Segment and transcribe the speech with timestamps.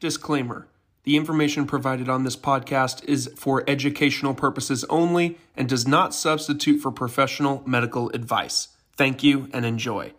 [0.00, 0.66] Disclaimer
[1.04, 6.80] The information provided on this podcast is for educational purposes only and does not substitute
[6.80, 8.68] for professional medical advice.
[8.96, 10.14] Thank you and enjoy.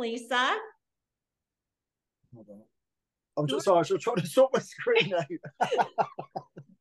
[0.00, 0.56] Lisa.
[2.34, 2.62] Hold on.
[3.36, 5.14] I'm just sorry, I was trying to sort my screen
[5.60, 5.94] out.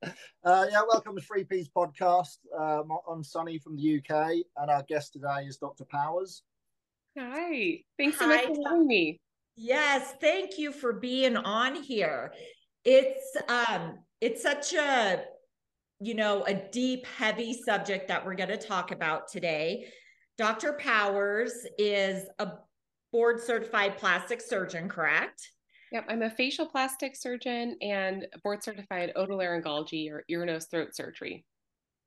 [0.43, 2.37] uh, yeah, welcome to 3 Peas Podcast.
[2.57, 5.85] Um, I'm Sonny from the UK, and our guest today is Dr.
[5.85, 6.43] Powers.
[7.17, 7.79] Hi.
[7.97, 8.63] Thanks so Hi, much for Tom.
[8.65, 9.19] having me.
[9.55, 12.33] Yes, thank you for being on here.
[12.85, 15.23] It's um it's such a
[15.99, 19.85] you know, a deep heavy subject that we're going to talk about today.
[20.37, 20.73] Dr.
[20.73, 22.51] Powers is a
[23.11, 25.51] board certified plastic surgeon, correct?
[25.91, 31.45] Yep, I'm a facial plastic surgeon and board certified otolaryngology or ear, nose, throat surgery.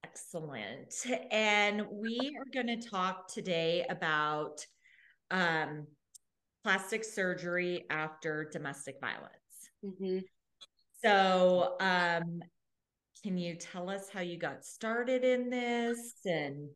[0.04, 0.94] Excellent.
[1.30, 4.64] And we are going to talk today about
[5.30, 5.86] um,
[6.62, 9.32] plastic surgery after domestic violence.
[9.84, 10.18] Mm-hmm.
[11.04, 12.40] So, um,
[13.24, 16.68] can you tell us how you got started in this and,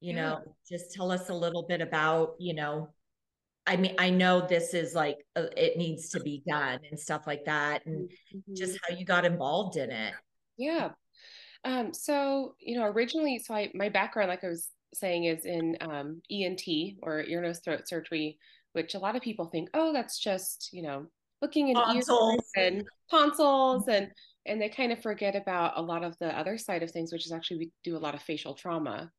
[0.00, 0.22] you Yeah.
[0.22, 2.92] know, just tell us a little bit about, you know,
[3.66, 7.26] I mean, I know this is like, uh, it needs to be done and stuff
[7.26, 8.10] like that, and
[8.56, 10.14] just how you got involved in it.
[10.56, 10.90] yeah.
[11.64, 15.76] Um, so you know, originally, so I my background, like I was saying, is in
[15.80, 16.62] um, ENT
[17.02, 18.38] or ear, nose, throat surgery,
[18.72, 21.06] which a lot of people think, oh, that's just you know
[21.40, 22.08] looking in ears
[22.56, 24.08] and tonsils and
[24.46, 27.26] and they kind of forget about a lot of the other side of things, which
[27.26, 29.10] is actually we do a lot of facial trauma.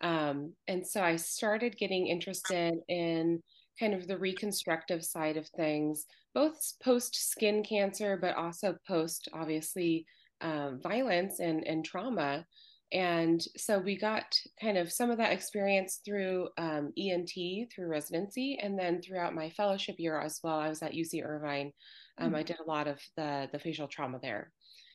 [0.00, 3.40] Um, and so I started getting interested in
[3.78, 10.06] kind of the reconstructive side of things, both post skin cancer, but also post obviously
[10.40, 12.44] um, violence and, and trauma.
[12.92, 17.32] And so we got kind of some of that experience through um, ENT,
[17.74, 20.58] through residency, and then throughout my fellowship year as well.
[20.58, 21.72] I was at UC Irvine.
[22.18, 24.52] Um, I did a lot of the, the facial trauma there.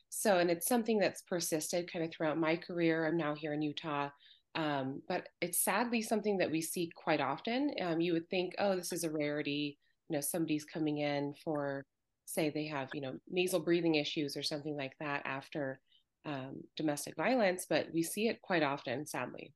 [0.10, 3.08] So, and it's something that's persisted kind of throughout my career.
[3.08, 4.10] I'm now here in Utah.
[4.58, 7.72] Um, but it's sadly something that we see quite often.
[7.82, 9.78] Um, you would think, oh, this is a rarity.
[10.10, 11.86] You know, somebody's coming in for,
[12.26, 15.80] say, they have, you know, nasal breathing issues or something like that after
[16.26, 19.54] um, domestic violence, but we see it quite often, sadly.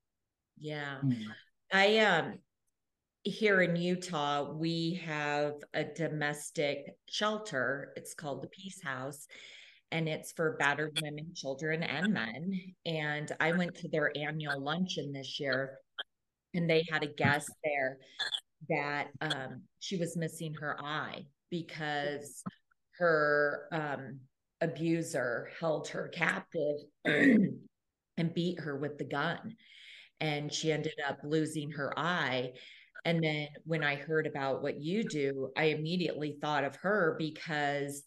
[0.59, 0.99] Yeah.
[1.73, 2.35] I um
[3.23, 7.93] here in Utah, we have a domestic shelter.
[7.95, 9.27] It's called the Peace House,
[9.91, 12.51] and it's for battered women, children, and men.
[12.85, 15.77] And I went to their annual luncheon this year,
[16.53, 17.97] and they had a guest there
[18.69, 22.43] that um, she was missing her eye because
[22.97, 24.19] her um,
[24.61, 29.55] abuser held her captive and beat her with the gun
[30.21, 32.53] and she ended up losing her eye.
[33.03, 38.03] And then when I heard about what you do, I immediately thought of her because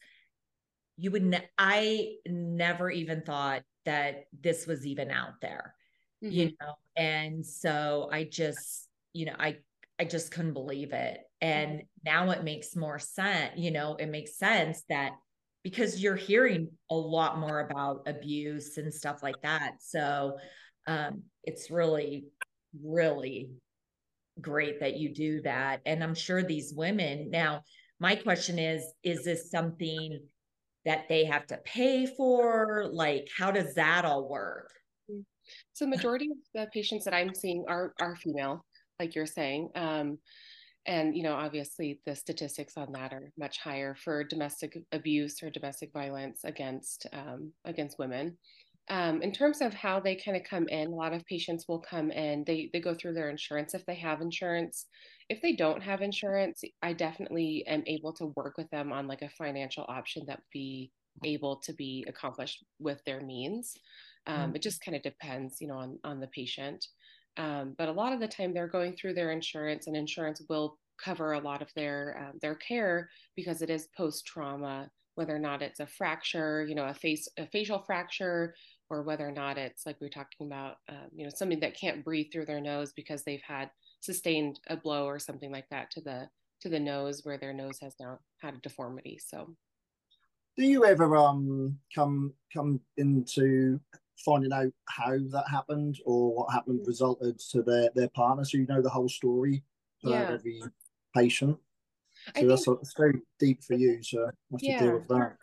[0.97, 5.75] you would, ne- I never even thought that this was even out there,
[6.21, 6.75] you know?
[6.97, 9.56] And so I just, you know, I,
[9.99, 11.19] I just couldn't believe it.
[11.41, 15.12] And now it makes more sense, you know, it makes sense that
[15.62, 19.75] because you're hearing a lot more about abuse and stuff like that.
[19.81, 20.37] So,
[20.87, 22.26] um, it's really,
[22.82, 23.50] really
[24.41, 25.81] great that you do that.
[25.87, 27.62] And I'm sure these women now,
[28.00, 30.21] my question is, is this something
[30.84, 32.89] that they have to pay for?
[32.93, 34.71] Like, how does that all work?
[35.72, 38.65] So the majority of the patients that I'm seeing are are female,
[38.99, 39.71] like you're saying.
[39.75, 40.19] Um,
[40.87, 45.50] and you know, obviously the statistics on that are much higher for domestic abuse or
[45.50, 48.37] domestic violence against um, against women.
[48.89, 51.81] Um, in terms of how they kind of come in, a lot of patients will
[51.81, 52.44] come in.
[52.44, 54.87] They they go through their insurance if they have insurance.
[55.31, 59.23] If they don't have insurance, I definitely am able to work with them on like
[59.23, 60.93] a financial option that be
[61.25, 63.73] able to be accomplished with their means.
[64.26, 66.87] Um, It just kind of depends, you know, on on the patient.
[67.37, 70.79] Um, but a lot of the time, they're going through their insurance, and insurance will
[71.03, 75.41] cover a lot of their um, their care because it is post trauma, whether or
[75.41, 78.55] not it's a fracture, you know, a face a facial fracture,
[78.91, 81.79] or whether or not it's like we are talking about, um, you know, somebody that
[81.79, 83.71] can't breathe through their nose because they've had
[84.01, 86.29] sustained a blow or something like that to the
[86.61, 89.19] to the nose where their nose has now had a deformity.
[89.25, 89.55] So
[90.57, 93.81] Do you ever um come come into
[94.19, 98.67] finding out how that happened or what happened resulted to their their partner, so you
[98.67, 99.63] know the whole story
[100.01, 100.31] for yeah.
[100.33, 100.63] every
[101.15, 101.59] patient.
[102.37, 104.03] So I that's, think, that's very deep for you.
[104.03, 104.79] So have yeah.
[104.79, 105.37] to deal with that.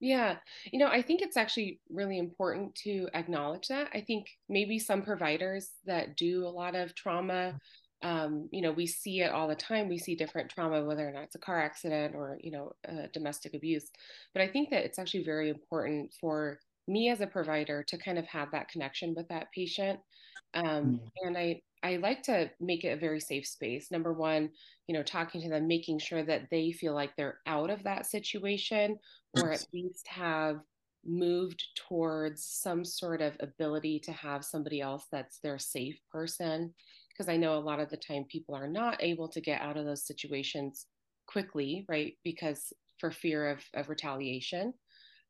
[0.00, 0.36] Yeah.
[0.70, 3.88] You know, I think it's actually really important to acknowledge that.
[3.94, 7.58] I think maybe some providers that do a lot of trauma,
[8.02, 9.88] um, you know, we see it all the time.
[9.88, 13.06] We see different trauma, whether or not it's a car accident or, you know, uh,
[13.14, 13.90] domestic abuse.
[14.34, 18.18] But I think that it's actually very important for me as a provider to kind
[18.18, 19.98] of have that connection with that patient.
[20.52, 21.00] Um, mm.
[21.22, 23.92] And I, I like to make it a very safe space.
[23.92, 24.50] Number one,
[24.88, 28.06] you know, talking to them, making sure that they feel like they're out of that
[28.06, 28.98] situation
[29.36, 30.56] or at least have
[31.04, 36.74] moved towards some sort of ability to have somebody else that's their safe person.
[37.10, 39.76] Because I know a lot of the time people are not able to get out
[39.76, 40.86] of those situations
[41.28, 42.14] quickly, right?
[42.24, 44.74] Because for fear of, of retaliation.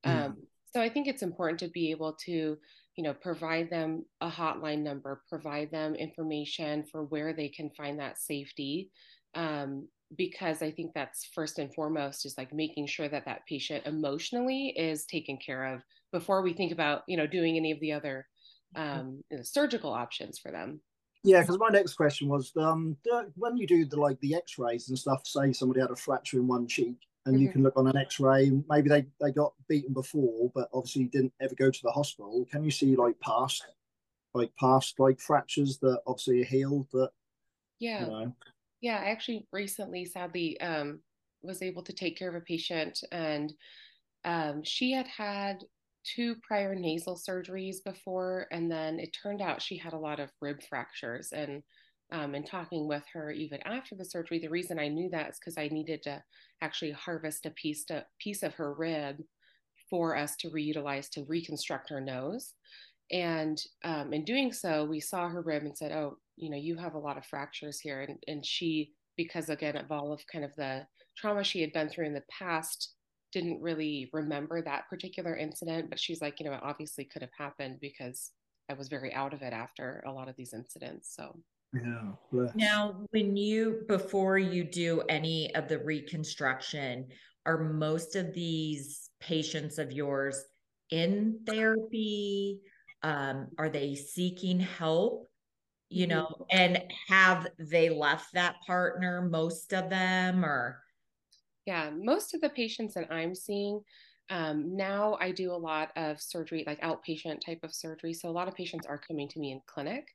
[0.07, 0.11] Mm.
[0.11, 0.37] Um,
[0.73, 2.57] so I think it's important to be able to,
[2.97, 7.99] you know, provide them a hotline number, provide them information for where they can find
[8.01, 8.91] that safety.
[9.35, 13.87] Um, because I think that's first and foremost is like making sure that that patient
[13.87, 15.83] emotionally is taken care of
[16.13, 18.27] before we think about you know doing any of the other
[18.77, 19.01] mm-hmm.
[19.01, 20.81] um, you know, surgical options for them.
[21.25, 22.97] Yeah, because my next question was um,
[23.35, 26.47] when you do the like the X-rays and stuff, say somebody had a fracture in
[26.47, 26.97] one cheek,
[27.27, 27.43] and mm-hmm.
[27.45, 28.51] you can look on an X-ray.
[28.71, 32.47] Maybe they they got beaten before, but obviously didn't ever go to the hospital.
[32.51, 33.67] Can you see like past,
[34.35, 37.11] like past like fractures that obviously are healed that?
[37.79, 38.01] Yeah.
[38.05, 38.37] You know,
[38.81, 41.01] yeah, I actually recently, sadly, um,
[41.43, 43.53] was able to take care of a patient, and
[44.25, 45.65] um, she had had
[46.05, 50.31] two prior nasal surgeries before, and then it turned out she had a lot of
[50.41, 51.33] rib fractures.
[51.33, 51.63] And
[52.13, 55.39] um, in talking with her even after the surgery, the reason I knew that is
[55.39, 56.23] because I needed to
[56.63, 59.17] actually harvest a piece to, piece of her rib
[59.91, 62.55] for us to reutilize to reconstruct her nose.
[63.13, 66.77] And um, in doing so, we saw her rib and said, "Oh, you know, you
[66.77, 70.45] have a lot of fractures here." And and she, because again of all of kind
[70.45, 70.87] of the
[71.17, 72.95] trauma she had been through in the past,
[73.33, 75.89] didn't really remember that particular incident.
[75.89, 78.33] But she's like, you know, it obviously could have happened because
[78.69, 81.15] I was very out of it after a lot of these incidents.
[81.15, 81.39] So
[81.75, 82.47] yeah.
[82.55, 87.09] Now, when you before you do any of the reconstruction,
[87.45, 90.43] are most of these patients of yours
[90.91, 92.61] in therapy?
[93.03, 95.29] um, are they seeking help
[95.89, 96.19] you mm-hmm.
[96.19, 100.83] know and have they left that partner most of them or
[101.67, 103.81] yeah most of the patients that i'm seeing
[104.31, 108.31] um, now i do a lot of surgery like outpatient type of surgery so a
[108.31, 110.09] lot of patients are coming to me in clinic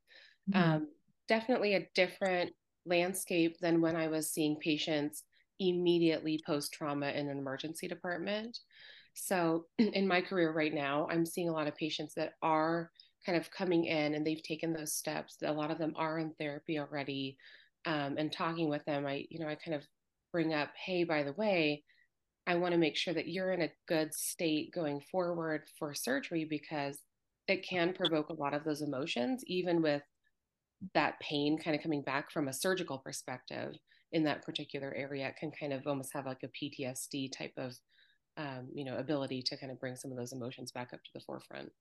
[0.51, 0.71] mm-hmm.
[0.71, 0.87] um,
[1.31, 2.51] definitely a different
[2.85, 5.23] landscape than when i was seeing patients
[5.59, 8.57] immediately post trauma in an emergency department
[9.13, 12.91] so in my career right now, I'm seeing a lot of patients that are
[13.25, 15.37] kind of coming in and they've taken those steps.
[15.43, 17.37] A lot of them are in therapy already.
[17.85, 19.83] Um, and talking with them, I, you know, I kind of
[20.31, 21.83] bring up, hey, by the way,
[22.47, 26.45] I want to make sure that you're in a good state going forward for surgery
[26.49, 26.99] because
[27.47, 30.01] it can provoke a lot of those emotions, even with
[30.93, 33.73] that pain kind of coming back from a surgical perspective
[34.11, 35.33] in that particular area.
[35.39, 37.73] Can kind of almost have like a PTSD type of
[38.37, 41.09] um, you know ability to kind of bring some of those emotions back up to
[41.13, 41.71] the forefront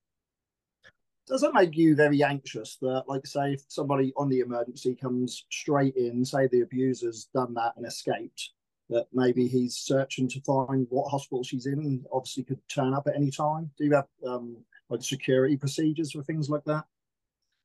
[1.26, 5.44] does it make you very anxious that like say if somebody on the emergency comes
[5.50, 8.50] straight in say the abuser's done that and escaped
[8.88, 13.14] that maybe he's searching to find what hospital she's in obviously could turn up at
[13.14, 14.56] any time do you have um,
[14.88, 16.84] like security procedures for things like that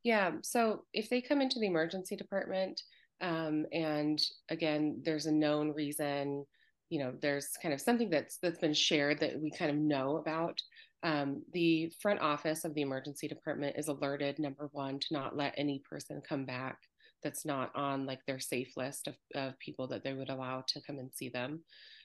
[0.06, 2.82] yeah so if they come into the emergency department
[3.22, 6.46] um, and again there's a known reason
[6.90, 10.18] you know there's kind of something that's that's been shared that we kind of know
[10.18, 10.58] about
[11.04, 15.54] um, the front office of the emergency department is alerted number one to not let
[15.58, 16.78] any person come back
[17.26, 20.82] that's not on like their safe list of, of people that they would allow to
[20.86, 21.60] come and see them.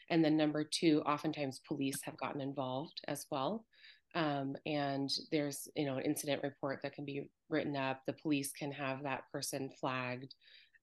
[0.09, 3.65] And then number two oftentimes police have gotten involved as well
[4.15, 8.53] um, and there's you know an incident report that can be written up the police
[8.53, 10.35] can have that person flagged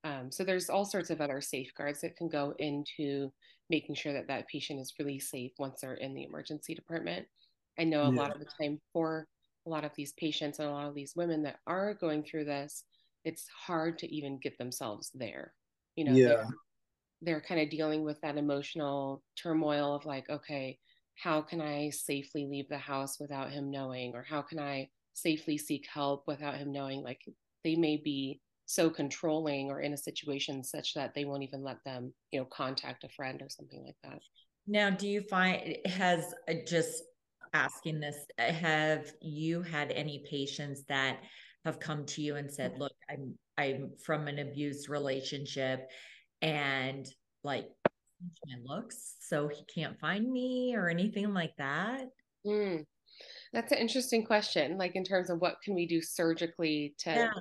[0.04, 3.32] um, so there's all sorts of other safeguards that can go into
[3.70, 7.26] making sure that that patient is really safe once they're in the emergency department.
[7.80, 8.22] I know a yeah.
[8.22, 9.28] lot of the time for
[9.66, 12.46] a lot of these patients and a lot of these women that are going through
[12.46, 12.86] this,
[13.26, 15.54] it's hard to even get themselves there.
[15.96, 16.28] You know, yeah.
[16.28, 16.48] they're,
[17.22, 20.78] they're kind of dealing with that emotional turmoil of like, okay,
[21.22, 24.14] how can I safely leave the house without him knowing?
[24.16, 27.02] Or how can I safely seek help without him knowing?
[27.04, 27.22] Like
[27.64, 31.78] they may be so controlling or in a situation such that they won't even let
[31.86, 34.20] them you know contact a friend or something like that
[34.68, 37.02] now do you find has uh, just
[37.54, 38.26] asking this.
[38.38, 41.20] Have you had any patients that
[41.66, 45.90] have come to you and said, "Look, I'm I'm from an abused relationship,
[46.42, 47.08] and
[47.44, 47.68] like
[48.46, 52.06] my looks, so he can't find me or anything like that?"
[52.46, 52.86] Mm,
[53.54, 54.78] that's an interesting question.
[54.78, 57.12] Like in terms of what can we do surgically to.
[57.12, 57.32] Yeah.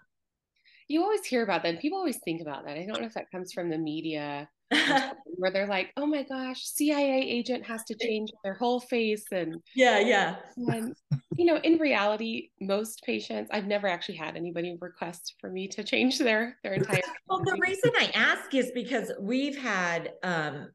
[0.88, 1.80] You always hear about that.
[1.80, 2.78] People always think about that.
[2.78, 4.48] I don't know if that comes from the media
[5.36, 9.56] where they're like, "Oh my gosh, CIA agent has to change their whole face," and
[9.74, 10.36] yeah, yeah.
[10.56, 10.94] And
[11.36, 15.84] you know, in reality, most patients, I've never actually had anybody request for me to
[15.84, 17.02] change their their entire.
[17.28, 20.70] well, the reason I ask is because we've had um,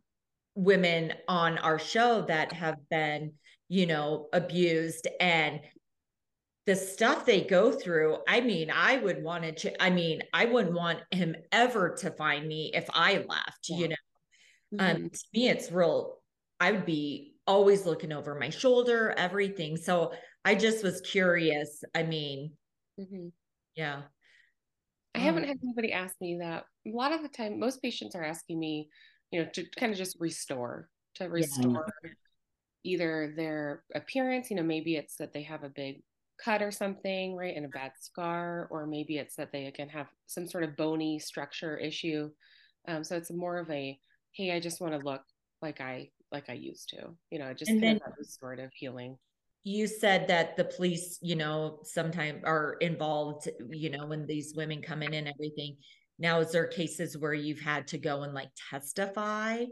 [0.55, 3.33] women on our show that have been,
[3.69, 5.61] you know, abused and
[6.67, 10.75] the stuff they go through i mean i would want to i mean i wouldn't
[10.75, 13.77] want him ever to find me if i left yeah.
[13.77, 13.95] you know
[14.79, 15.03] um, mm-hmm.
[15.03, 16.19] um to me it's real
[16.59, 20.11] i would be always looking over my shoulder everything so
[20.45, 22.51] i just was curious i mean
[23.00, 23.27] mm-hmm.
[23.75, 24.01] yeah
[25.15, 28.15] i um, haven't had anybody ask me that a lot of the time most patients
[28.15, 28.89] are asking me
[29.31, 32.12] you know to kind of just restore to restore yeah.
[32.83, 36.01] either their appearance you know maybe it's that they have a big
[36.43, 40.07] cut or something, right, and a bad scar, or maybe it's that they again have
[40.25, 42.29] some sort of bony structure issue.
[42.88, 44.00] Um, so it's more of a,
[44.33, 45.21] hey, I just want to look
[45.62, 49.17] like I like I used to, you know, just and kind of restorative healing.
[49.63, 54.81] You said that the police, you know, sometimes are involved, you know, when these women
[54.81, 55.77] come in and everything.
[56.17, 59.65] Now, is there cases where you've had to go and like testify?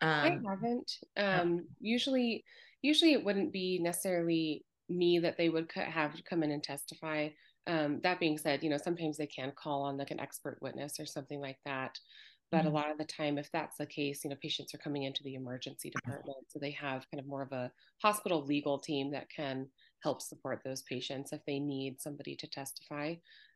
[0.00, 0.92] Um, I haven't.
[1.16, 2.44] Um, usually,
[2.82, 7.28] usually it wouldn't be necessarily me that they would have come in and testify.
[7.66, 10.98] Um, that being said, you know, sometimes they can call on like an expert witness
[10.98, 11.98] or something like that.
[12.50, 12.68] But mm-hmm.
[12.68, 15.22] a lot of the time, if that's the case, you know, patients are coming into
[15.22, 16.38] the emergency department.
[16.48, 17.70] So they have kind of more of a
[18.02, 19.68] hospital legal team that can
[20.02, 23.14] help support those patients if they need somebody to testify.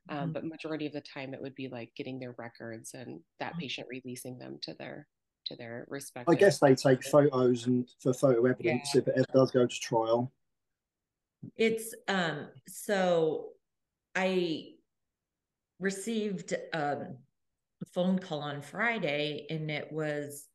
[0.08, 0.32] Um, mm-hmm.
[0.32, 3.60] But majority of the time, it would be like getting their records and that mm-hmm.
[3.60, 5.08] patient releasing them to their
[5.46, 6.32] to their respective.
[6.32, 9.00] I guess they take photos and for photo evidence yeah.
[9.00, 10.32] if it does go to trial.
[11.56, 13.50] It's um so
[14.14, 14.74] I
[15.80, 17.06] received um, a
[17.92, 20.48] phone call on Friday and it was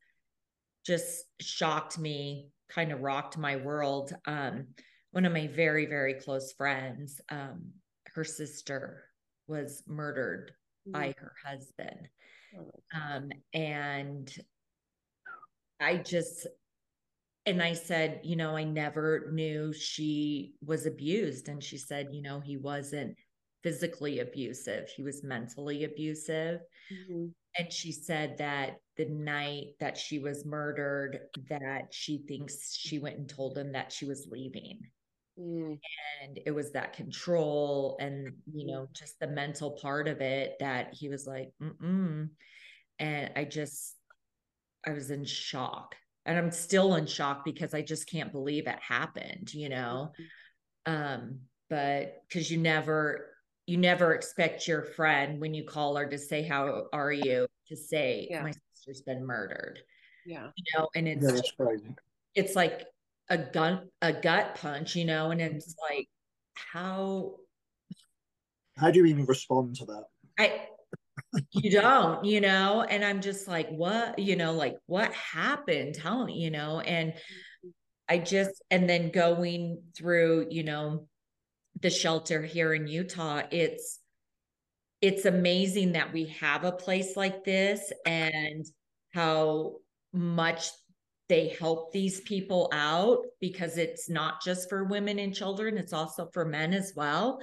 [0.86, 4.12] just shocked me, kind of rocked my world.
[4.26, 4.68] Um
[5.12, 7.72] one of my very very close friends um
[8.14, 9.04] her sister
[9.46, 10.52] was murdered
[10.86, 10.92] mm-hmm.
[10.92, 12.08] by her husband.
[12.58, 14.32] Oh, um and
[15.80, 16.46] I just
[17.46, 21.48] and I said, you know, I never knew she was abused.
[21.48, 23.16] And she said, you know, he wasn't
[23.62, 26.60] physically abusive, he was mentally abusive.
[26.92, 27.26] Mm-hmm.
[27.58, 33.18] And she said that the night that she was murdered, that she thinks she went
[33.18, 34.80] and told him that she was leaving.
[35.38, 35.78] Mm.
[36.22, 40.94] And it was that control and, you know, just the mental part of it that
[40.94, 42.28] he was like, mm
[42.98, 43.96] And I just,
[44.86, 48.78] I was in shock and I'm still in shock because I just can't believe it
[48.80, 50.12] happened, you know.
[50.86, 50.92] Mm-hmm.
[50.92, 53.29] Um, but because you never
[53.70, 57.76] you never expect your friend when you call her to say how are you to
[57.76, 58.42] say yeah.
[58.42, 59.78] my sister's been murdered.
[60.26, 60.48] Yeah.
[60.56, 61.76] You know, and it's yeah,
[62.34, 62.84] it's like
[63.28, 66.08] a gun a gut punch, you know, and it's like
[66.54, 67.36] how
[68.76, 70.04] how do you even respond to that?
[70.36, 70.66] I
[71.52, 75.94] you don't, you know, and I'm just like, what, you know, like what happened?
[75.94, 77.68] Tell me, you know, and mm-hmm.
[78.08, 81.06] I just, and then going through, you know,
[81.78, 84.00] the shelter here in Utah, it's,
[85.00, 88.66] it's amazing that we have a place like this and
[89.14, 89.76] how
[90.12, 90.68] much
[91.28, 96.28] they help these people out because it's not just for women and children, it's also
[96.32, 97.40] for men as well.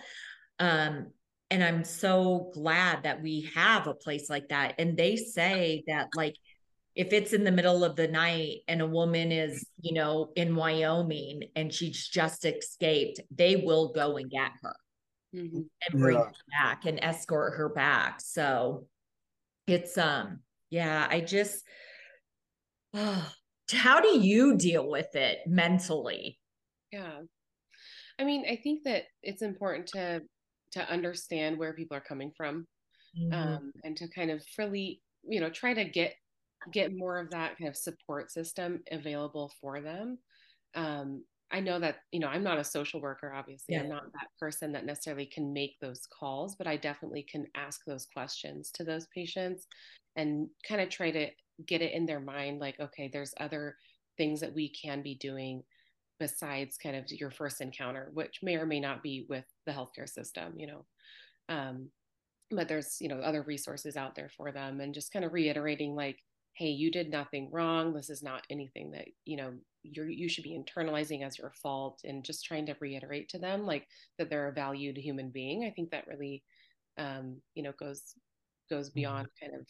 [0.60, 1.07] Um,
[1.50, 6.07] and i'm so glad that we have a place like that and they say that
[6.15, 6.36] like
[6.98, 10.56] if it's in the middle of the night and a woman is you know in
[10.56, 14.75] wyoming and she's just escaped they will go and get her
[15.34, 15.60] mm-hmm.
[15.60, 16.24] and bring yeah.
[16.24, 18.86] her back and escort her back so
[19.68, 20.39] it's um
[20.72, 21.63] yeah i just
[22.96, 23.32] oh,
[23.72, 26.39] how do you deal with it mentally
[26.92, 27.20] yeah
[28.18, 30.22] i mean i think that it's important to
[30.72, 32.66] to understand where people are coming from
[33.18, 33.34] mm-hmm.
[33.34, 36.13] um, and to kind of really you know try to get
[36.72, 40.18] get more of that kind of support system available for them
[40.76, 43.82] um, i know that you know i'm not a social worker obviously yeah.
[43.82, 47.82] i'm not that person that necessarily can make those calls but i definitely can ask
[47.86, 49.68] those questions to those patients
[50.16, 51.28] and kind of try to
[51.66, 53.76] get it in their mind like okay there's other
[54.18, 55.64] things that we can be doing
[56.20, 60.10] besides kind of your first encounter, which may or may not be with the healthcare
[60.10, 60.86] system, you know.
[61.50, 61.90] Um,
[62.50, 65.96] but there's, you know, other resources out there for them and just kind of reiterating
[65.96, 66.18] like,
[66.58, 67.94] hey, you did nothing wrong.
[67.94, 72.02] This is not anything that, you know, you're you should be internalizing as your fault
[72.04, 73.88] and just trying to reiterate to them like
[74.18, 75.64] that they're a valued human being.
[75.64, 76.44] I think that really
[76.98, 78.02] um, you know, goes
[78.70, 78.96] goes mm-hmm.
[78.96, 79.68] beyond kind of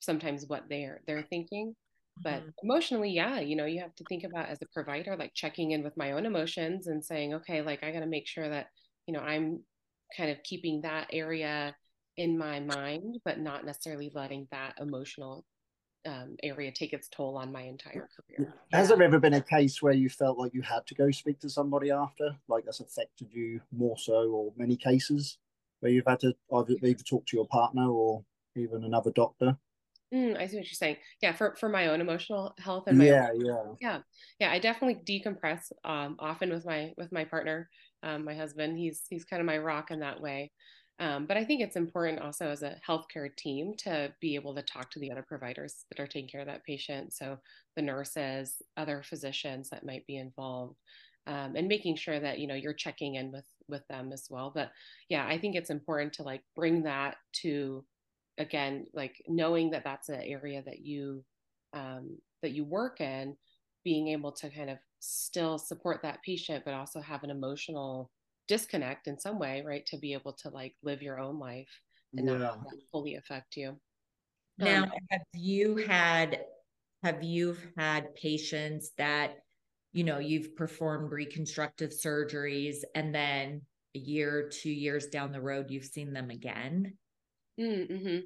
[0.00, 1.74] sometimes what they're they're thinking
[2.22, 2.48] but mm-hmm.
[2.64, 5.82] emotionally yeah you know you have to think about as a provider like checking in
[5.82, 8.66] with my own emotions and saying okay like i got to make sure that
[9.06, 9.60] you know i'm
[10.16, 11.74] kind of keeping that area
[12.16, 15.44] in my mind but not necessarily letting that emotional
[16.06, 19.82] um, area take its toll on my entire career has there ever been a case
[19.82, 23.28] where you felt like you had to go speak to somebody after like that's affected
[23.32, 25.38] you more so or many cases
[25.80, 28.24] where you've had to either, either talk to your partner or
[28.56, 29.56] even another doctor
[30.12, 30.96] Mm, I see what you're saying.
[31.22, 33.98] Yeah, for for my own emotional health and my yeah, own, yeah, yeah,
[34.40, 34.50] yeah.
[34.50, 37.68] I definitely decompress um, often with my with my partner,
[38.02, 38.76] um, my husband.
[38.76, 40.50] He's he's kind of my rock in that way.
[41.00, 44.62] Um, but I think it's important also as a healthcare team to be able to
[44.62, 47.14] talk to the other providers that are taking care of that patient.
[47.14, 47.38] So
[47.74, 50.76] the nurses, other physicians that might be involved,
[51.26, 54.52] um, and making sure that you know you're checking in with with them as well.
[54.54, 54.72] But
[55.08, 57.82] yeah, I think it's important to like bring that to
[58.36, 61.24] again like knowing that that's an area that you
[61.72, 63.36] um, that you work in
[63.84, 68.10] being able to kind of still support that patient but also have an emotional
[68.50, 71.70] disconnect in some way right to be able to like live your own life
[72.16, 72.36] and yeah.
[72.36, 72.58] not
[72.90, 73.76] fully affect you
[74.58, 76.40] now um, have you had
[77.02, 79.36] have you had patients that
[79.92, 83.62] you know you've performed reconstructive surgeries and then
[83.94, 86.92] a year two years down the road you've seen them again
[87.60, 88.18] Mm-hmm.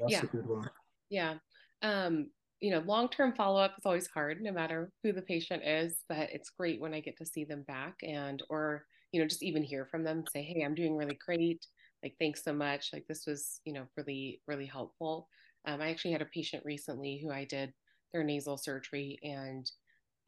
[0.00, 0.22] That's yeah.
[0.22, 0.68] a good one.
[1.08, 1.34] Yeah.
[1.82, 5.62] Um, you know, long term follow up is always hard, no matter who the patient
[5.64, 5.98] is.
[6.08, 9.42] But it's great when I get to see them back and, or you know, just
[9.42, 10.24] even hear from them.
[10.32, 11.64] Say, hey, I'm doing really great.
[12.02, 12.90] Like, thanks so much.
[12.92, 15.28] Like, this was, you know, really, really helpful.
[15.66, 17.72] Um, I actually had a patient recently who I did
[18.12, 19.70] their nasal surgery, and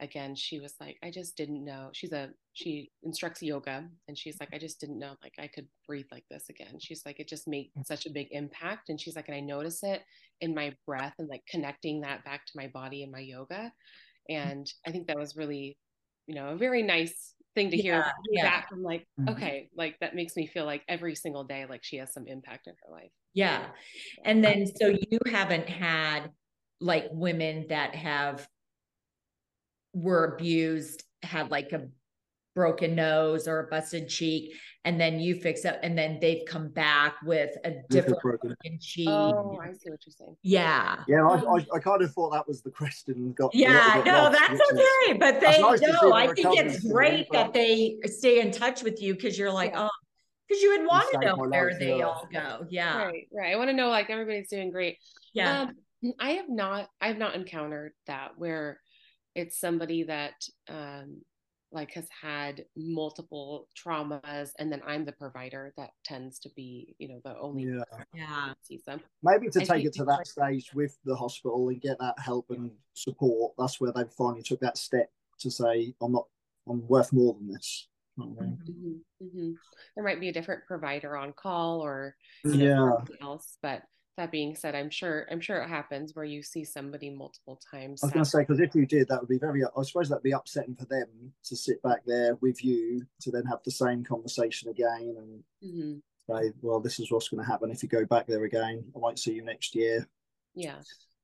[0.01, 4.37] again she was like i just didn't know she's a she instructs yoga and she's
[4.41, 7.29] like i just didn't know like i could breathe like this again she's like it
[7.29, 10.01] just made such a big impact and she's like and i notice it
[10.41, 13.71] in my breath and like connecting that back to my body and my yoga
[14.29, 15.77] and i think that was really
[16.27, 19.29] you know a very nice thing to hear yeah, back from like mm-hmm.
[19.29, 22.67] okay like that makes me feel like every single day like she has some impact
[22.67, 23.11] in her life.
[23.33, 23.65] Yeah.
[24.23, 26.29] And then so you haven't had
[26.79, 28.47] like women that have
[29.93, 31.87] were abused, had like a
[32.55, 34.53] broken nose or a busted cheek,
[34.85, 39.09] and then you fix it, and then they've come back with a different broken cheek.
[39.09, 40.35] Oh, I see what you're saying.
[40.41, 41.03] Yeah.
[41.07, 43.33] Yeah, I, I, I, kind of thought that was the question.
[43.33, 45.11] Got yeah, no, lost, that's okay.
[45.11, 49.01] Is, but they nice no, I think it's great that they stay in touch with
[49.01, 49.87] you because you're like, yeah.
[49.87, 49.89] oh,
[50.47, 52.05] because you would want to know where life, they yeah.
[52.05, 52.65] all go.
[52.69, 52.97] Yeah.
[52.97, 53.53] Right, right.
[53.53, 54.97] I want to know like everybody's doing great.
[55.33, 55.61] Yeah.
[55.61, 58.79] Um, I have not I have not encountered that where
[59.33, 60.33] it's somebody that
[60.69, 61.21] um,
[61.71, 67.07] like has had multiple traumas and then i'm the provider that tends to be you
[67.07, 68.53] know the only yeah, yeah.
[68.61, 71.81] sees them maybe to I take it to that like, stage with the hospital and
[71.81, 76.11] get that help and support that's where they finally took that step to say i'm
[76.11, 76.25] not
[76.69, 77.87] i'm worth more than this
[78.19, 79.23] mm-hmm.
[79.23, 79.51] Mm-hmm.
[79.95, 83.81] there might be a different provider on call or you know, yeah else but
[84.17, 88.01] that being said, I'm sure I'm sure it happens where you see somebody multiple times.
[88.01, 89.63] I was going to say because if you did, that would be very.
[89.63, 91.07] I suppose that'd be upsetting for them
[91.43, 96.33] to sit back there with you to then have the same conversation again and mm-hmm.
[96.33, 98.85] say, "Well, this is what's going to happen if you go back there again.
[98.95, 100.07] I might see you next year."
[100.53, 100.77] Yeah.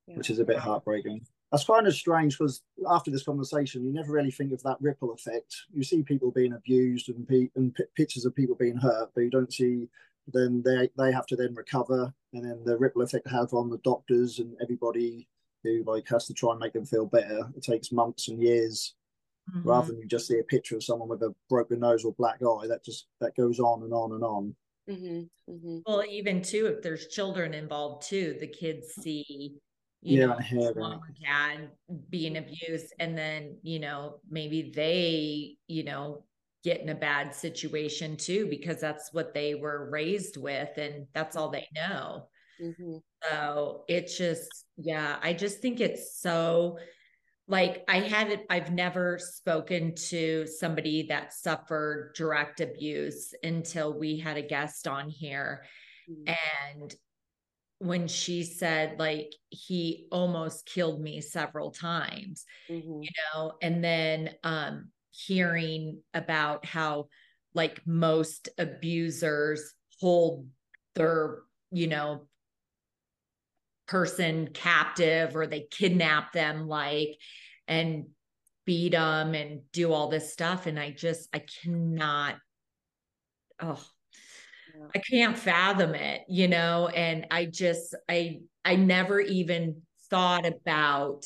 [0.08, 0.18] yeah.
[0.18, 1.26] Which is a bit heartbreaking.
[1.52, 5.12] That's kind of strange because after this conversation, you never really think of that ripple
[5.12, 5.54] effect.
[5.74, 9.22] You see people being abused and, pe- and p- pictures of people being hurt, but
[9.22, 9.90] you don't see
[10.28, 13.80] then they they have to then recover, and then the ripple effect have on the
[13.80, 15.28] doctors and everybody
[15.64, 17.50] who like has to try and make them feel better.
[17.56, 18.96] It takes months and years,
[19.50, 19.68] mm-hmm.
[19.68, 22.42] rather than you just see a picture of someone with a broken nose or black
[22.42, 22.68] eye.
[22.68, 24.56] That just that goes on and on and on.
[24.90, 25.54] Mm-hmm.
[25.54, 25.78] Mm-hmm.
[25.86, 29.60] Well, even too, if there's children involved too, the kids see
[30.04, 31.70] you yeah, know, mom or dad
[32.10, 36.24] being abused, and then you know maybe they you know
[36.64, 41.36] get in a bad situation too because that's what they were raised with and that's
[41.36, 42.28] all they know
[42.62, 42.98] mm-hmm.
[43.24, 46.78] so it's just yeah i just think it's so
[47.48, 54.20] like i had it i've never spoken to somebody that suffered direct abuse until we
[54.20, 55.64] had a guest on here
[56.10, 56.34] mm-hmm.
[56.80, 56.96] and
[57.80, 63.02] when she said like he almost killed me several times mm-hmm.
[63.02, 67.08] you know and then um hearing about how
[67.54, 70.48] like most abusers hold
[70.96, 71.40] their
[71.72, 72.28] you know
[73.88, 77.18] person captive or they kidnap them like
[77.68, 78.06] and
[78.66, 82.36] beat them and do all this stuff and i just i cannot
[83.60, 83.84] oh
[84.74, 84.88] yeah.
[84.96, 91.26] i can't fathom it you know and i just i i never even thought about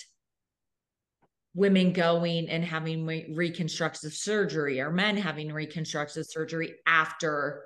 [1.56, 7.64] women going and having re- reconstructive surgery or men having reconstructive surgery after.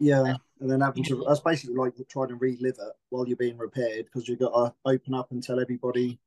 [0.00, 3.58] Yeah and then having to that's basically like trying to relive it while you're being
[3.58, 6.18] repaired because you've got to open up and tell everybody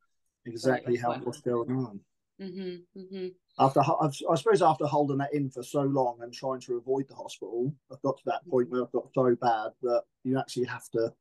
[0.45, 1.99] exactly how what's going on.
[2.41, 3.27] Mm-hmm, mm-hmm.
[3.60, 7.13] after i suppose after holding that in for so long and trying to avoid the
[7.13, 10.89] hospital i've got to that point where i've got so bad that you actually have
[10.89, 11.13] to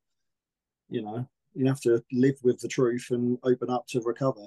[0.88, 4.46] you know you have to live with the truth and open up to recover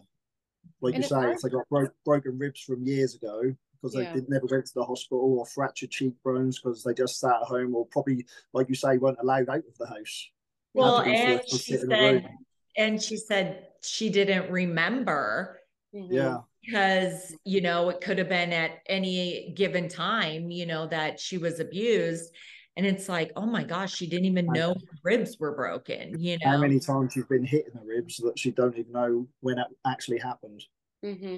[0.82, 1.66] like and you say if they got
[2.06, 4.14] broken ribs from years ago because yeah.
[4.14, 7.76] they never went to the hospital or fractured cheekbones because they just sat at home
[7.76, 10.30] or probably, like you say, weren't allowed out of the house.
[10.74, 12.30] Well, and she said,
[12.78, 15.60] and she said she didn't remember.
[15.94, 16.40] Yeah.
[16.66, 21.38] Because, you know, it could have been at any given time, you know, that she
[21.38, 22.34] was abused.
[22.78, 26.20] And it's like, oh my gosh, she didn't even know her ribs were broken.
[26.20, 28.92] You know, how many times you've been hit in the ribs that she don't even
[28.92, 30.64] know when it actually happened.
[31.04, 31.38] Mm-hmm.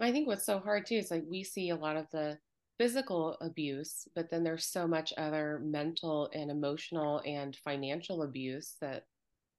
[0.00, 2.38] I think what's so hard too is like we see a lot of the
[2.78, 9.04] physical abuse, but then there's so much other mental and emotional and financial abuse that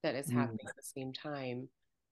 [0.04, 0.34] that is mm.
[0.34, 1.68] happening at the same time,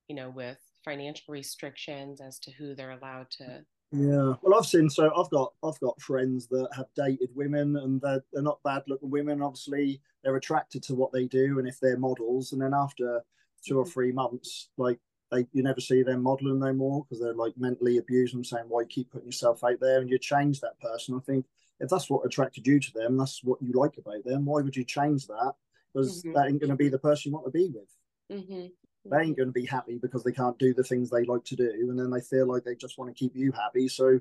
[0.08, 4.90] you know, with financial restrictions as to who they're allowed to yeah well i've seen
[4.90, 8.82] so i've got i've got friends that have dated women and they're, they're not bad
[8.88, 12.74] looking women obviously they're attracted to what they do and if they're models and then
[12.74, 13.22] after
[13.64, 13.92] two or mm-hmm.
[13.92, 15.00] three months like
[15.34, 18.66] they you never see them modeling no more because they're like mentally abused and saying
[18.68, 21.16] why you keep putting yourself out there and you change that person.
[21.16, 21.46] I think
[21.80, 24.46] if that's what attracted you to them, that's what you like about them.
[24.46, 25.54] Why would you change that?
[25.94, 26.34] Because mm-hmm.
[26.34, 28.40] that ain't going to be the person you want to be with.
[28.40, 28.68] Mm-hmm.
[29.06, 31.56] They ain't going to be happy because they can't do the things they like to
[31.56, 33.88] do, and then they feel like they just want to keep you happy.
[33.90, 34.20] So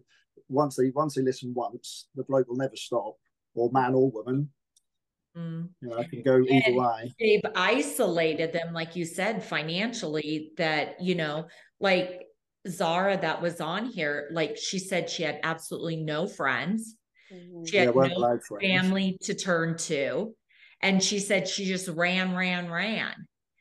[0.48, 3.16] once they once they listen once, the bloke will never stop,
[3.54, 4.50] or man or woman.
[5.36, 5.68] Mm.
[5.80, 7.14] You know, I can go either and way.
[7.18, 10.50] They've isolated them, like you said, financially.
[10.56, 11.46] That you know,
[11.80, 12.26] like
[12.68, 16.96] Zara that was on here, like she said, she had absolutely no friends.
[17.32, 17.64] Mm-hmm.
[17.64, 20.34] She had yeah, no family to turn to,
[20.80, 23.14] and she said she just ran, ran, ran.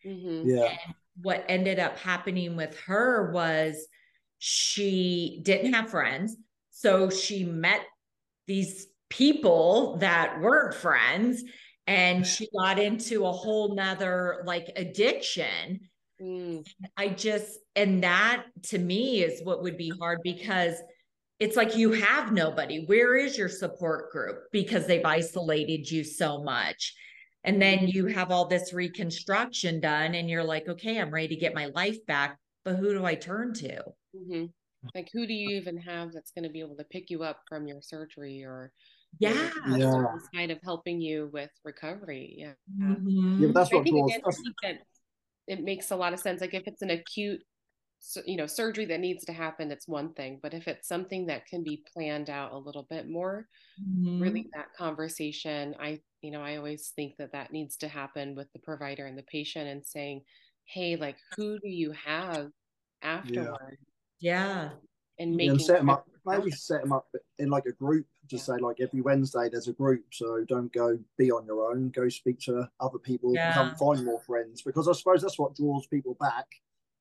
[0.06, 0.50] Mm-hmm.
[0.50, 0.66] Yeah.
[0.66, 3.88] And what ended up happening with her was
[4.40, 6.36] she didn't have friends,
[6.72, 7.82] so she met
[8.48, 11.44] these people that weren't friends
[11.88, 15.80] and she got into a whole nother like addiction.
[16.22, 16.64] Mm.
[16.98, 20.76] i just and that to me is what would be hard because
[21.42, 22.86] it's like you have nobody.
[22.86, 24.44] Where is your support group?
[24.52, 26.94] Because they've isolated you so much
[27.44, 27.88] and then mm-hmm.
[27.88, 31.68] you have all this reconstruction done and you're like okay i'm ready to get my
[31.68, 33.82] life back but who do i turn to
[34.16, 34.46] mm-hmm.
[34.96, 37.40] like who do you even have that's going to be able to pick you up
[37.48, 38.72] from your surgery or
[39.20, 40.06] yeah, yeah.
[40.34, 43.44] kind of helping you with recovery yeah mm-hmm.
[43.44, 44.22] yeah that's what I think, again,
[44.64, 44.78] that
[45.48, 47.42] it makes a lot of sense like if it's an acute
[48.26, 51.46] you know surgery that needs to happen it's one thing but if it's something that
[51.46, 53.48] can be planned out a little bit more
[53.80, 54.20] mm-hmm.
[54.20, 58.52] really that conversation i you know i always think that that needs to happen with
[58.54, 60.22] the provider and the patient and saying
[60.66, 62.50] hey like who do you have
[63.02, 63.78] afterward
[64.20, 64.70] yeah, yeah.
[65.20, 67.08] and making and set them up maybe set them up
[67.40, 70.98] in like a group to say like every Wednesday there's a group, so don't go
[71.18, 71.90] be on your own.
[71.90, 73.54] Go speak to other people, yeah.
[73.54, 76.48] come find more friends because I suppose that's what draws people back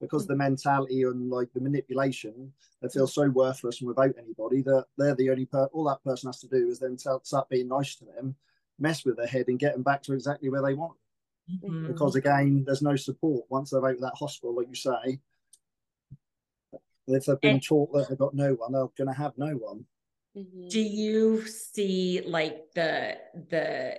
[0.01, 2.93] because the mentality and like the manipulation, they mm.
[2.93, 6.41] feel so worthless and without anybody that they're the only per all that person has
[6.41, 8.35] to do is then start being nice to them,
[8.81, 10.97] mess with their head and get them back to exactly where they want.
[11.51, 11.89] Mm-hmm.
[11.89, 15.21] Because again, there's no support once they're out of that hospital, like you say.
[17.07, 19.53] If they've been and, taught that they've got no one, they're going to have no
[19.53, 19.85] one.
[20.37, 20.69] Mm-hmm.
[20.69, 23.17] Do you see like the
[23.51, 23.99] the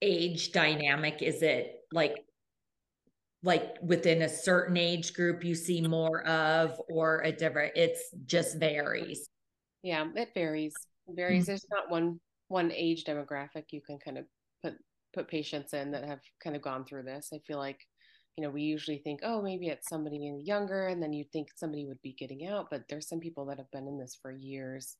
[0.00, 1.20] age dynamic?
[1.20, 2.24] Is it like
[3.42, 8.58] like within a certain age group you see more of or a different it's just
[8.58, 9.28] varies
[9.82, 10.74] yeah it varies
[11.06, 11.50] it varies mm-hmm.
[11.52, 14.24] there's not one one age demographic you can kind of
[14.62, 14.74] put
[15.14, 17.30] put patients in that have kind of gone through this.
[17.32, 17.80] I feel like
[18.36, 21.86] you know we usually think oh maybe it's somebody younger and then you think somebody
[21.86, 24.96] would be getting out but there's some people that have been in this for years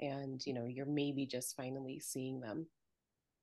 [0.00, 2.66] and you know you're maybe just finally seeing them.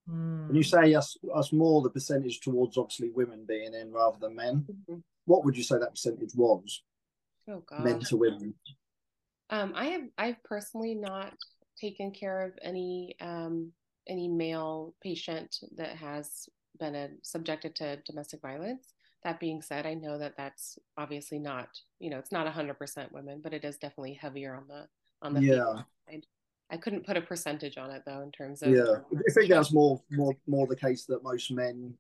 [0.08, 4.36] When you say us us more the percentage towards obviously women being in rather than
[4.36, 5.00] men mm-hmm.
[5.26, 6.82] what would you say that percentage was?
[7.48, 8.56] Oh god men to women.
[9.52, 11.34] Um, I have I've personally not
[11.80, 13.72] taken care of any um,
[14.08, 18.94] any male patient that has been a, subjected to domestic violence.
[19.24, 23.12] That being said, I know that that's obviously not you know it's not hundred percent
[23.12, 24.88] women, but it is definitely heavier on the
[25.22, 25.76] on the yeah.
[26.08, 26.26] side.
[26.72, 28.98] I couldn't put a percentage on it though in terms of yeah.
[29.14, 31.94] I think that's more more more the case that most men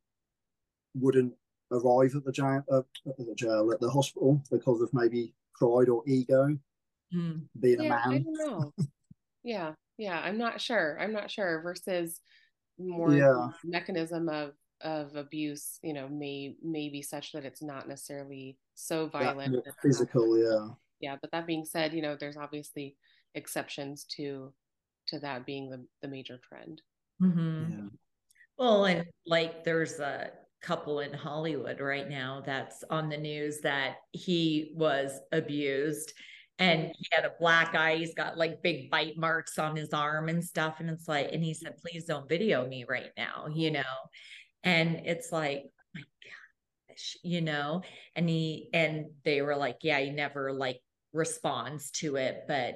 [0.95, 1.33] wouldn't
[1.71, 5.89] arrive at the jail uh, at the jail at the hospital because of maybe pride
[5.89, 6.57] or ego
[7.13, 7.41] mm.
[7.59, 8.13] being yeah, a man.
[8.13, 8.73] I don't know.
[9.43, 10.97] yeah, yeah, I'm not sure.
[10.99, 12.19] I'm not sure versus
[12.77, 13.49] more yeah.
[13.63, 19.07] mechanism of of abuse, you know, may may be such that it's not necessarily so
[19.07, 19.55] violent.
[19.81, 20.73] Physical, yeah.
[21.01, 22.95] Yeah, but that being said, you know, there's obviously
[23.35, 24.53] exceptions to
[25.07, 26.81] to that being the the major trend.
[27.21, 27.71] Mm-hmm.
[27.71, 27.89] Yeah.
[28.57, 33.95] Well, and like there's a couple in Hollywood right now that's on the news that
[34.11, 36.13] he was abused
[36.59, 37.95] and he had a black eye.
[37.95, 40.79] He's got like big bite marks on his arm and stuff.
[40.79, 43.81] And it's like, and he said, please don't video me right now, you know?
[44.63, 46.01] And it's like, oh my
[46.89, 47.81] gosh, you know?
[48.15, 50.81] And he, and they were like, yeah, he never like
[51.13, 52.43] responds to it.
[52.47, 52.75] But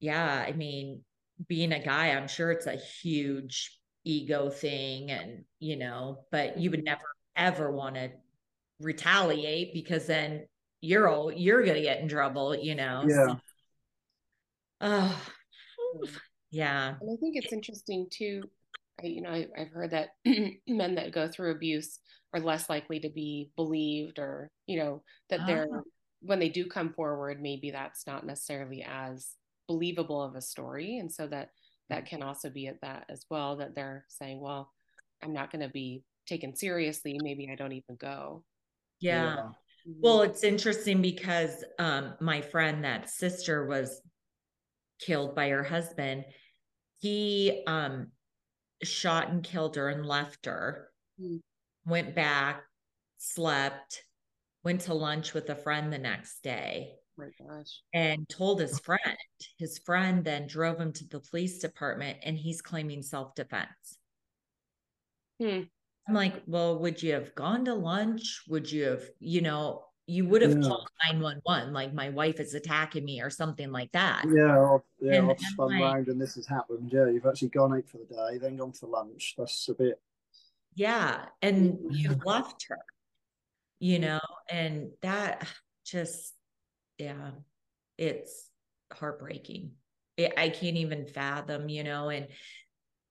[0.00, 1.02] yeah, I mean,
[1.48, 6.70] being a guy, I'm sure it's a huge ego thing and you know but you
[6.70, 7.00] would never
[7.36, 8.10] ever want to
[8.78, 10.44] retaliate because then
[10.84, 13.26] you're all you're gonna get in trouble you know yeah.
[13.26, 13.40] So,
[14.82, 15.22] oh
[16.50, 16.94] yeah.
[17.00, 18.42] And i think it's interesting too
[19.02, 20.10] I, you know I, have heard that
[20.68, 21.98] men that go through abuse
[22.32, 25.80] are less likely to be believed or you know that they're ah.
[26.20, 29.34] when they do come forward maybe that's not necessarily as
[29.66, 30.98] believable of a story.
[30.98, 31.50] And so that
[31.90, 34.72] that can also be at that as well that they're saying well
[35.22, 37.18] i'm not going to be taken seriously.
[37.22, 38.42] Maybe i don't even go.
[39.00, 39.48] Yeah, yeah.
[39.86, 44.00] Well it's interesting because um my friend that sister was
[44.98, 46.24] killed by her husband
[46.98, 48.08] he um
[48.82, 50.88] shot and killed her and left her
[51.20, 51.36] mm-hmm.
[51.90, 52.62] went back
[53.18, 54.04] slept
[54.62, 57.80] went to lunch with a friend the next day my gosh.
[57.92, 59.00] And told his friend.
[59.58, 63.98] His friend then drove him to the police department and he's claiming self defense.
[65.40, 65.62] Hmm.
[66.06, 68.42] I'm like, well, would you have gone to lunch?
[68.48, 70.68] Would you have, you know, you would have yeah.
[70.68, 74.24] called 911, like my wife is attacking me or something like that.
[74.28, 76.90] Yeah, or, yeah, and I've spun like, around and this has happened.
[76.92, 79.34] Yeah, you've actually gone out for the day, then gone for lunch.
[79.38, 80.00] That's a bit.
[80.74, 82.84] Yeah, and you left her,
[83.78, 85.48] you know, and that
[85.86, 86.34] just
[86.98, 87.30] yeah,
[87.96, 88.50] it's
[88.92, 89.72] heartbreaking.
[90.16, 92.28] It, I can't even fathom, you know, and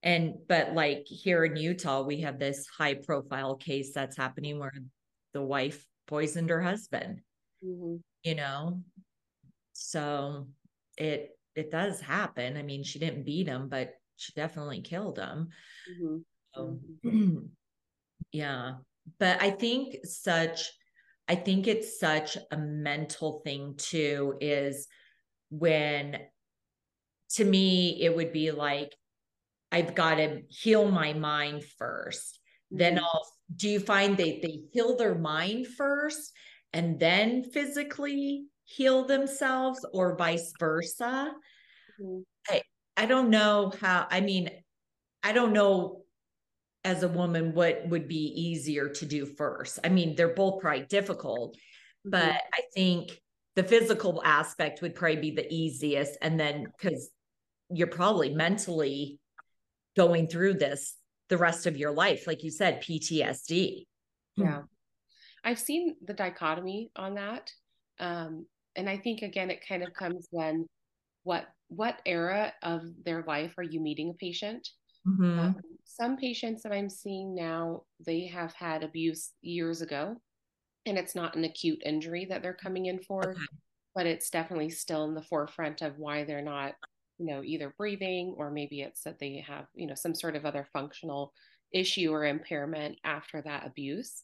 [0.03, 4.73] and but like here in Utah, we have this high profile case that's happening where
[5.33, 7.21] the wife poisoned her husband.
[7.65, 7.95] Mm-hmm.
[8.23, 8.81] You know,
[9.71, 10.47] so
[10.97, 12.57] it it does happen.
[12.57, 15.49] I mean, she didn't beat him, but she definitely killed him.
[15.89, 16.17] Mm-hmm.
[16.53, 17.37] So, mm-hmm.
[18.31, 18.73] yeah,
[19.19, 20.69] but I think such
[21.29, 24.87] I think it's such a mental thing too, is
[25.49, 26.19] when
[27.35, 28.93] to me, it would be like,
[29.73, 32.77] I've got to heal my mind 1st mm-hmm.
[32.77, 36.31] Then I'll, do you find they, they heal their mind first
[36.71, 41.33] and then physically heal themselves or vice versa?
[42.01, 42.19] Mm-hmm.
[42.49, 42.61] I,
[42.95, 44.49] I don't know how, I mean,
[45.23, 46.03] I don't know
[46.85, 50.85] as a woman what would be easier to do first i mean they're both probably
[50.85, 52.09] difficult mm-hmm.
[52.11, 53.21] but i think
[53.55, 57.09] the physical aspect would probably be the easiest and then because
[57.69, 59.19] you're probably mentally
[59.95, 60.95] going through this
[61.29, 63.85] the rest of your life like you said ptsd
[64.35, 64.61] yeah
[65.43, 67.51] i've seen the dichotomy on that
[67.99, 70.65] um, and i think again it kind of comes when
[71.23, 74.67] what what era of their life are you meeting a patient
[75.07, 75.39] Mm-hmm.
[75.39, 80.15] Um, some patients that I'm seeing now, they have had abuse years ago,
[80.85, 83.39] and it's not an acute injury that they're coming in for, okay.
[83.95, 86.73] but it's definitely still in the forefront of why they're not,
[87.17, 90.45] you know, either breathing or maybe it's that they have, you know, some sort of
[90.45, 91.33] other functional
[91.73, 94.23] issue or impairment after that abuse.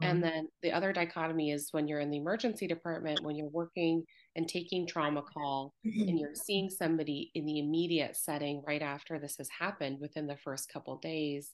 [0.00, 0.30] And mm-hmm.
[0.30, 4.04] then the other dichotomy is when you're in the emergency department, when you're working
[4.36, 9.36] and taking trauma call and you're seeing somebody in the immediate setting right after this
[9.38, 11.50] has happened within the first couple days,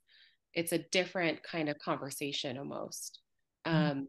[0.53, 3.21] it's a different kind of conversation almost.
[3.67, 3.91] Mm-hmm.
[3.91, 4.09] Um,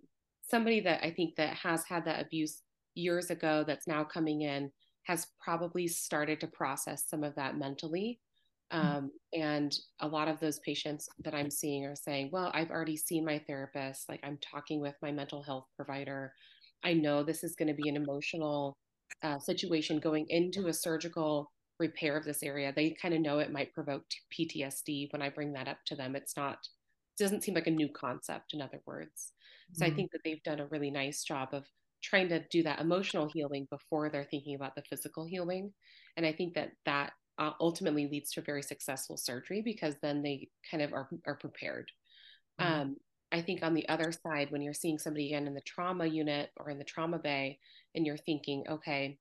[0.49, 2.61] somebody that I think that has had that abuse
[2.93, 4.69] years ago that's now coming in
[5.05, 8.19] has probably started to process some of that mentally
[8.73, 8.79] Mm.
[8.79, 12.97] Um, and a lot of those patients that I'm seeing are saying, well, I've already
[12.97, 16.33] seen my therapist, like I'm talking with my mental health provider.
[16.83, 18.75] I know this is going to be an emotional
[19.23, 23.51] uh, situation going into a surgical repair of this area, they kind of know it
[23.51, 25.11] might provoke PTSD.
[25.11, 27.89] When I bring that up to them, it's not, it doesn't seem like a new
[27.89, 29.33] concept, in other words.
[29.73, 29.93] So mm-hmm.
[29.93, 31.65] I think that they've done a really nice job of
[32.05, 35.73] trying to do that emotional healing before they're thinking about the physical healing.
[36.17, 40.21] And I think that that uh, ultimately leads to a very successful surgery because then
[40.21, 41.91] they kind of are, are prepared.
[42.61, 42.81] Mm-hmm.
[42.81, 42.95] Um,
[43.31, 46.51] I think on the other side, when you're seeing somebody again in the trauma unit
[46.57, 47.59] or in the trauma bay,
[47.93, 49.17] and you're thinking, okay,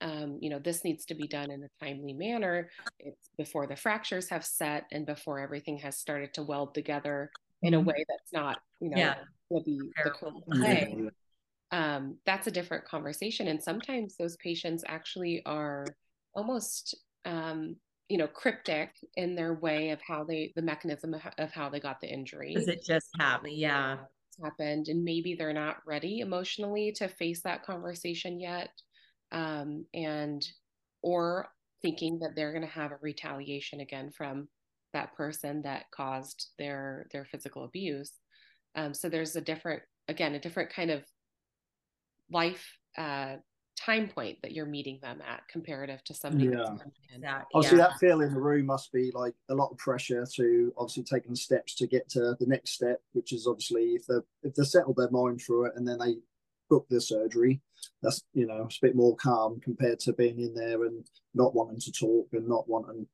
[0.00, 2.70] um, you know, this needs to be done in a timely manner.
[2.98, 7.30] It's before the fractures have set and before everything has started to weld together
[7.62, 7.88] in a mm-hmm.
[7.88, 9.14] way that's not, you know, yeah.
[9.50, 11.08] will be the way.
[11.74, 13.48] Um, that's a different conversation.
[13.48, 15.84] And sometimes those patients actually are
[16.32, 17.74] almost, um,
[18.08, 22.00] you know, cryptic in their way of how they, the mechanism of how they got
[22.00, 22.54] the injury.
[22.54, 23.50] Does it just happen?
[23.52, 23.96] Yeah.
[24.40, 24.86] happened.
[24.86, 28.70] And maybe they're not ready emotionally to face that conversation yet
[29.32, 30.46] um, and
[31.02, 31.48] or
[31.82, 34.48] thinking that they're going to have a retaliation again from
[34.92, 38.12] that person that caused their their physical abuse
[38.76, 41.02] um, so there's a different again a different kind of
[42.34, 43.36] life uh,
[43.76, 46.74] time point that you're meeting them at comparative to somebody yeah.
[47.20, 47.88] That, obviously yeah.
[47.88, 51.34] that feel in the room must be like a lot of pressure to obviously taking
[51.34, 54.94] steps to get to the next step which is obviously if they if they settle
[54.94, 56.16] their mind through it and then they
[56.70, 57.60] book the surgery
[58.02, 61.54] that's you know it's a bit more calm compared to being in there and not
[61.54, 63.06] wanting to talk and not wanting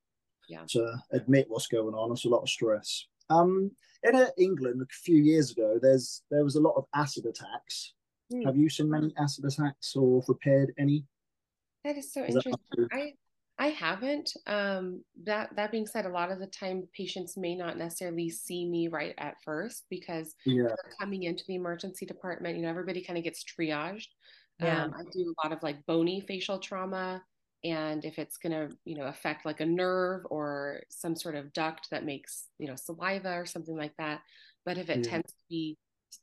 [0.48, 0.62] yeah.
[0.68, 3.70] to admit what's going on it's a lot of stress um
[4.04, 7.94] in uh, england a few years ago there's there was a lot of acid attacks
[8.32, 8.44] mm.
[8.44, 11.04] have you seen many acid attacks or repaired any
[11.84, 13.12] that is so is interesting i
[13.60, 14.32] I haven't.
[14.46, 18.66] Um, that that being said, a lot of the time patients may not necessarily see
[18.66, 20.62] me right at first because yeah.
[20.62, 22.56] they're coming into the emergency department.
[22.56, 24.08] You know, everybody kind of gets triaged.
[24.60, 24.84] Yeah.
[24.84, 27.22] Um, I do a lot of like bony facial trauma,
[27.62, 31.52] and if it's going to you know affect like a nerve or some sort of
[31.52, 34.22] duct that makes you know saliva or something like that.
[34.64, 35.10] But if it yeah.
[35.10, 35.76] tends to be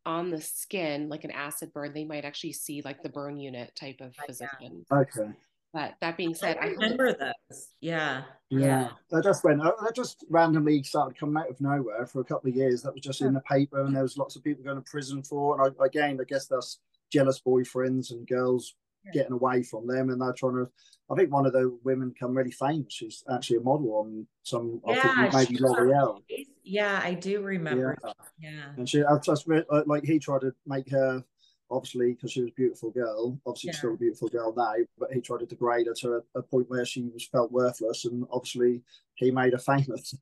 [0.05, 3.75] on the skin, like an acid burn, they might actually see like the burn unit
[3.75, 4.85] type of physician.
[4.91, 5.31] Okay.
[5.73, 7.67] But that being said, I, I remember those.
[7.81, 8.23] Yeah.
[8.49, 8.89] Yeah.
[9.13, 12.55] I just went, that just randomly started coming out of nowhere for a couple of
[12.55, 12.81] years.
[12.81, 15.21] That was just in the paper, and there was lots of people going to prison
[15.23, 15.61] for.
[15.61, 16.79] And I, again, I guess that's
[17.11, 18.75] jealous boyfriends and girls
[19.13, 20.69] getting away from them, and they're trying to.
[21.09, 22.93] I think one of the women become really famous.
[22.93, 24.81] She's actually a model on some.
[24.87, 26.21] Yeah, I think maybe L'Oreal.
[26.63, 27.97] Yeah, I do remember.
[28.03, 28.63] Yeah, yeah.
[28.75, 31.23] and she, I just uh, like he tried to make her
[31.69, 33.77] obviously because she was a beautiful girl obviously yeah.
[33.77, 36.69] still a beautiful girl now but he tried to degrade her to a, a, point
[36.69, 38.81] where she was felt worthless and obviously
[39.15, 40.15] he made her famous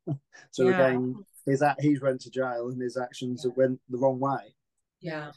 [0.52, 0.88] so yeah.
[0.88, 4.56] again his that he's went to jail and his actions went the wrong way
[5.02, 5.32] yeah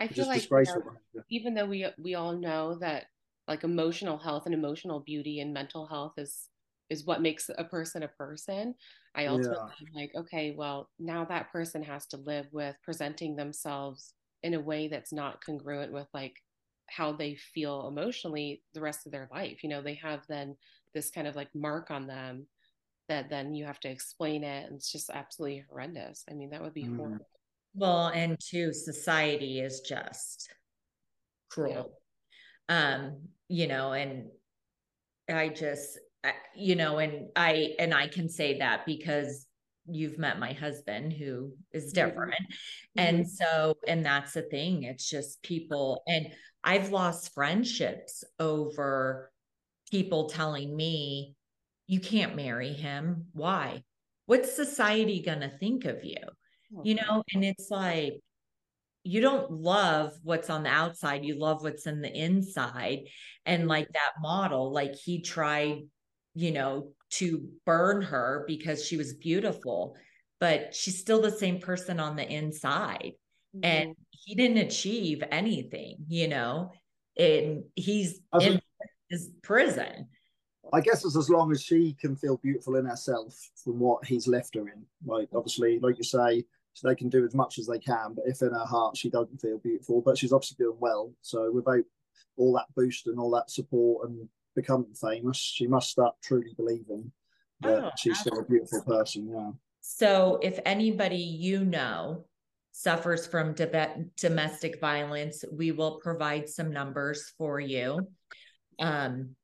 [0.00, 3.06] i feel like you know, even though we we all know that
[3.46, 6.48] like emotional health and emotional beauty and mental health is
[6.88, 8.74] is what makes a person a person
[9.14, 10.00] i ultimately yeah.
[10.00, 14.88] like okay well now that person has to live with presenting themselves in a way
[14.88, 16.42] that's not congruent with like
[16.90, 19.62] how they feel emotionally the rest of their life.
[19.62, 20.56] You know, they have then
[20.92, 22.46] this kind of like mark on them
[23.08, 26.24] that then you have to explain it and it's just absolutely horrendous.
[26.28, 26.96] I mean, that would be mm.
[26.96, 27.26] horrible.
[27.74, 30.52] Well, and two, society is just
[31.50, 31.92] cruel.
[32.68, 32.94] Yeah.
[32.94, 34.28] Um, you know, and
[35.28, 35.98] I just
[36.54, 39.46] you know, and I and I can say that because
[39.86, 42.06] you've met my husband who is mm-hmm.
[42.06, 42.34] different.
[42.34, 43.00] Mm-hmm.
[43.00, 44.84] And so, and that's the thing.
[44.84, 46.28] It's just people, and
[46.62, 49.32] I've lost friendships over
[49.90, 51.34] people telling me,
[51.86, 53.26] you can't marry him.
[53.32, 53.82] Why?
[54.26, 56.18] What's society going to think of you?
[56.78, 56.88] Okay.
[56.88, 58.20] You know, and it's like,
[59.02, 63.00] you don't love what's on the outside, you love what's in the inside.
[63.46, 65.78] And like that model, like he tried,
[66.34, 69.96] you know, to burn her because she was beautiful,
[70.38, 73.12] but she's still the same person on the inside.
[73.56, 73.64] Mm-hmm.
[73.64, 76.70] And he didn't achieve anything, you know,
[77.18, 78.60] and he's in
[79.08, 80.08] his prison.
[80.72, 84.28] I guess it's as long as she can feel beautiful in herself from what he's
[84.28, 84.84] left her in.
[85.04, 88.24] Like obviously, like you say, so they can do as much as they can, but
[88.26, 91.12] if in her heart she doesn't feel beautiful, but she's obviously doing well.
[91.20, 91.84] So without
[92.36, 97.10] all that boost and all that support and becoming famous, she must start truly believing
[97.60, 98.20] that oh, she's absolutely.
[98.20, 99.28] still a beautiful person.
[99.28, 99.50] Yeah.
[99.80, 102.24] So, if anybody you know
[102.72, 108.08] suffers from de- domestic violence, we will provide some numbers for you.
[108.78, 109.36] Um,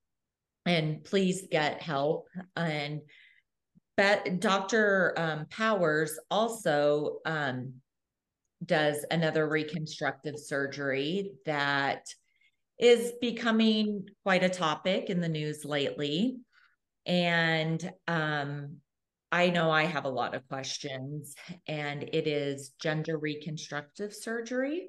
[0.64, 2.28] and please get help.
[2.56, 3.02] And
[3.96, 5.14] but Dr.
[5.16, 7.74] Um, Powers also um,
[8.64, 12.06] does another reconstructive surgery that
[12.78, 16.38] is becoming quite a topic in the news lately.
[17.06, 18.76] And um,
[19.32, 21.34] I know I have a lot of questions,
[21.66, 24.88] and it is gender reconstructive surgery.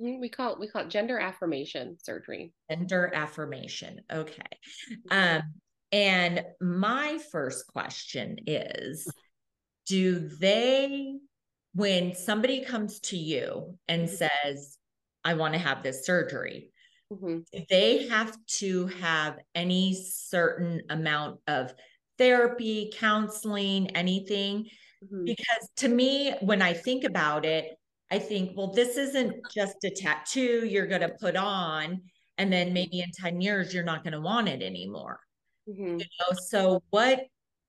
[0.00, 2.52] Mm, we call it we call it gender affirmation surgery.
[2.70, 4.00] Gender affirmation.
[4.12, 4.42] Okay.
[5.10, 5.42] Um,
[5.92, 9.10] and my first question is
[9.86, 11.14] do they
[11.74, 14.26] when somebody comes to you and mm-hmm.
[14.44, 14.78] says
[15.24, 16.70] i want to have this surgery
[17.12, 17.38] mm-hmm.
[17.70, 21.72] they have to have any certain amount of
[22.18, 24.66] therapy counseling anything
[25.04, 25.24] mm-hmm.
[25.24, 27.78] because to me when i think about it
[28.10, 32.02] i think well this isn't just a tattoo you're going to put on
[32.36, 32.74] and then mm-hmm.
[32.74, 35.20] maybe in 10 years you're not going to want it anymore
[35.68, 35.98] mm-hmm.
[35.98, 37.20] you know so what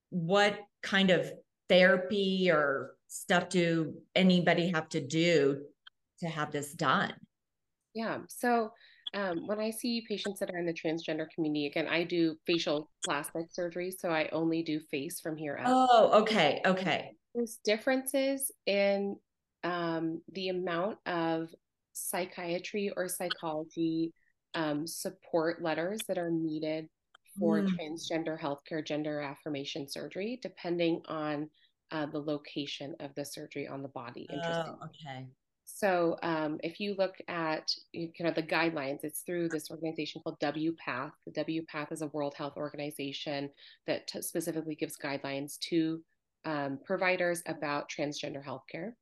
[0.09, 1.31] what kind of
[1.67, 5.61] therapy or stuff do anybody have to do
[6.19, 7.13] to have this done?
[7.93, 8.19] Yeah.
[8.27, 8.71] So
[9.13, 12.89] um, when I see patients that are in the transgender community, again, I do facial
[13.03, 13.91] plastic surgery.
[13.91, 15.67] So I only do face from here out.
[15.69, 16.61] Oh, okay.
[16.65, 17.11] Okay.
[17.33, 19.15] There's differences in
[19.63, 21.49] um, the amount of
[21.93, 24.13] psychiatry or psychology
[24.55, 26.87] um, support letters that are needed
[27.39, 27.69] for mm.
[27.69, 31.49] transgender healthcare gender affirmation surgery, depending on
[31.91, 34.27] uh, the location of the surgery on the body.
[34.31, 34.75] Interesting.
[34.81, 35.27] Oh, okay.
[35.65, 40.39] So um, if you look at kind of the guidelines, it's through this organization called
[40.39, 41.11] WPATH.
[41.25, 43.49] The WPATH is a World Health Organization
[43.85, 46.01] that t- specifically gives guidelines to
[46.45, 48.93] um, providers about transgender healthcare.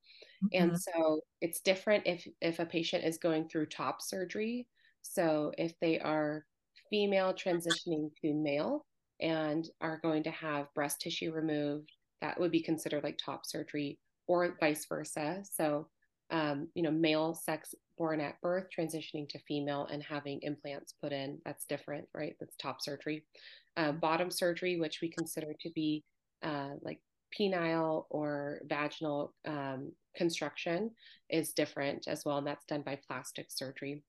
[0.43, 0.47] Mm-hmm.
[0.53, 4.67] And so it's different if if a patient is going through top surgery.
[5.01, 6.45] So if they are
[6.89, 8.85] female transitioning to male
[9.19, 13.99] and are going to have breast tissue removed that would be considered like top surgery
[14.27, 15.43] or vice versa.
[15.43, 15.88] So,
[16.31, 21.13] um, you know, male sex born at birth, transitioning to female and having implants put
[21.13, 22.35] in, that's different, right?
[22.39, 23.23] That's top surgery.
[23.75, 26.03] Uh, bottom surgery, which we consider to be
[26.43, 26.99] uh, like
[27.39, 30.91] penile or vaginal um, construction,
[31.29, 32.38] is different as well.
[32.38, 34.03] And that's done by plastic surgery.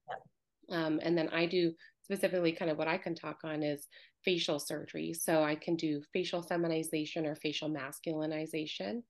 [0.71, 1.73] Um, and then I do
[2.09, 3.87] specifically kind of what I can talk on is
[4.25, 5.13] facial surgery.
[5.13, 9.03] So I can do facial feminization or facial masculinization.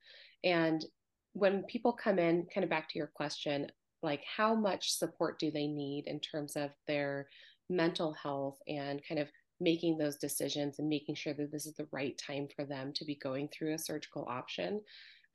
[0.43, 0.85] And
[1.33, 3.69] when people come in, kind of back to your question,
[4.03, 7.29] like how much support do they need in terms of their
[7.71, 9.29] mental health and kind of
[9.61, 13.05] making those decisions and making sure that this is the right time for them to
[13.05, 14.81] be going through a surgical option.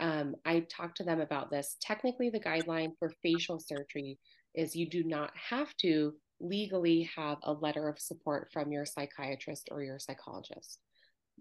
[0.02, 1.78] Um, I talked to them about this.
[1.82, 4.20] Technically, the guideline for facial surgery
[4.56, 9.70] is you do not have to legally have a letter of support from your psychiatrist
[9.72, 10.80] or your psychologist.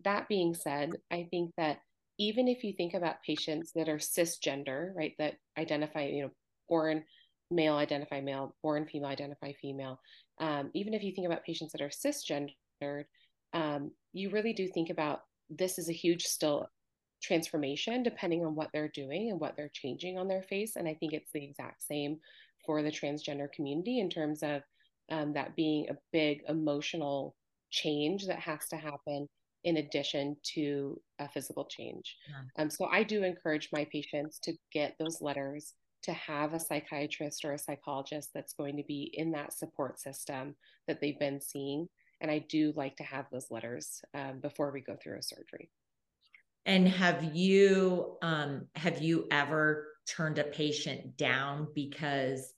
[0.05, 1.79] That being said, I think that
[2.19, 6.31] even if you think about patients that are cisgender, right, that identify, you know,
[6.69, 7.05] born
[7.51, 9.99] male identify male, born female identify female,
[10.39, 13.05] um, even if you think about patients that are cisgendered,
[13.53, 16.69] um, you really do think about this is a huge still
[17.23, 20.77] transformation depending on what they're doing and what they're changing on their face.
[20.77, 22.19] And I think it's the exact same
[22.67, 24.63] for the transgender community in terms of
[25.11, 27.35] um, that being a big emotional
[27.71, 29.29] change that has to happen
[29.65, 32.17] in addition to a physical change.
[32.29, 32.63] Yeah.
[32.63, 37.45] Um, so I do encourage my patients to get those letters to have a psychiatrist
[37.45, 40.57] or a psychologist that's going to be in that support system
[40.89, 41.89] that they've been seeing.
[42.21, 45.71] And I do like to have those letters um, before we go through a surgery.
[46.67, 52.55] And have you um, have you ever turned a patient down because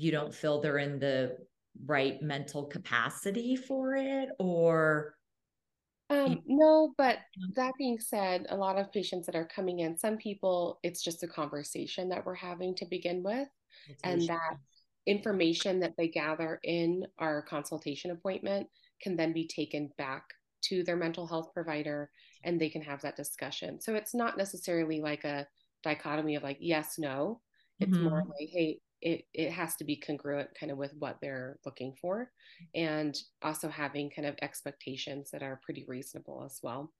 [0.00, 1.36] you don't feel they're in the
[1.84, 5.14] right mental capacity for it or
[6.08, 7.18] um, no, but
[7.54, 11.22] that being said, a lot of patients that are coming in, some people, it's just
[11.22, 13.46] a conversation that we're having to begin with.
[14.02, 14.56] and that
[15.06, 18.66] information that they gather in our consultation appointment
[19.00, 20.24] can then be taken back
[20.62, 22.10] to their mental health provider
[22.42, 23.80] and they can have that discussion.
[23.80, 25.46] So it's not necessarily like a
[25.84, 27.40] dichotomy of like, yes, no.
[27.78, 28.08] It's mm-hmm.
[28.08, 31.94] more like, hey, it, it has to be congruent kind of with what they're looking
[32.00, 32.30] for
[32.74, 36.92] and also having kind of expectations that are pretty reasonable as well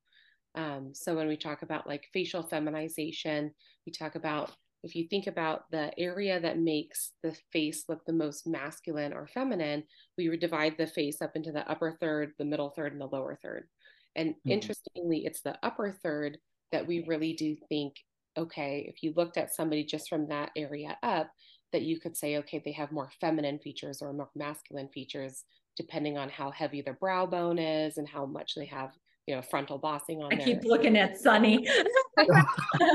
[0.56, 3.52] um, so when we talk about like facial feminization
[3.86, 8.12] we talk about if you think about the area that makes the face look the
[8.12, 9.82] most masculine or feminine
[10.16, 13.06] we would divide the face up into the upper third the middle third and the
[13.06, 13.68] lower third
[14.16, 14.52] and mm-hmm.
[14.52, 16.38] interestingly it's the upper third
[16.72, 17.94] that we really do think
[18.38, 21.30] okay if you looked at somebody just from that area up
[21.72, 25.44] that you could say, okay, they have more feminine features or more masculine features,
[25.76, 28.92] depending on how heavy their brow bone is and how much they have
[29.26, 30.44] you know, frontal bossing on I there.
[30.44, 31.68] keep looking at Sonny.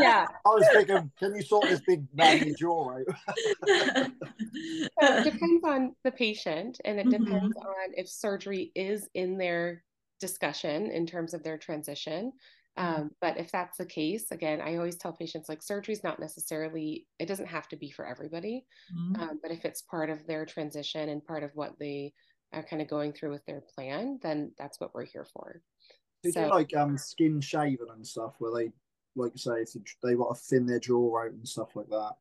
[0.01, 0.25] yeah.
[0.45, 3.05] I was thinking, can you sort this big baggy jaw out?
[3.67, 3.69] So
[4.99, 7.11] it depends on the patient and it Mhm.
[7.11, 9.83] depends on if surgery is in their
[10.19, 12.33] discussion in terms of their transition.
[12.77, 16.19] Um, but if that's the case, again, I always tell patients like surgery is not
[16.19, 18.65] necessarily, it doesn't have to be for everybody.
[18.93, 19.19] Mhm.
[19.19, 22.13] Um, but if it's part of their transition and part of what they
[22.51, 25.61] are kind of going through with their plan, then that's what we're here for.
[26.23, 28.71] They So- do like um skin shaving and stuff where they
[29.15, 29.69] like you say if
[30.03, 32.15] they want to thin their jaw out and stuff like that.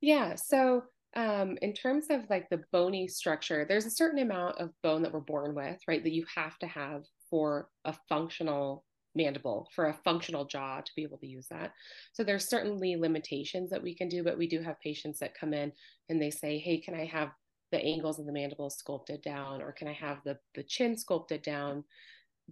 [0.00, 0.34] Yeah.
[0.34, 0.82] So,
[1.14, 5.12] um, in terms of like the bony structure, there's a certain amount of bone that
[5.12, 6.02] we're born with, right?
[6.02, 8.84] That you have to have for a functional
[9.14, 11.72] mandible, for a functional jaw to be able to use that.
[12.12, 15.54] So, there's certainly limitations that we can do, but we do have patients that come
[15.54, 15.72] in
[16.08, 17.30] and they say, Hey, can I have
[17.70, 21.42] the angles of the mandible sculpted down, or can I have the, the chin sculpted
[21.42, 21.84] down?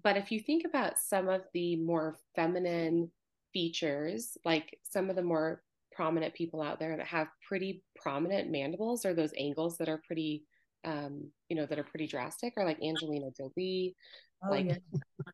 [0.03, 3.11] But if you think about some of the more feminine
[3.53, 9.05] features, like some of the more prominent people out there that have pretty prominent mandibles
[9.05, 10.45] or those angles that are pretty
[10.85, 13.95] um you know that are pretty drastic or like Angelina Jolie
[14.43, 14.77] Oh, like yeah.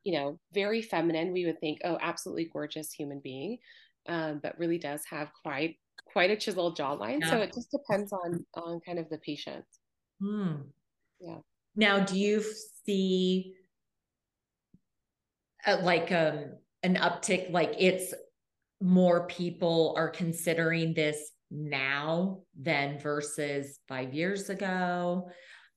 [0.03, 3.59] you know very feminine we would think oh absolutely gorgeous human being
[4.09, 5.77] um but really does have quite
[6.13, 9.65] quite a chiseled jawline so it just depends on on kind of the patient
[10.21, 10.55] Hmm.
[11.21, 11.39] Yeah.
[11.75, 12.43] Now, do you
[12.85, 13.55] see
[15.67, 17.51] uh, like um an uptick?
[17.51, 18.15] Like it's
[18.81, 25.31] more people are considering this now than versus five years ago,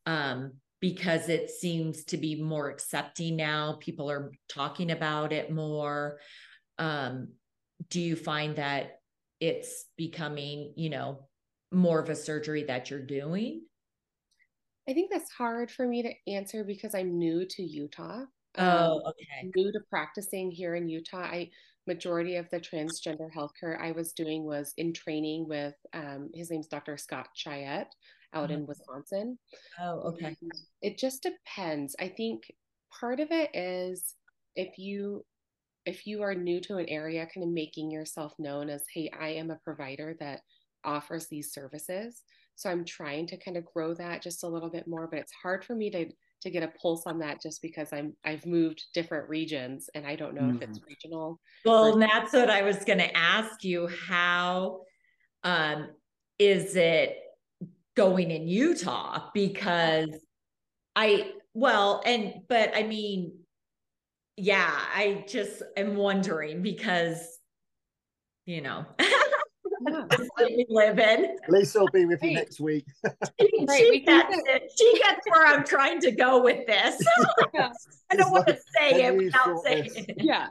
[0.05, 3.77] um, because it seems to be more accepting now.
[3.79, 6.19] People are talking about it more.
[6.77, 7.33] Um,
[7.89, 8.99] do you find that
[9.39, 11.27] it's becoming, you know,
[11.71, 13.63] more of a surgery that you're doing?
[14.87, 19.01] I think that's hard for me to answer because I'm new to Utah Um, Oh,
[19.09, 19.51] okay.
[19.55, 21.19] new to practicing here in Utah.
[21.19, 21.51] I
[21.89, 26.67] majority of the transgender healthcare I was doing was in training with um, his name's
[26.67, 26.97] Dr.
[26.97, 27.87] Scott Chaiet
[28.33, 29.39] out in Wisconsin.
[29.81, 30.37] Oh, okay.
[30.39, 30.51] And
[30.83, 31.95] It just depends.
[31.99, 32.43] I think
[32.99, 34.15] part of it is
[34.55, 35.25] if you
[35.85, 39.29] if you are new to an area, kind of making yourself known as, hey, I
[39.29, 40.41] am a provider that
[40.83, 42.21] offers these services.
[42.55, 45.33] So I'm trying to kind of grow that just a little bit more, but it's
[45.41, 46.05] hard for me to
[46.41, 50.15] to get a pulse on that just because I'm I've moved different regions and I
[50.15, 51.39] don't know if it's regional.
[51.65, 53.87] Well, and that's what I was going to ask you.
[53.87, 54.81] How
[55.43, 55.89] um,
[56.37, 57.17] is it
[57.95, 59.29] going in Utah?
[59.33, 60.09] Because
[60.95, 63.39] I, well, and, but I mean,
[64.37, 67.39] yeah, I just am wondering because,
[68.45, 69.07] you know, Yeah.
[69.07, 69.88] this is what
[70.37, 71.37] we live in.
[71.47, 72.85] Lisa will be with you next week.
[73.39, 74.71] She, Right, she we gets it.
[74.77, 77.01] She gets where I'm trying to go with this.
[77.53, 77.71] Yeah.
[78.11, 80.15] I don't want to say it without saying it.
[80.17, 80.47] yeah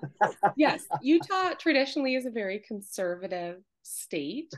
[0.56, 4.52] yes utah traditionally is a very conservative state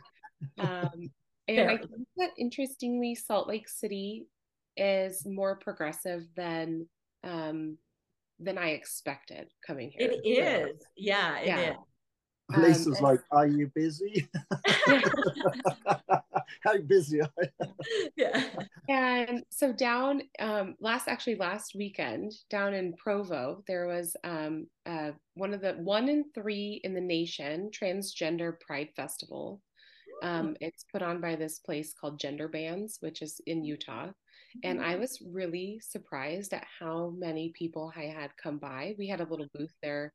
[0.58, 1.10] um,
[1.48, 4.26] and i think that interestingly salt lake city
[4.76, 6.86] is more progressive than
[7.24, 7.76] um,
[8.38, 10.82] than i expected coming here It is.
[10.96, 11.76] Yeah, it is.
[12.50, 12.56] Yeah.
[12.56, 14.28] Um, Lisa's and- like, "Are you busy?
[16.62, 17.48] How busy are you?"
[18.16, 18.44] Yeah.
[18.88, 25.12] And so down um, last actually last weekend down in Provo, there was um, uh,
[25.34, 29.60] one of the one in three in the nation transgender pride festival.
[30.22, 34.08] Um, it's put on by this place called Gender Bands, which is in Utah.
[34.64, 38.96] And I was really surprised at how many people I had come by.
[38.98, 40.12] We had a little booth there,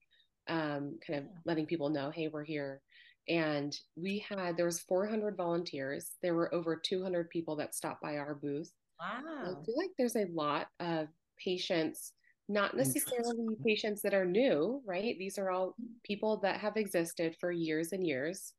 [0.47, 2.81] um, kind of letting people know, hey, we're here.
[3.27, 6.11] And we had there was 400 volunteers.
[6.21, 8.71] There were over 200 people that stopped by our booth.
[8.99, 9.21] Wow.
[9.43, 11.07] I feel like there's a lot of
[11.43, 12.13] patients,
[12.47, 15.17] not necessarily patients that are new, right?
[15.17, 18.53] These are all people that have existed for years and years,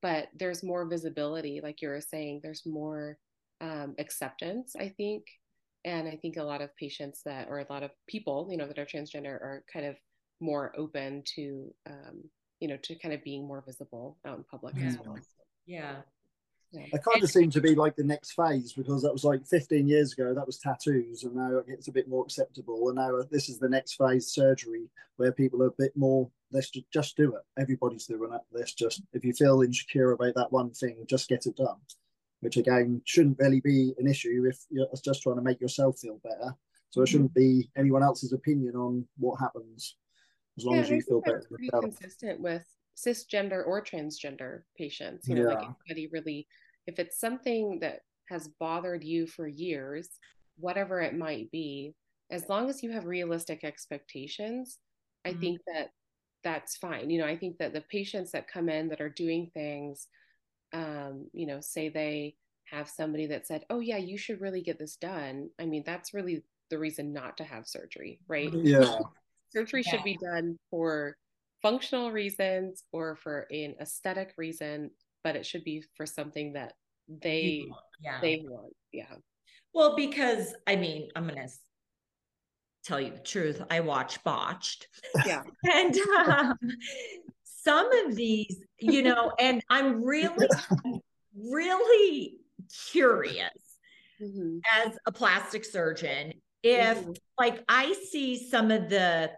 [0.00, 3.18] but there's more visibility, like you were saying, there's more
[3.60, 5.24] um, acceptance, I think.
[5.84, 8.66] And I think a lot of patients that, or a lot of people, you know,
[8.66, 9.96] that are transgender are kind of
[10.42, 12.24] more open to, um,
[12.60, 15.00] you know, to kind of being more visible out in public as Yeah.
[15.04, 15.18] well.
[15.66, 15.96] Yeah.
[16.74, 19.86] It kind of seemed to be like the next phase because that was like 15
[19.86, 20.32] years ago.
[20.32, 22.88] That was tattoos, and now it's a bit more acceptable.
[22.88, 26.30] And now uh, this is the next phase, surgery, where people are a bit more.
[26.50, 27.42] Let's ju- just do it.
[27.60, 28.40] Everybody's doing it.
[28.50, 29.02] Let's just.
[29.12, 31.76] If you feel insecure about that one thing, just get it done.
[32.40, 36.20] Which again shouldn't really be an issue if you're just trying to make yourself feel
[36.24, 36.56] better.
[36.88, 37.34] So it shouldn't mm.
[37.34, 39.96] be anyone else's opinion on what happens,
[40.58, 41.84] as long Yeah, as I you feel better pretty yourself.
[41.84, 42.64] consistent with
[42.96, 45.28] cisgender or transgender patients.
[45.28, 46.46] You know, like anybody really,
[46.86, 50.08] if it's something that has bothered you for years,
[50.56, 51.94] whatever it might be,
[52.30, 54.78] as long as you have realistic expectations,
[55.24, 55.40] I mm-hmm.
[55.40, 55.90] think that
[56.44, 57.10] that's fine.
[57.10, 60.08] You know, I think that the patients that come in that are doing things,
[60.72, 62.36] um, you know, say they
[62.70, 66.14] have somebody that said, "Oh yeah, you should really get this done." I mean, that's
[66.14, 68.52] really the reason not to have surgery, right?
[68.52, 68.98] Yeah.
[69.52, 69.92] Surgery yeah.
[69.92, 71.16] should be done for
[71.62, 74.90] functional reasons or for an aesthetic reason,
[75.22, 76.74] but it should be for something that
[77.08, 77.64] they
[78.02, 78.20] yeah.
[78.20, 78.72] they want.
[78.92, 79.14] Yeah.
[79.74, 81.48] Well, because I mean, I'm gonna
[82.84, 83.62] tell you the truth.
[83.70, 84.88] I watch botched.
[85.24, 85.42] Yeah.
[85.72, 85.96] and
[86.26, 86.58] um,
[87.44, 90.48] some of these, you know, and I'm really,
[91.36, 92.38] really
[92.90, 93.50] curious
[94.20, 94.58] mm-hmm.
[94.76, 97.12] as a plastic surgeon if mm-hmm.
[97.38, 99.32] like I see some of the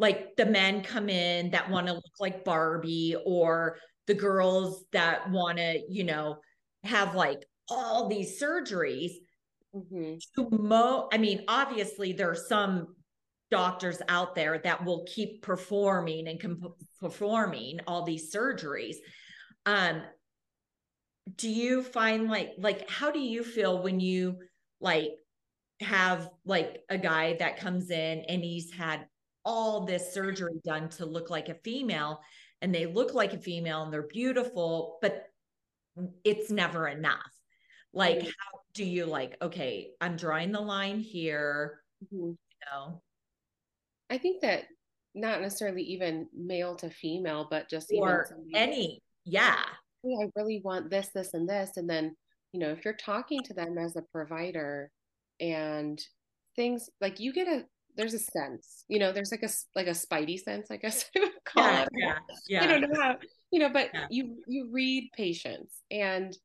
[0.00, 3.76] like the men come in that want to look like Barbie or
[4.06, 6.38] the girls that want to, you know,
[6.84, 9.12] have like all these surgeries.
[9.74, 10.14] Mm-hmm.
[10.36, 12.96] To mo, I mean, obviously there are some
[13.50, 18.96] doctors out there that will keep performing and comp- performing all these surgeries.
[19.66, 20.02] Um,
[21.36, 24.38] do you find like like how do you feel when you
[24.80, 25.10] like
[25.80, 29.06] have like a guy that comes in and he's had
[29.44, 32.20] all this surgery done to look like a female
[32.62, 35.26] and they look like a female and they're beautiful but
[36.24, 37.32] it's never enough
[37.92, 38.26] like mm-hmm.
[38.26, 42.28] how do you like okay i'm drawing the line here mm-hmm.
[42.28, 42.36] you
[42.66, 43.02] know
[44.10, 44.64] i think that
[45.14, 49.62] not necessarily even male to female but just or any yeah
[50.04, 52.14] i really want this this and this and then
[52.52, 54.90] you know if you're talking to them as a provider
[55.40, 56.00] and
[56.54, 57.64] things like you get a
[58.00, 61.20] there's a sense, you know, there's like a like a spidey sense, I guess I
[61.20, 61.88] would call yeah, it.
[61.94, 62.62] Yeah, yeah.
[62.64, 63.16] I don't know how,
[63.52, 64.06] you know, but yeah.
[64.10, 66.36] you you read patients, and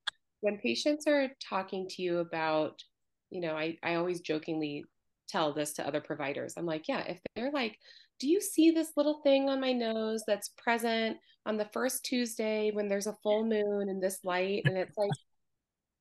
[0.41, 2.83] when patients are talking to you about,
[3.29, 4.83] you know, I I always jokingly
[5.29, 6.55] tell this to other providers.
[6.57, 7.79] I'm like, yeah, if they're like,
[8.19, 12.71] do you see this little thing on my nose that's present on the first Tuesday
[12.73, 15.11] when there's a full moon and this light, and it's like.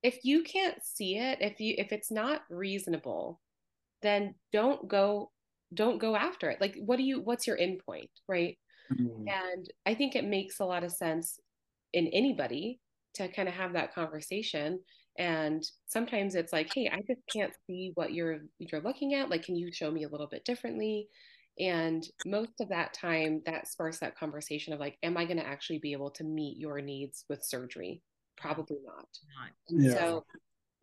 [0.02, 3.40] if you can't see it if you if it's not reasonable
[4.02, 5.30] then don't go
[5.74, 6.60] don't go after it.
[6.60, 8.56] Like what do you what's your endpoint right?
[8.92, 9.26] Mm-hmm.
[9.28, 11.40] and i think it makes a lot of sense
[11.94, 12.80] in anybody
[13.14, 14.80] to kind of have that conversation.
[15.18, 19.30] And sometimes it's like hey i just can't see what you're you're looking at.
[19.30, 21.08] Like can you show me a little bit differently?
[21.58, 25.46] And most of that time that sparks that conversation of like am i going to
[25.46, 28.02] actually be able to meet your needs with surgery?
[28.36, 29.06] Probably not,
[29.38, 29.84] not.
[29.84, 29.94] Yeah.
[29.94, 30.24] so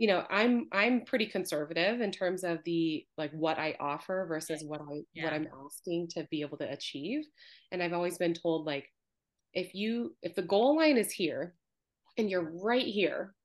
[0.02, 4.64] you know i'm i'm pretty conservative in terms of the like what i offer versus
[4.66, 5.26] what i yeah.
[5.26, 7.24] what i'm asking to be able to achieve
[7.72, 8.90] and i've always been told like
[9.54, 11.54] if you if the goal line is here
[12.18, 13.36] and you're right here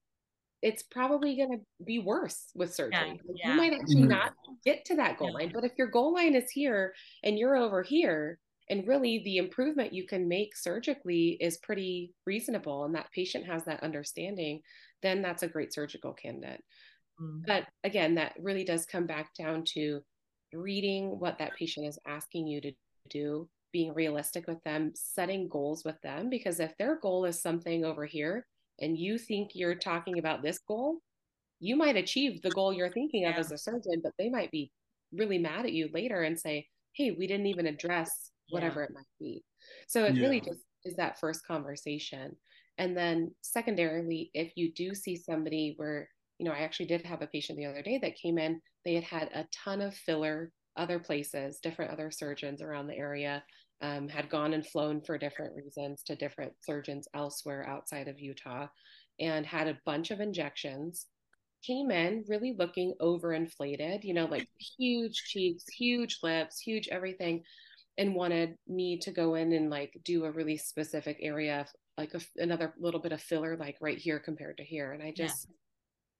[0.63, 3.51] it's probably going to be worse with surgery yeah, like yeah.
[3.51, 4.09] you might actually mm-hmm.
[4.09, 4.33] not
[4.65, 7.83] get to that goal line but if your goal line is here and you're over
[7.83, 8.39] here
[8.69, 13.65] and really the improvement you can make surgically is pretty reasonable and that patient has
[13.65, 14.61] that understanding
[15.03, 16.63] then that's a great surgical candidate.
[17.21, 17.43] Mm-hmm.
[17.47, 20.01] But again, that really does come back down to
[20.53, 22.73] reading what that patient is asking you to
[23.11, 26.31] do, being realistic with them, setting goals with them.
[26.31, 28.47] Because if their goal is something over here
[28.81, 30.99] and you think you're talking about this goal,
[31.59, 34.71] you might achieve the goal you're thinking of as a surgeon, but they might be
[35.13, 38.87] really mad at you later and say, Hey, we didn't even address whatever yeah.
[38.87, 39.45] it might be.
[39.89, 40.23] So it yeah.
[40.23, 42.37] really just is that first conversation.
[42.79, 47.23] And then secondarily, if you do see somebody where, you know, I actually did have
[47.23, 50.53] a patient the other day that came in, they had had a ton of filler
[50.77, 53.43] other places, different other surgeons around the area,
[53.81, 58.67] um, had gone and flown for different reasons to different surgeons elsewhere outside of Utah,
[59.21, 61.07] and had a bunch of injections.
[61.67, 64.47] Came in really looking overinflated, you know, like
[64.79, 67.43] huge cheeks, huge lips, huge everything,
[67.99, 71.67] and wanted me to go in and like do a really specific area
[71.97, 74.93] like a, another little bit of filler like right here compared to here.
[74.93, 75.49] And i just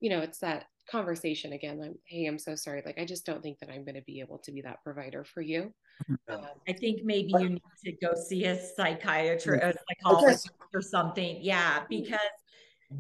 [0.01, 0.09] yeah.
[0.09, 2.83] you know it's that conversation again i'm hey i'm so sorry.
[2.85, 5.25] Like i just don't think that i'm going to be able to be that provider
[5.25, 5.73] for you.
[6.11, 6.35] Mm-hmm.
[6.35, 9.69] Um, i think maybe you need to go see a psychiatrist mm-hmm.
[9.69, 10.69] a psychologist okay.
[10.75, 11.39] or something.
[11.41, 12.19] Yeah because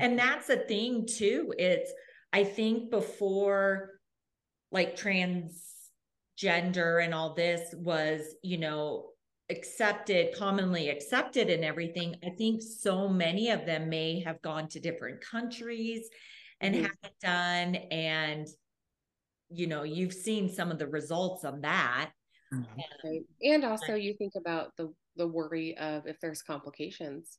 [0.00, 0.28] and mm-hmm.
[0.28, 1.92] that's a thing too it's
[2.32, 4.00] i think before
[4.72, 4.96] like
[6.40, 9.10] transgender and all this was you know
[9.50, 14.80] accepted, commonly accepted and everything, I think so many of them may have gone to
[14.80, 16.08] different countries
[16.60, 16.84] and mm-hmm.
[16.84, 17.74] haven't done.
[17.90, 18.46] And,
[19.50, 22.10] you know, you've seen some of the results of that.
[22.52, 22.80] Mm-hmm.
[23.04, 27.38] And, and also you think about the the worry of if there's complications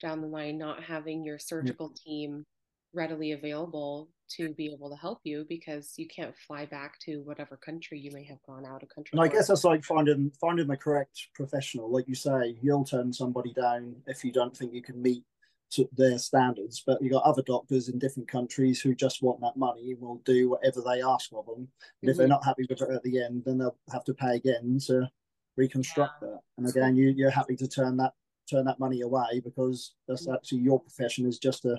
[0.00, 2.02] down the line, not having your surgical yeah.
[2.04, 2.46] team
[2.94, 7.56] readily available to be able to help you because you can't fly back to whatever
[7.56, 9.10] country you may have gone out of country.
[9.12, 11.90] And I guess that's like finding finding the correct professional.
[11.90, 15.24] Like you say, you'll turn somebody down if you don't think you can meet
[15.70, 16.82] to their standards.
[16.86, 20.22] But you got other doctors in different countries who just want that money and will
[20.24, 21.56] do whatever they ask of them.
[21.56, 22.08] And mm-hmm.
[22.10, 22.32] if they're mm-hmm.
[22.32, 25.08] not happy with it at the end, then they'll have to pay again to
[25.56, 26.28] reconstruct yeah.
[26.28, 26.40] that.
[26.56, 28.12] And again, you you're happy to turn that
[28.50, 30.34] turn that money away because that's mm-hmm.
[30.34, 31.76] actually your profession is just to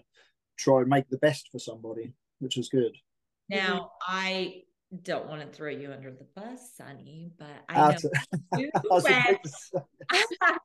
[0.58, 2.96] try and make the best for somebody, which is good.
[3.50, 4.16] Now mm-hmm.
[4.16, 4.64] I
[5.04, 9.40] don't want to throw you under the bus, Sonny, but I ah, know you went,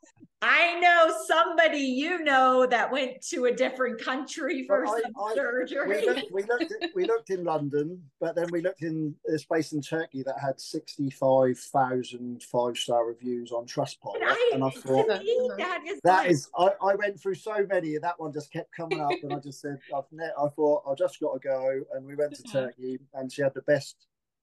[0.47, 6.03] I know somebody you know that went to a different country for some I, surgery.
[6.03, 9.73] We looked, we looked, we looked in London, but then we looked in this place
[9.73, 14.17] in Turkey that had 65,000 five star reviews on Trustpilot.
[14.17, 17.95] And I, and I thought, that is, that is I, I went through so many,
[17.95, 19.13] and that one just kept coming up.
[19.23, 21.81] and I just said, I've ne- I thought, I've just got to go.
[21.95, 22.59] And we went to mm-hmm.
[22.59, 23.97] Turkey, and she had the best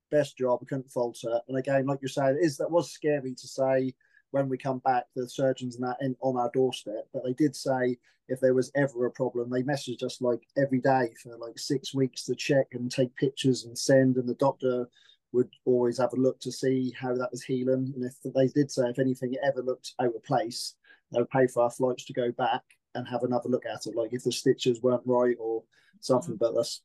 [0.09, 0.59] best job.
[0.61, 1.41] I couldn't fault her.
[1.47, 3.93] And again, like you're saying, is that was scary to say
[4.31, 7.07] when we come back, the surgeons and that in, on our doorstep.
[7.13, 10.79] But they did say if there was ever a problem, they messaged us like every
[10.79, 14.15] day for like six weeks to check and take pictures and send.
[14.15, 14.87] And the doctor
[15.33, 17.93] would always have a look to see how that was healing.
[17.95, 20.75] And if they did say if anything ever looked out of place,
[21.11, 22.61] they would pay for our flights to go back
[22.95, 25.63] and have another look at it, like if the stitches weren't right or
[25.99, 26.35] something.
[26.35, 26.45] Mm-hmm.
[26.45, 26.81] But that's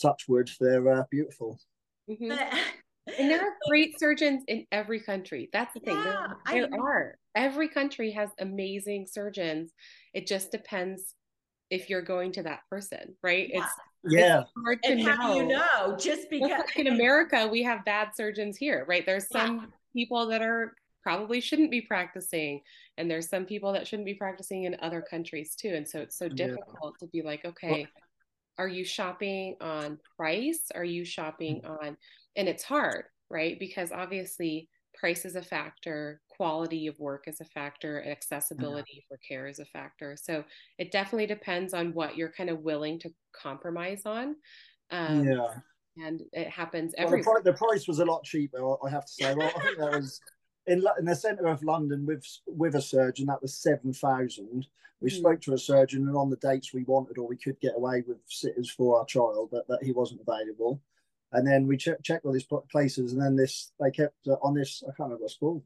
[0.00, 1.58] touch wood, they're uh, beautiful.
[2.08, 2.58] Mm-hmm.
[3.06, 5.48] And there are great surgeons in every country.
[5.52, 5.96] That's the thing.
[5.96, 7.18] Yeah, there, there are.
[7.34, 9.72] Every country has amazing surgeons.
[10.14, 11.14] It just depends
[11.70, 13.48] if you're going to that person, right?
[13.52, 13.60] Yeah.
[13.60, 13.72] It's
[14.04, 14.40] yeah.
[14.40, 15.16] It's hard to and know.
[15.16, 15.96] how do you know?
[15.98, 19.04] Just because like in America we have bad surgeons here, right?
[19.06, 19.64] There's some yeah.
[19.94, 22.60] people that are probably shouldn't be practicing
[22.96, 26.16] and there's some people that shouldn't be practicing in other countries too and so it's
[26.16, 27.06] so difficult yeah.
[27.06, 27.88] to be like okay
[28.58, 31.70] are you shopping on price are you shopping mm.
[31.70, 31.96] on
[32.36, 37.44] and it's hard right because obviously price is a factor quality of work is a
[37.46, 38.10] factor mm-hmm.
[38.10, 39.02] accessibility yeah.
[39.08, 40.44] for care is a factor so
[40.78, 44.36] it definitely depends on what you're kind of willing to compromise on
[44.90, 45.54] um, yeah
[45.98, 49.12] and it happens every well, the, the, price was a lot cheaper i have to
[49.12, 50.20] say well i think that was
[50.66, 54.66] in, in the centre of London with with a surgeon that was seven thousand.
[55.00, 55.18] We mm.
[55.18, 58.04] spoke to a surgeon, and on the dates we wanted or we could get away
[58.06, 60.80] with sitters for our child, but that he wasn't available.
[61.32, 64.54] And then we checked checked all these places, and then this they kept uh, on
[64.54, 64.82] this.
[64.84, 65.62] I can't remember what's called.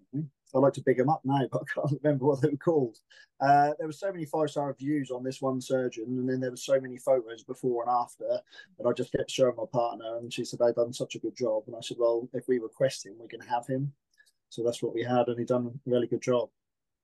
[0.54, 2.98] I like to big them up now, but I can't remember what they were called.
[3.40, 6.50] Uh, there were so many five star reviews on this one surgeon, and then there
[6.50, 8.40] were so many photos before and after.
[8.78, 11.36] And I just kept showing my partner, and she said they've done such a good
[11.36, 11.64] job.
[11.66, 13.92] And I said, well, if we request him, we can have him.
[14.48, 16.48] So that's what we had, and he done a really good job.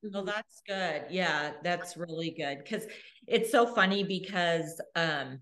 [0.03, 1.05] Well, that's good.
[1.11, 2.87] Yeah, that's really good because
[3.29, 5.41] it's so funny because, um,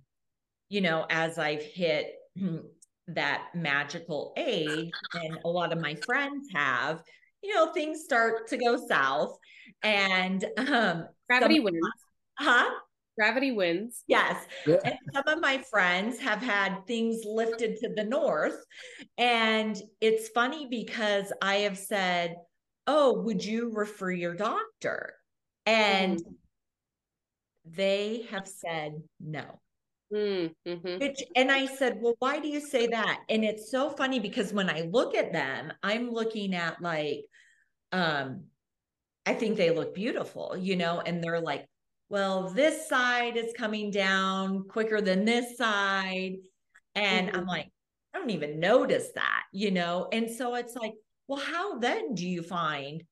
[0.69, 2.13] you know, as I've hit
[3.09, 7.03] that magical age, and a lot of my friends have,
[7.43, 9.39] you know, things start to go south,
[9.83, 11.79] and um, gravity wins.
[12.39, 12.71] Huh?
[13.21, 14.03] Gravity wins.
[14.07, 14.47] Yes.
[14.67, 14.79] Yeah.
[14.83, 18.65] And some of my friends have had things lifted to the north.
[19.19, 22.37] And it's funny because I have said,
[22.87, 25.13] Oh, would you refer your doctor?
[25.67, 26.33] And mm.
[27.67, 29.61] they have said no.
[30.11, 30.99] Mm-hmm.
[30.99, 33.21] Which, and I said, Well, why do you say that?
[33.29, 37.27] And it's so funny because when I look at them, I'm looking at like,
[37.93, 38.45] um,
[39.27, 41.67] I think they look beautiful, you know, and they're like,
[42.11, 46.39] well, this side is coming down quicker than this side.
[46.97, 47.37] And mm-hmm.
[47.37, 47.69] I'm like,
[48.13, 50.09] I don't even notice that, you know?
[50.13, 50.93] And so it's like,
[51.29, 53.05] well, how then do you find?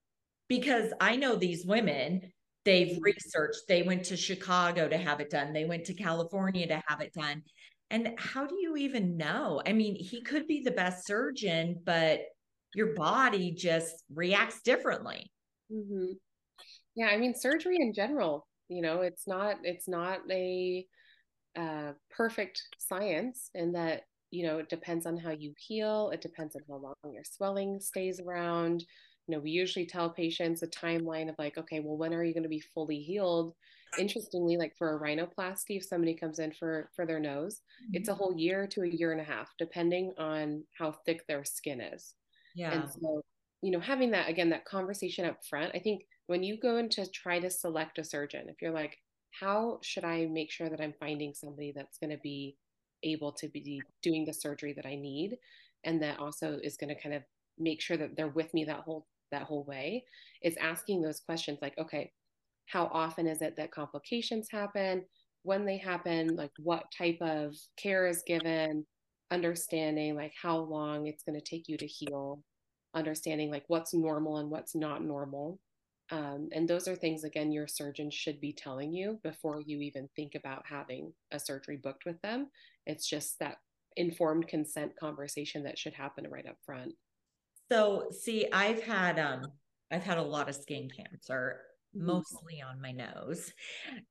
[0.49, 2.23] Because I know these women,
[2.65, 3.03] they've mm-hmm.
[3.03, 7.01] researched, they went to Chicago to have it done, they went to California to have
[7.01, 7.45] it done.
[7.91, 9.63] And how do you even know?
[9.65, 12.21] I mean, he could be the best surgeon, but
[12.75, 15.31] your body just reacts differently.
[15.73, 16.15] Mm-hmm.
[16.97, 20.87] Yeah, I mean, surgery in general you know it's not it's not a
[21.59, 26.55] uh, perfect science in that you know it depends on how you heal it depends
[26.55, 28.85] on how long your swelling stays around.
[29.27, 32.33] You know we usually tell patients a timeline of like okay well when are you
[32.33, 33.55] going to be fully healed?
[33.99, 37.97] Interestingly like for a rhinoplasty if somebody comes in for for their nose mm-hmm.
[37.97, 41.45] it's a whole year to a year and a half depending on how thick their
[41.45, 42.15] skin is.
[42.55, 42.73] Yeah.
[42.73, 43.23] and so
[43.63, 46.89] you know having that again that conversation up front i think when you go in
[46.91, 48.97] to try to select a surgeon, if you're like,
[49.33, 52.57] how should I make sure that I'm finding somebody that's going to be
[53.03, 55.37] able to be doing the surgery that I need?
[55.85, 57.23] And that also is going to kind of
[57.59, 60.05] make sure that they're with me that whole that whole way
[60.43, 62.11] is asking those questions like okay
[62.69, 65.05] how often is it that complications happen?
[65.43, 68.85] When they happen, like what type of care is given,
[69.31, 72.43] understanding like how long it's going to take you to heal,
[72.95, 75.59] understanding like what's normal and what's not normal.
[76.11, 80.09] Um, and those are things, again, your surgeon should be telling you before you even
[80.17, 82.49] think about having a surgery booked with them.
[82.87, 83.57] It's just that
[83.97, 86.93] informed consent conversation that should happen right up front.
[87.71, 89.43] So, see, I've had um
[89.91, 91.61] I've had a lot of skin cancer,
[91.95, 92.07] mm-hmm.
[92.07, 93.53] mostly on my nose,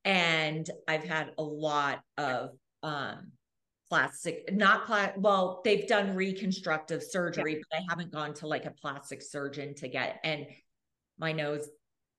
[0.05, 2.51] and I've had a lot of
[2.83, 3.31] um
[3.89, 7.59] plastic not pla- well they've done reconstructive surgery yeah.
[7.71, 10.45] but i haven't gone to like a plastic surgeon to get and
[11.17, 11.69] my nose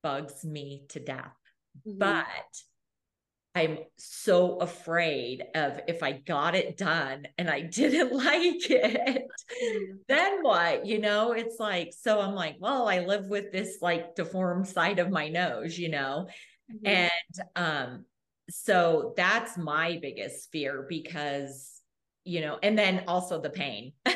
[0.03, 1.37] bugs me to death
[1.87, 1.99] mm-hmm.
[1.99, 2.27] but
[3.59, 9.97] I'm so afraid of if I got it done and I didn't like it, mm-hmm.
[10.07, 10.87] then what?
[10.87, 15.01] You know, it's like, so I'm like, well, I live with this like deformed side
[15.01, 16.29] of my nose, you know?
[16.73, 16.87] Mm-hmm.
[16.87, 18.05] And um,
[18.49, 21.81] so that's my biggest fear because,
[22.25, 23.93] you know, and then also the pain.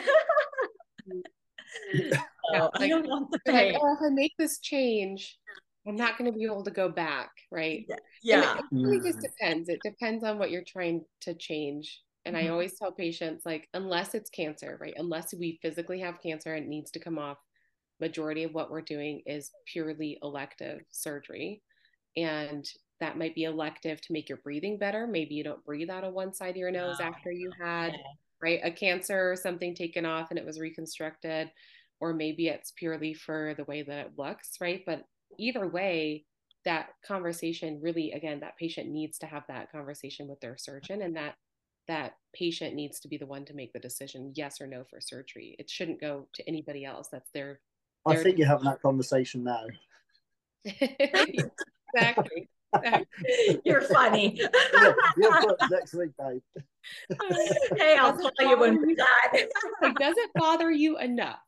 [1.95, 2.11] Mm-hmm.
[2.13, 2.19] so
[2.53, 3.73] yeah, like, I don't want the pain.
[3.73, 5.37] Like, oh, if I make this change,
[5.87, 7.87] I'm not going to be able to go back, right?
[8.23, 8.55] Yeah.
[8.55, 9.23] It, it, really just mm.
[9.23, 9.69] depends.
[9.69, 12.01] It depends on what you're trying to change.
[12.25, 12.47] And mm-hmm.
[12.47, 14.95] I always tell patients, like, unless it's cancer, right?
[14.97, 17.39] Unless we physically have cancer and it needs to come off,
[18.01, 21.63] majority of what we're doing is purely elective surgery.
[22.17, 22.65] And
[23.01, 25.09] that might be elective to make your breathing better.
[25.09, 27.09] Maybe you don't breathe out of one side of your nose wow.
[27.09, 27.93] after you had,
[28.41, 31.51] right, a cancer or something taken off and it was reconstructed.
[32.01, 34.83] Or maybe it's purely for the way that it looks, right?
[34.87, 35.05] But
[35.39, 36.25] either way,
[36.65, 41.17] that conversation really, again, that patient needs to have that conversation with their surgeon and
[41.17, 41.35] that
[41.89, 45.01] that patient needs to be the one to make the decision yes or no for
[45.01, 45.57] surgery.
[45.59, 47.09] It shouldn't go to anybody else.
[47.11, 47.61] That's their,
[48.07, 49.67] their i think you're having that conversation now.
[51.95, 52.49] Exactly,
[53.65, 54.41] you're funny.
[55.17, 56.41] You're next week babe.
[57.77, 59.47] Hey i'll call you when we're done.
[59.83, 61.41] Like does it bother you enough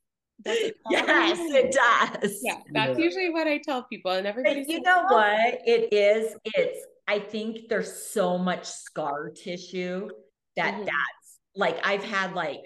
[0.90, 2.38] yes, it does.
[2.42, 3.05] Yeah, that's yeah.
[3.05, 4.64] usually what I tell people, and everybody.
[4.66, 5.14] You know oh.
[5.14, 5.61] what?
[5.64, 6.34] It is.
[6.45, 6.84] It's.
[7.07, 10.09] I think there's so much scar tissue
[10.57, 10.84] that mm-hmm.
[10.84, 12.61] that's like I've had like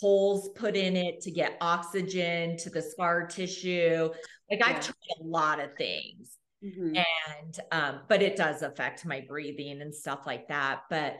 [0.00, 4.10] holes put in it to get oxygen to the scar tissue.
[4.50, 4.66] Like yeah.
[4.66, 6.36] I've tried a lot of things.
[6.64, 6.96] Mm-hmm.
[6.96, 10.82] And um, but it does affect my breathing and stuff like that.
[10.88, 11.16] But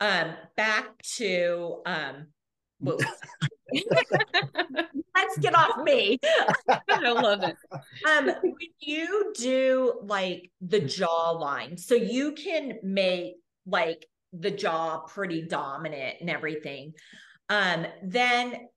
[0.00, 2.28] um back to um
[2.78, 3.00] what
[5.14, 6.18] let's get off me.
[6.68, 7.56] I love it.
[8.08, 13.34] Um, when you do like the jawline, so you can make
[13.66, 16.92] like the jaw pretty dominant and everything.
[17.48, 18.68] Um, then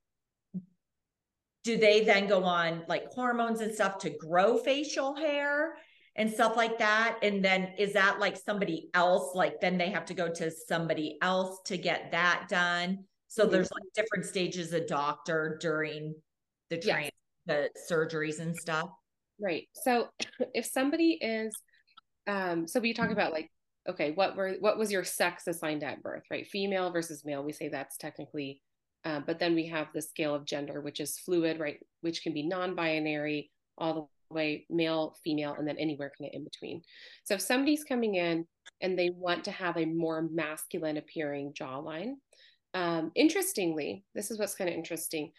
[1.63, 5.75] do they then go on like hormones and stuff to grow facial hair
[6.15, 7.19] and stuff like that?
[7.21, 9.35] And then is that like somebody else?
[9.35, 13.05] Like then they have to go to somebody else to get that done.
[13.31, 13.51] So mm-hmm.
[13.53, 16.15] there's like different stages of doctor during
[16.69, 17.11] the train, yes.
[17.45, 18.89] the surgeries and stuff.
[19.39, 19.69] Right.
[19.71, 20.09] So
[20.53, 21.55] if somebody is,
[22.27, 23.49] um, so we talk about like,
[23.87, 26.45] okay, what were what was your sex assigned at birth, right?
[26.45, 27.41] Female versus male.
[27.41, 28.61] We say that's technically,
[29.05, 31.79] uh, but then we have the scale of gender, which is fluid, right?
[32.01, 33.93] Which can be non-binary, all
[34.29, 36.81] the way male, female, and then anywhere kind of in between.
[37.23, 38.45] So if somebody's coming in
[38.81, 42.15] and they want to have a more masculine appearing jawline,
[42.73, 45.31] um, interestingly, this is what's kind of interesting.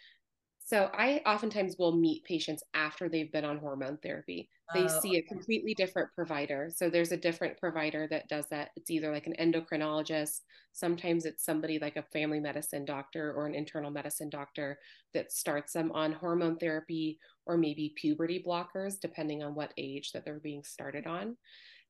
[0.65, 4.49] So I oftentimes will meet patients after they've been on hormone therapy.
[4.73, 6.69] They oh, see a completely different provider.
[6.73, 8.69] So there's a different provider that does that.
[8.77, 10.39] It's either like an endocrinologist,
[10.71, 14.79] sometimes it's somebody like a family medicine doctor or an internal medicine doctor
[15.13, 20.23] that starts them on hormone therapy or maybe puberty blockers, depending on what age that
[20.23, 21.35] they're being started on.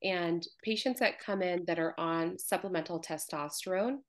[0.04, 4.00] And patients that come in that are on supplemental testosterone,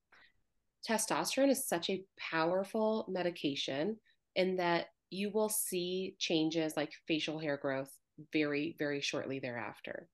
[0.89, 3.97] testosterone is such a powerful medication
[4.37, 7.91] in that you will see changes like facial hair growth
[8.33, 10.09] very, very shortly thereafter.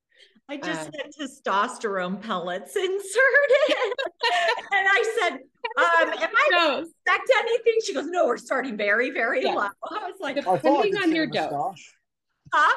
[0.49, 2.99] I just um, had testosterone pellets inserted.
[4.73, 6.79] and I said, um, am I no.
[6.81, 7.75] expect anything?
[7.85, 9.55] She goes, no, we're starting very, very yeah.
[9.55, 9.68] low.
[9.91, 11.95] I was like, depending on your dose.
[12.53, 12.77] Huh?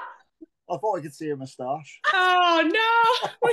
[0.69, 1.99] I thought I could see a mustache.
[2.13, 3.49] Oh no.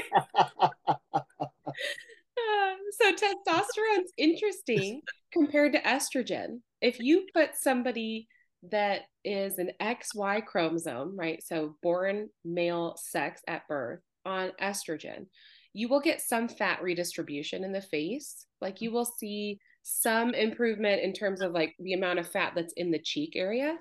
[2.92, 6.61] so testosterone's interesting compared to estrogen.
[6.80, 8.28] If you put somebody
[8.70, 11.42] that is an XY chromosome, right?
[11.42, 15.26] So born male sex at birth on estrogen,
[15.72, 18.46] you will get some fat redistribution in the face.
[18.61, 22.74] Like you will see some improvement in terms of like the amount of fat that's
[22.74, 23.76] in the cheek area,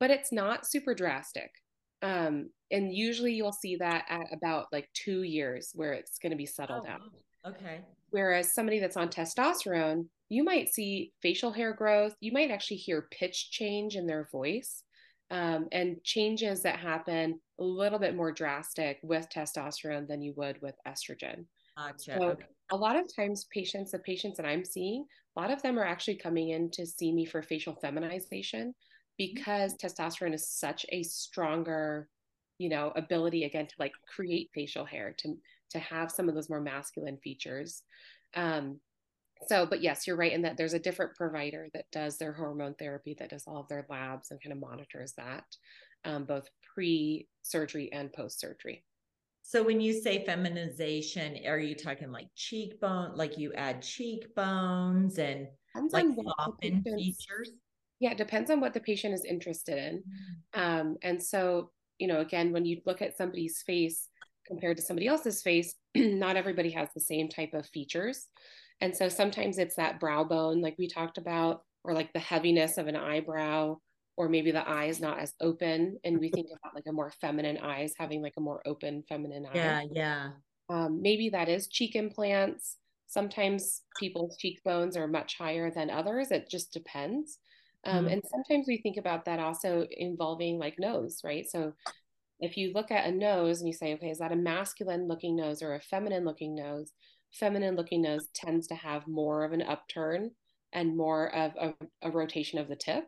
[0.00, 1.50] but it's not super drastic.
[2.00, 6.36] Um, and usually you'll see that at about like two years where it's going to
[6.36, 6.92] be settled oh.
[6.92, 7.00] out.
[7.46, 7.80] Okay.
[8.12, 12.14] Whereas somebody that's on testosterone, you might see facial hair growth.
[12.20, 14.84] You might actually hear pitch change in their voice
[15.30, 20.60] um, and changes that happen a little bit more drastic with testosterone than you would
[20.60, 21.46] with estrogen.
[21.76, 22.18] Gotcha.
[22.18, 22.36] So
[22.70, 25.06] a lot of times patients, the patients that I'm seeing,
[25.36, 28.74] a lot of them are actually coming in to see me for facial feminization
[29.16, 29.86] because mm-hmm.
[29.86, 32.08] testosterone is such a stronger,
[32.58, 35.34] you know, ability again to like create facial hair, to
[35.72, 37.82] to have some of those more masculine features.
[38.34, 38.80] Um,
[39.48, 42.74] so, but yes, you're right in that there's a different provider that does their hormone
[42.74, 45.44] therapy, that does all of their labs and kind of monitors that,
[46.04, 48.84] um, both pre surgery and post surgery.
[49.42, 55.48] So when you say feminization, are you talking like cheekbone, like you add cheekbones and
[55.74, 56.06] depends like
[56.38, 57.50] soften features?
[57.98, 60.02] Yeah, it depends on what the patient is interested in.
[60.54, 60.80] Mm.
[60.80, 64.08] Um, and so, you know, again, when you look at somebody's face
[64.46, 68.28] compared to somebody else's face, not everybody has the same type of features.
[68.80, 72.78] And so sometimes it's that brow bone, like we talked about, or like the heaviness
[72.78, 73.76] of an eyebrow,
[74.16, 77.12] or maybe the eye is not as open and we think about like a more
[77.20, 79.50] feminine eyes having like a more open feminine eye.
[79.54, 80.28] Yeah yeah.
[80.68, 82.76] Um, maybe that is cheek implants.
[83.06, 86.30] Sometimes people's cheekbones are much higher than others.
[86.30, 87.38] It just depends.
[87.84, 88.12] Um, mm-hmm.
[88.14, 91.48] and sometimes we think about that also involving like nose right?
[91.48, 91.72] So
[92.42, 95.36] if you look at a nose and you say okay is that a masculine looking
[95.36, 96.92] nose or a feminine looking nose
[97.32, 100.30] feminine looking nose tends to have more of an upturn
[100.72, 103.04] and more of a, a rotation of the tip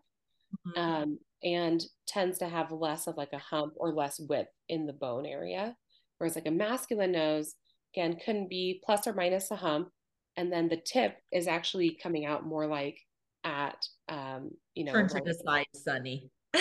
[0.67, 0.81] mm-hmm.
[0.81, 4.93] um, and tends to have less of like a hump or less width in the
[4.93, 5.77] bone area.
[6.19, 7.55] Whereas like a masculine nose,
[7.95, 9.89] again, couldn't be plus or minus a hump.
[10.37, 12.99] And then the tip is actually coming out more like
[13.45, 13.77] at,
[14.09, 16.31] um, you know, turn to the side, Sonny.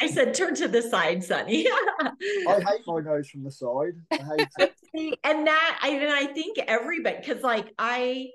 [0.00, 1.66] I said, turn to the side, Sonny.
[2.00, 3.94] I hate my nose from the side.
[4.12, 5.18] I hate it.
[5.24, 8.30] and that, I, and I think everybody, because like I,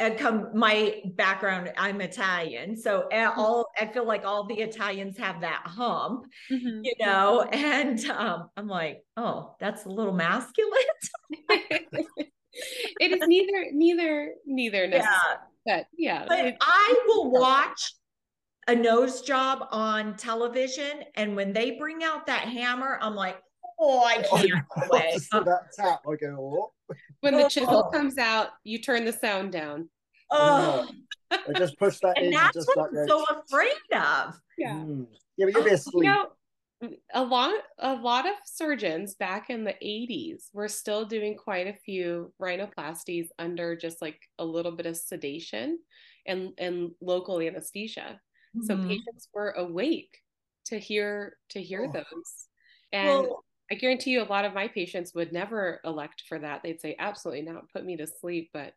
[0.00, 3.38] and come my background i'm italian so mm-hmm.
[3.38, 6.80] all i feel like all the italians have that hump mm-hmm.
[6.82, 10.72] you know and um, i'm like oh that's a little masculine
[11.48, 15.18] it is neither neither neither yeah
[15.64, 17.94] but yeah but i will watch
[18.68, 23.36] a nose job on television and when they bring out that hammer i'm like
[23.80, 24.50] oh i can't
[24.90, 26.74] wait that tap i go oh
[27.20, 27.90] when the chisel oh.
[27.90, 29.88] comes out, you turn the sound down.
[30.30, 30.88] Oh,
[31.30, 32.32] I just push that and in.
[32.32, 34.38] That's just what I'm so afraid of.
[34.58, 34.74] Yeah.
[34.74, 35.06] Mm.
[35.36, 36.04] Yeah, but you'll be asleep.
[36.04, 36.28] You know,
[37.14, 41.72] a lot a lot of surgeons back in the 80s were still doing quite a
[41.72, 45.78] few rhinoplasties under just like a little bit of sedation
[46.26, 48.20] and and local anesthesia
[48.56, 48.66] mm-hmm.
[48.66, 50.18] so patients were awake
[50.66, 51.92] to hear to hear oh.
[51.92, 52.46] those
[52.92, 56.62] and well, i guarantee you a lot of my patients would never elect for that
[56.62, 58.72] they'd say absolutely not put me to sleep but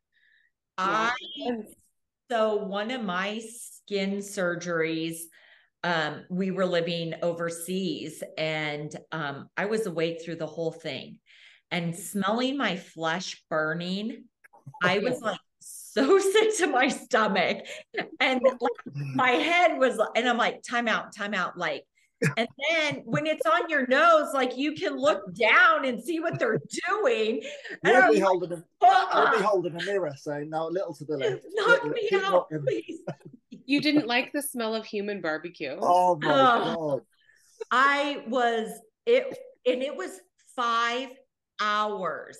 [0.78, 1.11] I
[2.30, 5.21] so one of my skin surgeries
[5.84, 11.19] um, we were living overseas and um, I was awake through the whole thing
[11.71, 14.25] and smelling my flesh burning.
[14.84, 15.39] I was like
[15.98, 17.66] so sick to my stomach
[18.20, 21.58] and like, my head was, and I'm like, time out, time out.
[21.58, 21.86] Like,
[22.36, 26.39] and then when it's on your nose, like you can look down and see what
[26.39, 27.43] they're doing.
[27.84, 29.30] You'll be, holding a, uh-uh.
[29.32, 31.43] you'll be holding a mirror saying, no, a little to the left.
[31.54, 33.02] Knock me out, please.
[33.66, 35.78] You didn't like the smell of human barbecue.
[35.80, 37.02] Oh my uh, God.
[37.70, 38.70] I was,
[39.06, 40.20] it, and it was
[40.56, 41.10] five
[41.60, 42.38] hours.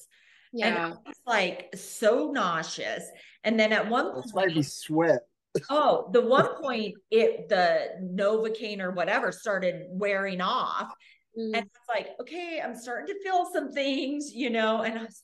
[0.54, 0.68] Yeah.
[0.68, 3.04] And I was like so nauseous.
[3.44, 5.20] And then at one point, it's made sweat
[5.70, 10.92] oh, the one point it the Novocaine or whatever started wearing off.
[11.38, 11.58] Mm.
[11.58, 15.24] And it's like, okay, I'm starting to feel some things, you know, and I was,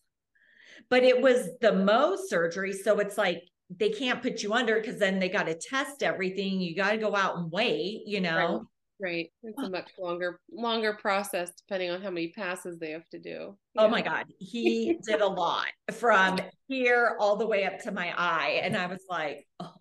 [0.89, 2.74] but it was the Mohs surgery.
[2.74, 6.61] So it's like they can't put you under because then they got to test everything.
[6.61, 8.57] You got to go out and wait, you know.
[8.57, 8.67] Right.
[9.04, 9.30] Right.
[9.43, 13.58] It's a much longer, longer process depending on how many passes they have to do.
[13.78, 14.28] Oh my God.
[14.39, 16.39] He did a lot from
[16.70, 18.62] here all the way up to my eye.
[18.64, 19.74] And I was like, oh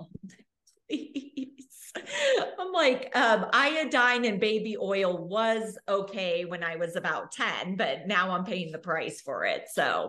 [0.90, 1.92] please.
[2.58, 8.08] I'm like, um, iodine and baby oil was okay when I was about 10, but
[8.08, 9.66] now I'm paying the price for it.
[9.72, 10.08] So,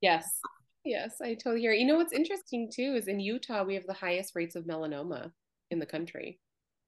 [0.00, 0.38] yes.
[0.84, 1.72] Yes, I totally hear.
[1.72, 5.32] You know what's interesting too is in Utah we have the highest rates of melanoma
[5.72, 6.38] in the country.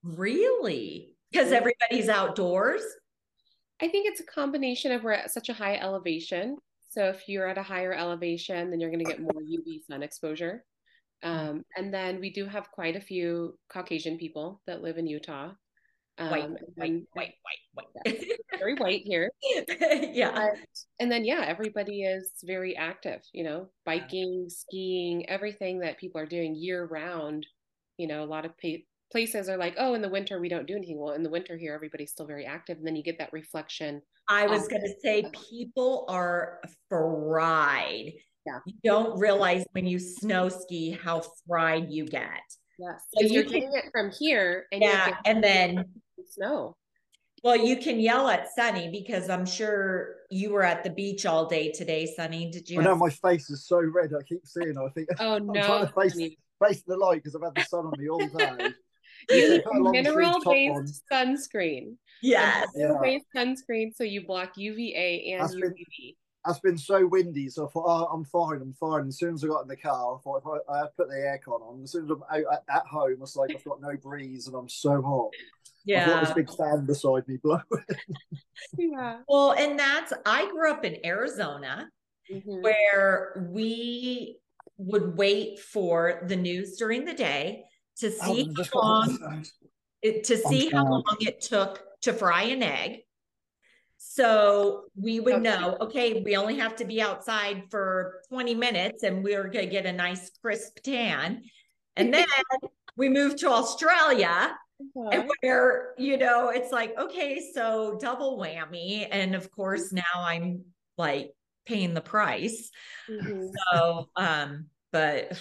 [0.05, 1.17] Really?
[1.33, 2.83] Because everybody's outdoors?
[3.81, 6.57] I think it's a combination of we're at such a high elevation.
[6.91, 10.03] So if you're at a higher elevation, then you're going to get more UV sun
[10.03, 10.65] exposure.
[11.23, 15.53] Um, and then we do have quite a few Caucasian people that live in Utah.
[16.19, 17.35] Um, white, white, white,
[17.75, 18.25] white, white.
[18.59, 19.31] very white here.
[20.13, 20.33] yeah.
[20.33, 20.59] But,
[21.01, 26.27] and then yeah, everybody is very active, you know, biking, skiing, everything that people are
[26.27, 27.47] doing year round.
[27.97, 30.67] You know, a lot of pa- places are like, oh, in the winter we don't
[30.67, 30.99] do anything.
[30.99, 34.03] Well, in the winter here, everybody's still very active, and then you get that reflection.
[34.29, 38.13] I was going to say people are fried.
[38.47, 38.59] Yeah.
[38.67, 42.41] You don't realize when you snow ski how fried you get.
[42.79, 45.11] Yes, So because you you're can- getting it from here, and Yeah.
[45.11, 45.85] getting And then,
[46.29, 46.77] snow.
[47.45, 51.47] well, you can yell at Sonny because I'm sure you were at the beach all
[51.47, 52.51] day today, Sonny.
[52.51, 52.81] Did you?
[52.81, 54.13] I know have- my face is so red.
[54.19, 54.71] I keep seeing.
[54.71, 54.77] it.
[54.79, 55.63] I think Oh I'm no!
[55.63, 56.39] trying to face, honey.
[56.65, 58.73] face the light because I've had the sun on me all day.
[59.31, 60.13] You need put a long sleeve top
[60.47, 61.97] mineral-based sunscreen.
[62.23, 62.69] yes.
[62.75, 66.17] Mineral-based sunscreen, so you block UVA and That's been- UVB.
[66.49, 69.07] It's been so windy, so I thought, oh, I'm fine, I'm fine.
[69.07, 71.61] As soon as I got in the car, I thought I, I put the aircon
[71.63, 71.81] on.
[71.85, 74.57] As soon as I'm out at, at home, it's like I've got no breeze and
[74.57, 75.31] I'm so hot.
[75.89, 76.35] I thought this Yeah.
[76.35, 77.63] big fan beside me blowing.
[78.77, 79.19] Yeah.
[79.29, 81.89] Well, and that's, I grew up in Arizona
[82.29, 82.63] Mhm.
[82.63, 84.39] where we
[84.79, 87.65] would wait for the news during the day
[88.03, 89.45] to see I how long
[90.03, 93.01] it, to see how long it took to fry an egg.
[93.97, 95.43] So we would Okay.
[95.43, 99.71] know, okay, we only have to be outside for 20 minutes and we're going to
[99.71, 101.45] get a nice crisp tan.
[101.97, 102.27] And then
[102.97, 105.09] we moved to Australia Uh-huh.
[105.13, 109.07] and where, you know, it's like, okay, so double whammy.
[109.09, 110.65] And of course, now I'm
[110.99, 111.31] like
[111.67, 112.69] paying the price.
[113.09, 113.53] Mhm.
[113.73, 115.41] So, um, but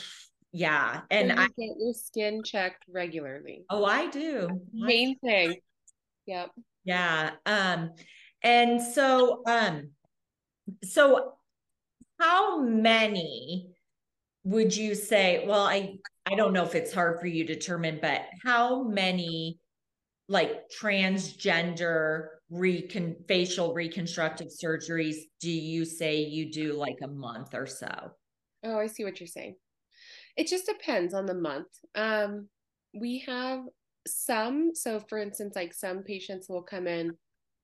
[0.52, 1.02] yeah.
[1.10, 3.66] And And I, get your skin checked regularly.
[3.70, 4.49] oh, I do.
[4.52, 5.56] I Main thing.
[6.26, 6.49] Yep.
[6.84, 7.32] Yeah.
[7.45, 7.91] Um,
[8.43, 9.91] and so, um,
[10.84, 11.34] so
[12.20, 13.70] how many
[14.43, 15.95] would you say, well, I,
[16.26, 19.60] I don't know if it's hard for you to determine, but how many
[20.28, 27.66] like transgender recon facial reconstructive surgeries do you say you do like a month or
[27.68, 28.12] so?
[28.64, 29.56] Oh, I see what you're saying.
[30.38, 31.68] It just depends on the month.
[31.96, 32.48] Um,
[32.94, 33.64] we have
[34.08, 37.16] some, so for instance, like some patients will come in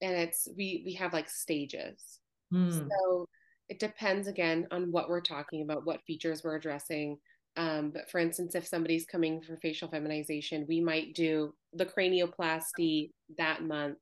[0.02, 2.20] and it's we we have like stages.
[2.52, 2.72] Hmm.
[2.72, 3.28] So
[3.70, 7.18] it depends again on what we're talking about, what features we're addressing.
[7.58, 13.12] Um, but for instance, if somebody's coming for facial feminization, we might do the cranioplasty
[13.38, 13.98] that month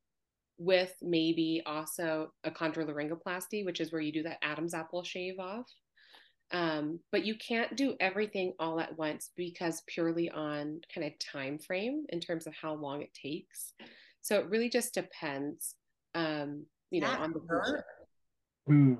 [0.57, 5.67] with maybe also a chondrolaryngoplasty, which is where you do that Adam's apple shave off.
[6.51, 11.57] Um, but you can't do everything all at once because purely on kind of time
[11.59, 13.73] frame in terms of how long it takes.
[14.21, 15.75] So it really just depends,
[16.13, 17.63] um, you know, That on the hurt?
[17.65, 17.85] patient
[18.67, 18.93] Hmm.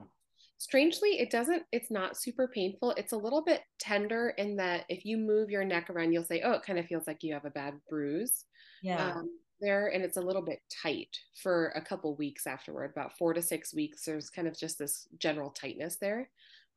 [0.59, 5.03] strangely it doesn't it's not super painful it's a little bit tender in that if
[5.05, 7.45] you move your neck around you'll say oh it kind of feels like you have
[7.45, 8.45] a bad bruise
[8.83, 9.13] Yeah.
[9.15, 9.29] um,
[9.59, 13.41] there and it's a little bit tight for a couple weeks afterward about four to
[13.41, 16.29] six weeks there's kind of just this general tightness there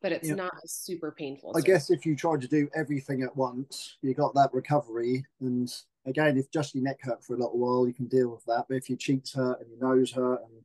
[0.03, 0.35] but it's Yeah.
[0.37, 4.15] not super painful I So- guess if you try to do everything at once, you
[4.15, 5.25] got that recovery.
[5.41, 5.73] And
[6.07, 8.67] again, if just your neck hurt for a little while, you can deal with that.
[8.69, 10.65] But if your cheeks hurt and your nose hurt and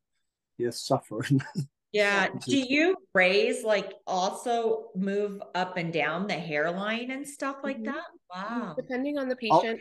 [0.57, 1.41] you're suffering,
[1.91, 2.29] Yeah.
[2.47, 7.85] Do you raise like also move up and down the hairline and stuff like Mhm.
[7.85, 8.05] that?
[8.33, 8.73] Wow.
[8.75, 9.61] depending on the Oh.
[9.61, 9.79] patient.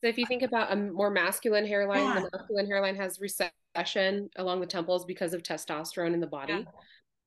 [0.00, 2.20] So if you think about a more masculine hairline, Yeah.
[2.28, 6.66] the masculine hairline has recession along the temples because of testosterone in the body.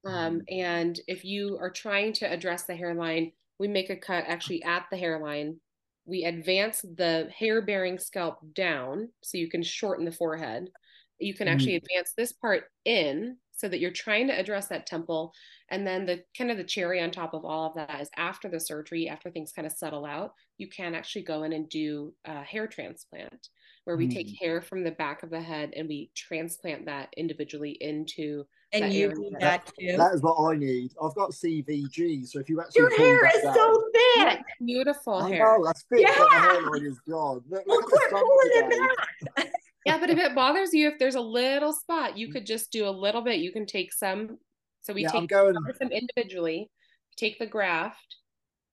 [0.05, 4.63] Um, and if you are trying to address the hairline, we make a cut actually
[4.63, 5.61] at the hairline.
[6.05, 10.69] We advance the hair bearing scalp down so you can shorten the forehead.
[11.19, 15.33] You can actually advance this part in so that you're trying to address that temple.
[15.69, 18.49] And then the kind of the cherry on top of all of that is after
[18.49, 22.13] the surgery, after things kind of settle out, you can actually go in and do
[22.25, 23.47] a hair transplant
[23.85, 24.39] where we take Mm.
[24.39, 28.91] hair from the back of the head and we transplant that individually into And that
[28.91, 29.15] you area.
[29.15, 29.95] do that too.
[29.97, 30.91] that is what I need.
[31.01, 34.39] I've got CVG, so if you actually Your hair is down- so thick.
[34.65, 35.45] Beautiful I hair.
[35.57, 36.41] know that's fit, but the Yeah.
[36.41, 37.43] hairline is gone.
[37.47, 39.51] Look, Well, look quit pulling it back.
[39.85, 42.87] Yeah, but if it bothers you, if there's a little spot, you could just do
[42.87, 43.39] a little bit.
[43.39, 44.39] You can take some.
[44.81, 45.55] So we Yeah, I'm take going.
[45.79, 46.71] some individually,
[47.17, 48.15] take the graft,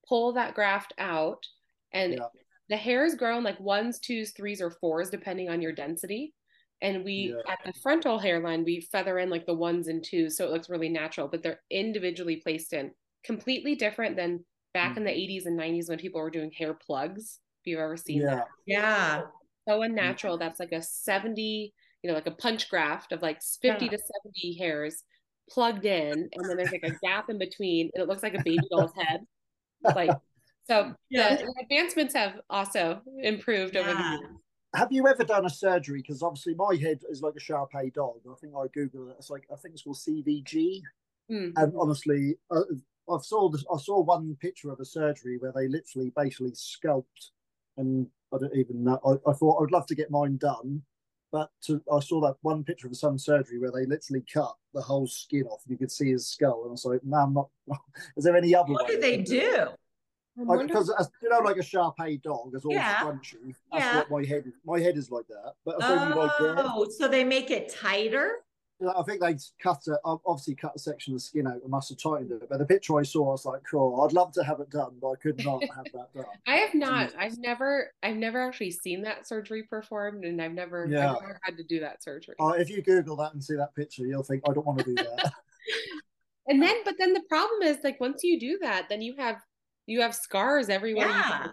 [0.09, 1.45] pull that graft out,
[1.93, 2.29] and Yeah.
[2.71, 6.33] the hair is grown like ones, twos, threes, or fours, depending on your density.
[6.83, 7.53] And we Yeah.
[7.53, 10.69] at the frontal hairline, we feather in like the ones and twos, so it looks
[10.69, 12.93] really natural, but they're individually placed in.
[13.25, 14.45] Completely different than
[14.75, 15.33] back in the mm-hmm.
[15.33, 17.39] 80s and 90s when people were doing hair plugs.
[17.61, 19.23] If you've ever seen that Yeah, Yeah.
[19.69, 19.83] so mm-hmm.
[19.85, 20.39] unnatural.
[20.39, 21.73] That's like a 70,
[22.03, 23.91] you know, like a punch graft of like 50 Yeah.
[23.93, 25.05] to 70 hairs
[25.49, 26.29] plugged in.
[26.33, 28.93] And then there's like a gap in between and it looks like a baby doll's
[28.97, 29.21] head.
[29.85, 30.11] Like,
[30.65, 31.37] so Yeah.
[31.37, 34.21] the advancements have also improved over the years.
[34.75, 36.01] Have you ever done a surgery?
[36.01, 38.21] Because obviously my head is like a Shar Pei dog.
[38.31, 39.17] I think I googled it.
[39.19, 40.81] It's like I think it's called CVG.
[41.31, 41.53] Mm.
[41.57, 42.63] And honestly, uh,
[43.11, 47.31] I saw this, I saw one picture of a surgery where they literally basically sculpt,
[47.77, 48.99] and I don't even know.
[49.05, 50.83] I, I thought I would love to get mine done,
[51.31, 54.81] but to, I saw that one picture of some surgery where they literally cut the
[54.81, 56.63] whole skin off, and you could see his skull.
[56.63, 57.49] And I was like, "No, I'm not."
[58.17, 58.73] Is there any other?
[58.73, 59.69] What do they do?
[60.37, 62.97] Because like, you know, like a Shar Pei dog is all yeah.
[62.97, 63.55] scrunchy.
[63.71, 63.97] That's yeah.
[63.99, 64.55] what my head is.
[64.65, 65.55] My head is like that.
[65.65, 66.31] But oh,
[66.79, 68.37] like so they make it tighter.
[68.97, 71.91] I think they cut a, obviously cut a section of the skin out and must
[71.91, 72.49] have tightened it.
[72.49, 74.01] But the picture I saw, I was like, cool.
[74.03, 76.25] I'd love to have it done, but I could not have that done.
[76.47, 77.13] I have not.
[77.17, 77.93] I've never.
[78.03, 80.87] I've never actually seen that surgery performed, and I've never.
[80.87, 81.13] Yeah.
[81.13, 82.35] I've never had to do that surgery.
[82.41, 84.85] Uh, if you Google that and see that picture, you'll think I don't want to
[84.85, 85.33] do that.
[86.49, 89.37] and then, but then the problem is, like, once you do that, then you have
[89.87, 91.09] you have scars everywhere.
[91.09, 91.49] Yeah.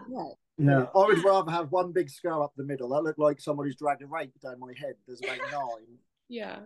[0.62, 2.90] Yeah, I would rather have one big scar up the middle.
[2.90, 4.94] That looked like somebody's dragged a rake down my head.
[5.06, 5.96] There's about nine.
[6.28, 6.58] Yeah.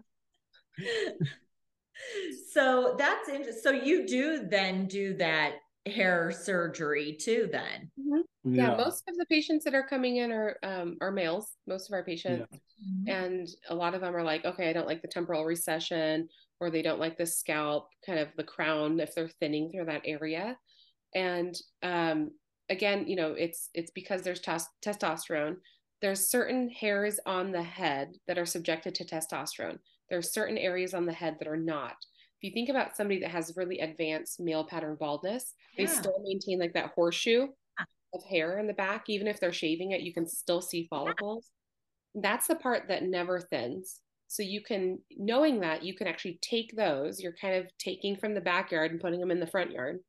[2.52, 3.62] so that's interesting.
[3.62, 5.54] So you do then do that
[5.86, 8.54] hair surgery too then mm-hmm.
[8.54, 8.70] yeah.
[8.70, 8.76] yeah.
[8.76, 12.02] most of the patients that are coming in are um, are males most of our
[12.02, 12.58] patients yeah.
[12.88, 13.24] mm-hmm.
[13.24, 16.26] and a lot of them are like okay i don't like the temporal recession
[16.58, 20.00] or they don't like the scalp kind of the crown if they're thinning through that
[20.06, 20.56] area
[21.14, 22.30] and um,
[22.70, 25.56] again you know it's it's because there's tes- testosterone.
[26.02, 29.78] There's certain hairs on the head that are subjected to testosterone.
[30.10, 31.96] There are certain areas on the head that are not.
[32.38, 35.86] If you think about somebody that has really advanced male pattern baldness yeah.
[35.86, 37.46] they still maintain like that horseshoe
[38.12, 39.04] of hair in the back.
[39.08, 41.48] Even if they're shaving it you can still see follicles.
[42.14, 44.00] That's the part that never thins.
[44.28, 47.20] So you can knowing that you can actually take those.
[47.20, 50.00] You're kind of taking from the backyard and putting them in the front yard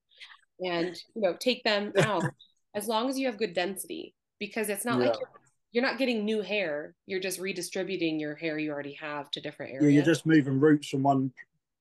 [0.59, 2.23] and you know take them out
[2.75, 5.07] as long as you have good density because it's not yeah.
[5.07, 5.29] like you're,
[5.71, 6.93] you're, not getting new hair.
[7.05, 10.59] You're just redistributing your hair you already have to different areas yeah you're just moving
[10.59, 11.31] roots from one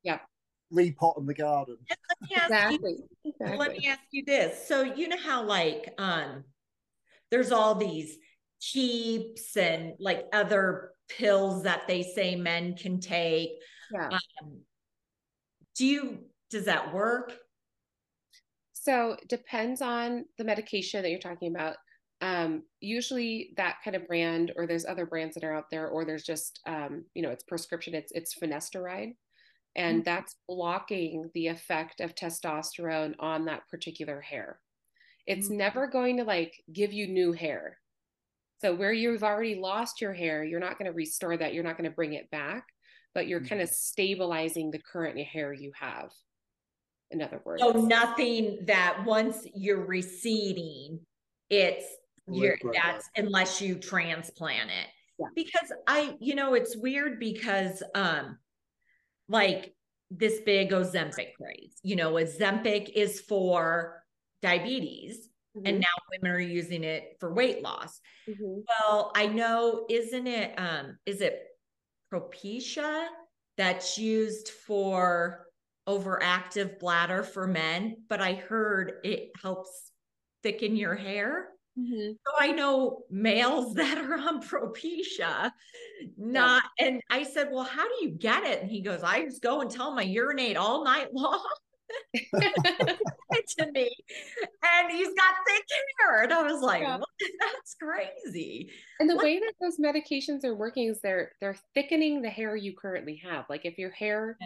[0.02, 0.18] yeah.
[0.72, 1.76] repot in the garden.
[2.30, 2.96] Exactly.
[3.24, 3.59] You, exactly.
[3.59, 4.66] let me ask you this.
[4.66, 6.44] So you know how like um
[7.30, 8.16] there's all these
[8.60, 13.51] keeps and like other pills that they say men can take.
[13.92, 14.09] Yeah.
[14.09, 14.60] Um,
[15.76, 16.18] do you
[16.51, 17.32] does that work
[18.85, 21.77] so depends on the medication that you're talking about.
[22.20, 26.05] Um, usually that kind of brand, or there's other brands that are out there, or
[26.05, 27.94] there's just um, you know it's prescription.
[27.94, 29.16] It's it's finasteride,
[29.74, 30.05] and mm-hmm.
[30.05, 34.61] that's blocking the effect of testosterone on that particular hair.
[35.27, 35.56] It's mm-hmm.
[35.56, 37.78] never going to like give you new hair.
[38.61, 41.55] So where you've already lost your hair, you're not going to restore that.
[41.55, 42.66] You're not going to bring it back,
[43.15, 43.48] but you're mm-hmm.
[43.48, 46.11] kind of stabilizing the current hair you have
[47.10, 47.62] in other words.
[47.62, 51.01] So nothing that once you're receding,
[51.51, 51.85] it's
[52.26, 53.26] you're right, that's right.
[53.26, 54.89] unless you transplant it.
[55.18, 55.26] Yeah.
[55.35, 58.39] Because I, you know, it's weird because um
[59.28, 59.74] like
[60.10, 61.76] this big Ozempic craze.
[61.82, 64.02] You know, Ozempic is for
[64.43, 65.28] diabetes.
[65.56, 65.66] Mm-hmm.
[65.66, 68.01] And now women are using it for weight loss.
[68.28, 68.60] Mm-hmm.
[68.68, 71.43] Well, I know, isn't it um, is it
[72.12, 73.06] Propecia
[73.56, 75.47] that's used for
[75.89, 79.93] overactive bladder for men, but I heard it helps
[80.43, 81.48] thicken your hair.
[81.78, 82.12] Mm-hmm.
[82.12, 85.51] So I know males that are on Propecia,
[86.16, 86.86] not, yeah.
[86.86, 88.62] and I said, Well, how do you get it?
[88.62, 91.44] And he goes, I just go and tell him I urinate all night long.
[92.15, 93.90] to me,
[94.62, 95.65] and he's got thick
[96.01, 96.98] hair, and I was like, yeah.
[97.40, 99.24] "That's crazy." And the what?
[99.24, 103.44] way that those medications are working is they're they're thickening the hair you currently have.
[103.51, 104.39] Like if your hair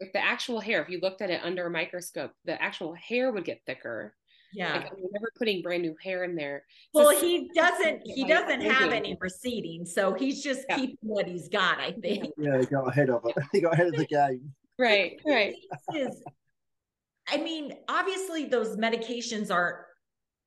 [0.00, 3.32] if the actual hair, if you looked at it under a microscope, the actual hair
[3.32, 4.14] would get thicker.
[4.52, 4.74] Yeah.
[4.74, 6.64] Like, we're never putting brand new hair in there.
[6.92, 10.76] Well, so he doesn't he doesn't have any receding, so he's just yeah.
[10.76, 12.26] keeping what he's got, I think.
[12.38, 13.36] Yeah, he got ahead of it.
[13.52, 14.52] He got ahead of the game.
[14.78, 15.54] Right, right.
[15.94, 16.22] Is,
[17.28, 19.76] I mean, obviously those medications aren't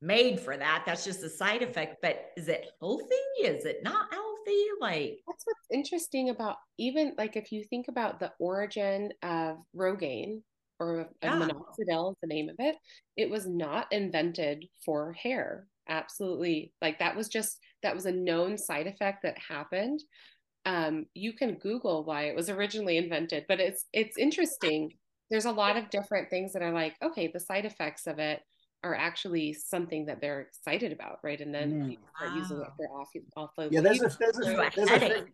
[0.02, 0.84] made for that.
[0.86, 3.16] That's just a side effect, but is it healthy?
[3.44, 4.27] Is it not healthy?
[4.48, 9.58] Healthy like that's what's interesting about even like if you think about the origin of
[9.76, 10.42] rogaine
[10.80, 11.34] or yeah.
[11.34, 12.76] minoxidil is the name of it
[13.16, 15.66] it was not invented for hair.
[15.90, 20.02] Absolutely like that was just that was a known side effect that happened.
[20.66, 24.92] Um, you can google why it was originally invented but it's it's interesting.
[25.30, 28.42] There's a lot of different things that are like okay the side effects of it
[28.84, 31.40] are actually something that they're excited about, right?
[31.40, 31.98] And then mm.
[32.16, 32.38] start wow.
[32.38, 33.82] using it for off, off of yeah.
[33.82, 35.26] There's a there's a, there's a,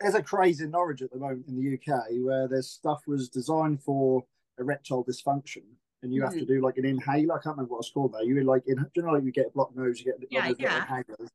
[0.00, 3.28] there's a craze in Norwich at the moment in the UK where there's stuff was
[3.28, 4.24] designed for
[4.58, 5.62] erectile dysfunction,
[6.02, 6.24] and you mm.
[6.24, 6.48] have to mm.
[6.48, 7.34] do like an inhaler.
[7.34, 8.22] I can't remember what it's called though.
[8.22, 10.86] You like in, you know, like you get a blocked nose, you get yeah, yeah.
[10.86, 11.28] inhalers.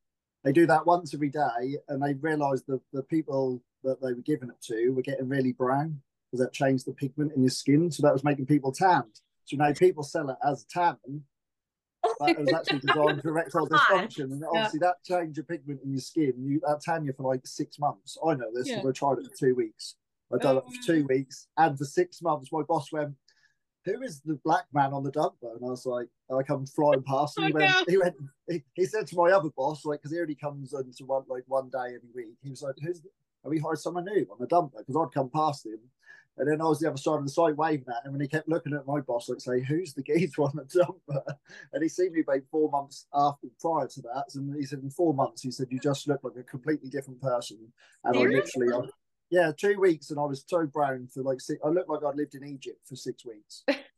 [0.44, 4.22] they do that once every day, and they realised that the people that they were
[4.22, 6.00] giving it to were getting really brown
[6.32, 9.20] because that changed the pigment in your skin, so that was making people tanned.
[9.46, 11.24] So now people sell it as a tannin,
[12.04, 14.90] it was actually designed for erectile dysfunction, and obviously yeah.
[14.90, 18.18] that change of pigment in your skin, you that tan you for like six months.
[18.26, 18.90] I know this because yeah.
[18.90, 19.96] I tried it for two weeks.
[20.34, 23.14] I done it for oh, two weeks, and for six months, my boss went,
[23.86, 27.04] "Who is the black man on the dumper?" And I was like, "I come flying
[27.04, 28.16] past." And he, oh, went, he went,
[28.50, 31.44] he he, said to my other boss, like, because he only comes into one like
[31.48, 32.38] one day every week.
[32.44, 33.02] He was like, "Who's?"
[33.44, 34.78] Have we hired someone new on the dumper?
[34.78, 35.80] Because I'd come past him,
[36.38, 38.28] and then I was the other side of the site waving at him, and he
[38.28, 41.24] kept looking at my boss, like, say, "Who's the geezer on the dumper?"
[41.74, 44.90] And he seen me about four months after prior to that, and he said, "In
[44.90, 47.72] four months, he said you just look like a completely different person."
[48.04, 48.68] And Seriously?
[48.68, 48.92] I literally, I,
[49.30, 51.60] yeah, two weeks, and I was so brown for like six.
[51.64, 53.64] I looked like I'd lived in Egypt for six weeks.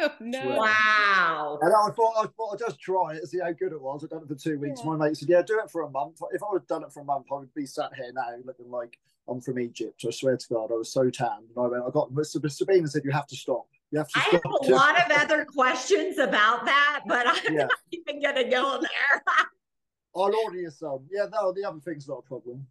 [0.02, 0.56] oh, no!
[0.56, 1.58] Wow!
[1.60, 4.04] And I thought, I thought I'd just try it, see how good it was.
[4.04, 4.80] I'd done it for two weeks.
[4.82, 4.90] Yeah.
[4.90, 7.00] My mate said, "Yeah, do it for a month." If I had done it for
[7.00, 8.98] a month, I would be sat here now looking like
[9.28, 10.04] I'm from Egypt.
[10.06, 11.50] I swear to God, I was so tanned.
[11.54, 14.34] And I went, I got Sabina said, "You have to stop." You have to stop.
[14.34, 17.64] I have a lot of other questions about that, but I'm yeah.
[17.64, 19.22] not even going to go there.
[20.16, 21.06] I'll order you some.
[21.10, 22.66] Yeah, no, the other thing's not a problem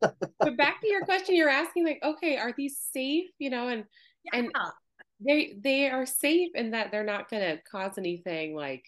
[0.00, 3.26] but back to your question, you're asking like, okay, are these safe?
[3.38, 3.84] You know, and
[4.24, 4.38] yeah.
[4.38, 4.52] and
[5.24, 8.84] they they are safe in that they're not going to cause anything like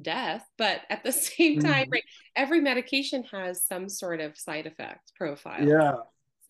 [0.00, 1.92] death, but at the same time, mm-hmm.
[1.92, 2.04] right,
[2.34, 5.66] every medication has some sort of side effect profile.
[5.66, 5.94] Yeah.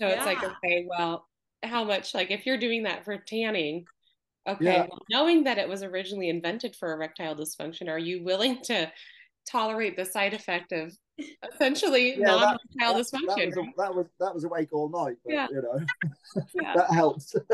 [0.01, 1.27] So it's like, okay, well,
[1.63, 3.87] how much like if you're doing that for tanning,
[4.47, 4.87] okay, yeah.
[4.91, 8.93] well, knowing that it was originally invented for erectile dysfunction, are you willing to
[9.47, 10.93] tolerate the side effect of
[11.53, 13.55] essentially yeah, non-erectile dysfunction.
[13.55, 15.47] That, that, was a, that was that was awake all night, but yeah.
[15.51, 16.45] you know
[16.75, 17.35] that helps.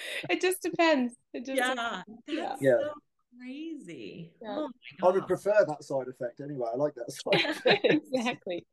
[0.30, 1.14] it just depends.
[1.32, 2.22] It just yeah, depends.
[2.28, 2.56] yeah.
[2.60, 2.76] yeah.
[2.80, 2.92] So
[3.38, 4.32] crazy.
[4.42, 4.56] Yeah.
[4.58, 4.70] Oh
[5.02, 6.68] I would prefer that side effect anyway.
[6.72, 7.84] I like that side effect.
[7.84, 8.66] exactly.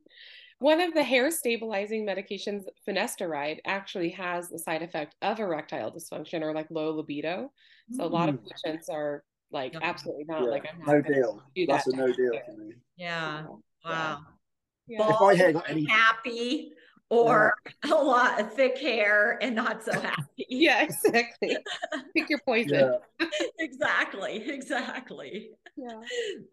[0.59, 6.41] One of the hair stabilizing medications, finasteride, actually has the side effect of erectile dysfunction
[6.41, 7.51] or like low libido.
[7.91, 8.05] So mm.
[8.05, 8.47] a lot of mm.
[8.49, 9.79] patients are like no.
[9.83, 10.43] absolutely not.
[10.43, 10.49] Yeah.
[10.49, 11.43] Like I'm no deal.
[11.55, 12.73] Do That's a no deal for me.
[12.95, 13.45] Yeah.
[13.83, 14.21] Wow.
[14.87, 15.09] Yeah.
[15.09, 16.71] If I had any happy
[17.09, 17.53] or
[17.83, 17.93] yeah.
[17.93, 20.45] a lot of thick hair and not so happy.
[20.49, 21.57] yeah, exactly.
[22.15, 22.95] Pick your poison.
[23.19, 23.27] Yeah.
[23.59, 24.49] exactly.
[24.49, 25.51] Exactly.
[25.77, 26.01] Yeah.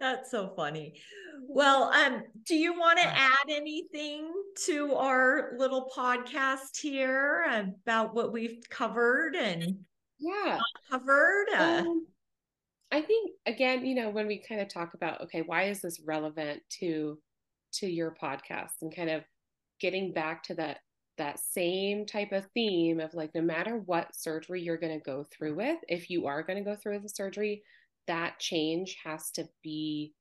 [0.00, 1.00] That's so funny.
[1.48, 4.32] Well, um, do you want to add anything
[4.66, 7.44] to our little podcast here
[7.82, 9.78] about what we've covered and
[10.18, 10.58] yeah
[10.90, 11.46] covered?
[11.56, 12.06] Uh, um,
[12.90, 16.00] I think again, you know, when we kind of talk about okay, why is this
[16.04, 17.18] relevant to
[17.74, 19.24] to your podcast and kind of
[19.82, 20.78] getting back to that
[21.18, 25.26] that same type of theme of like no matter what surgery you're going to go
[25.30, 27.62] through with, if you are going to go through the surgery,
[28.06, 30.14] that change has to be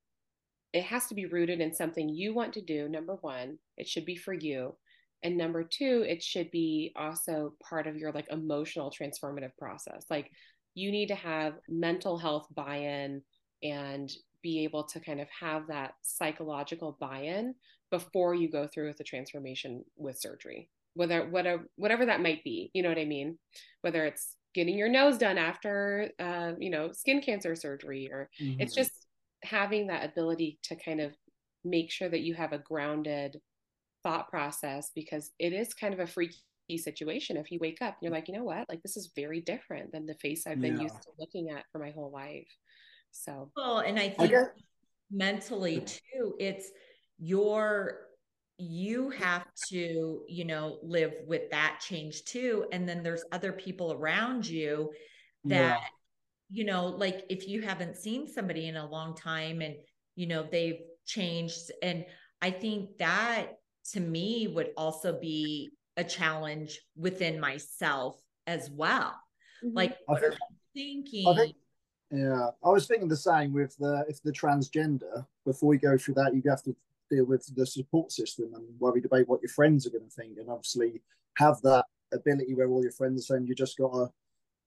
[0.74, 2.88] it has to be rooted in something you want to do.
[2.88, 4.74] Number 1, it should be for you.
[5.22, 10.06] And number 2, it should be also part of your like emotional transformative process.
[10.08, 10.30] Like
[10.74, 13.22] you need to have mental health buy in
[13.62, 14.10] and
[14.42, 17.54] be able to kind of have that psychological buy in
[17.90, 22.70] before you go through with the transformation with surgery whether whatever whatever that might be
[22.74, 23.38] you know what i mean
[23.82, 28.60] whether it's getting your nose done after uh, you know skin cancer surgery or mm-hmm.
[28.60, 29.06] it's just
[29.42, 31.12] having that ability to kind of
[31.64, 33.40] make sure that you have a grounded
[34.02, 36.36] thought process because it is kind of a freaky
[36.76, 39.40] situation if you wake up and you're like you know what like this is very
[39.40, 40.82] different than the face i've been yeah.
[40.82, 42.48] used to looking at for my whole life
[43.12, 44.44] so well and i think I
[45.10, 46.70] mentally too it's
[47.18, 47.98] your
[48.58, 53.92] you have to you know live with that change too and then there's other people
[53.92, 54.90] around you
[55.44, 55.86] that yeah.
[56.50, 59.74] you know like if you haven't seen somebody in a long time and
[60.16, 62.04] you know they've changed and
[62.40, 63.58] i think that
[63.92, 69.14] to me would also be a challenge within myself as well.
[69.64, 69.76] Mm-hmm.
[69.76, 70.34] Like I think,
[70.74, 71.56] thinking I think,
[72.12, 75.26] yeah, I was thinking the same with the if the transgender.
[75.46, 76.76] Before we go through that, you have to
[77.10, 80.36] deal with the support system and worry about what your friends are going to think,
[80.38, 81.00] and obviously
[81.38, 84.10] have that ability where all your friends are saying you just gotta,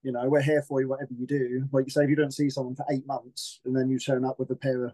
[0.01, 1.67] you know, we're here for you, whatever you do.
[1.72, 4.26] Like you say, if you don't see someone for eight months and then you turn
[4.26, 4.93] up with a pair of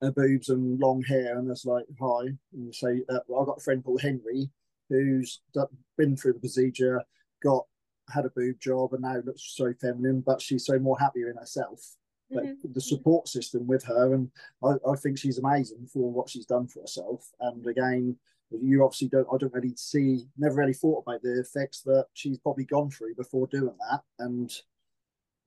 [0.00, 3.46] uh, boobs and long hair, and it's like hi, and you say, uh, well, I've
[3.46, 4.48] got a friend called Henry
[4.88, 5.42] who's
[5.98, 7.02] been through the procedure,
[7.42, 7.66] got
[8.12, 11.36] had a boob job, and now looks so feminine, but she's so more happier in
[11.36, 11.80] herself.
[12.30, 12.72] Mm-hmm.
[12.74, 14.30] the support system with her, and
[14.62, 17.26] I, I think she's amazing for what she's done for herself.
[17.40, 18.16] And again,
[18.50, 22.38] you obviously don't i don't really see never really thought about the effects that she's
[22.38, 24.62] probably gone through before doing that and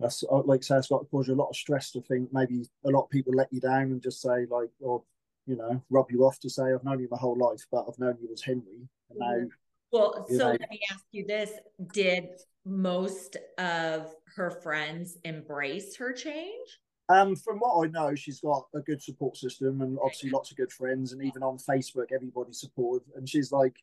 [0.02, 2.30] that's uh, like say it's got to cause you a lot of stress to think
[2.34, 5.04] maybe a lot of people let you down and just say like, or
[5.46, 8.00] you know, rub you off to say I've known you my whole life, but I've
[8.00, 9.26] known you as Henry, and now.
[9.26, 9.48] Mm-hmm.
[9.92, 11.52] Well, so know, let me ask you this:
[11.94, 12.30] Did
[12.66, 16.80] most of her friends embrace her change?
[17.10, 20.58] Um, from what I know, she's got a good support system and obviously lots of
[20.58, 23.08] good friends, and even on Facebook, everybody's supportive.
[23.16, 23.76] And she's like,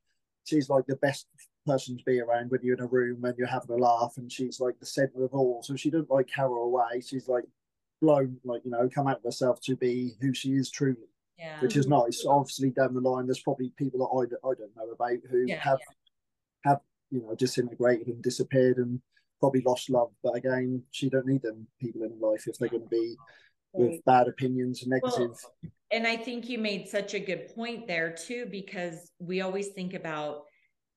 [0.44, 1.26] she's like the best
[1.66, 4.32] person to be around when you're in a room and you're having a laugh, and
[4.32, 5.62] she's like the center of all.
[5.62, 7.02] So she doesn't like carry away.
[7.06, 7.44] She's like
[8.00, 10.96] blown, like you know, come out of herself to be who she is truly.
[11.38, 11.60] Yeah.
[11.60, 12.24] Which is nice.
[12.26, 15.60] Obviously, down the line, there's probably people that I, I don't know about who Yeah,
[15.60, 15.96] have have
[17.10, 19.01] you know disintegrated and disappeared and
[19.40, 20.10] probably lost love.
[20.22, 23.16] But again, she don't need them people in life if they're going to be
[23.72, 25.30] with bad opinions and negative.
[25.30, 25.55] Well,
[25.90, 29.94] and I think you made such a good point there too, because we always think
[29.94, 30.43] about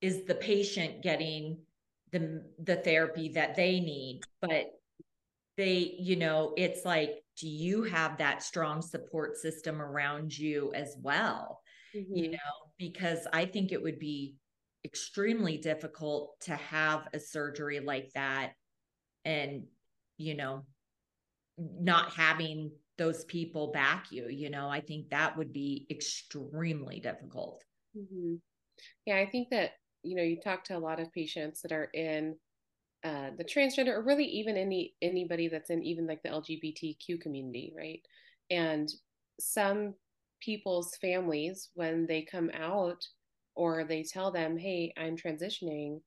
[0.02, 1.60] is the patient getting
[2.12, 4.66] the the therapy that they need, but
[5.58, 10.96] they, you know, it's like, do you have that strong support system around you as
[11.02, 11.62] well?
[11.94, 12.32] You Mhm.
[12.32, 14.36] know, because I think it would be
[14.86, 18.56] extremely difficult to have a surgery like that
[19.26, 19.68] and,
[20.18, 20.66] you know,
[21.58, 27.64] not having those people back you, you know, I think that would be extremely difficult.
[27.96, 28.36] hmm
[29.06, 31.90] Yeah, I think that, you know, you talk to a lot of patients that are
[31.94, 32.40] in
[33.04, 37.74] uh, the transgender or really even any anybody that's in even like the LGBTQ community,
[37.78, 38.06] right?
[38.52, 38.90] And
[39.40, 39.96] some
[40.42, 43.04] people's families, when they come out
[43.56, 46.02] or they tell them, hey, I'm transitioning,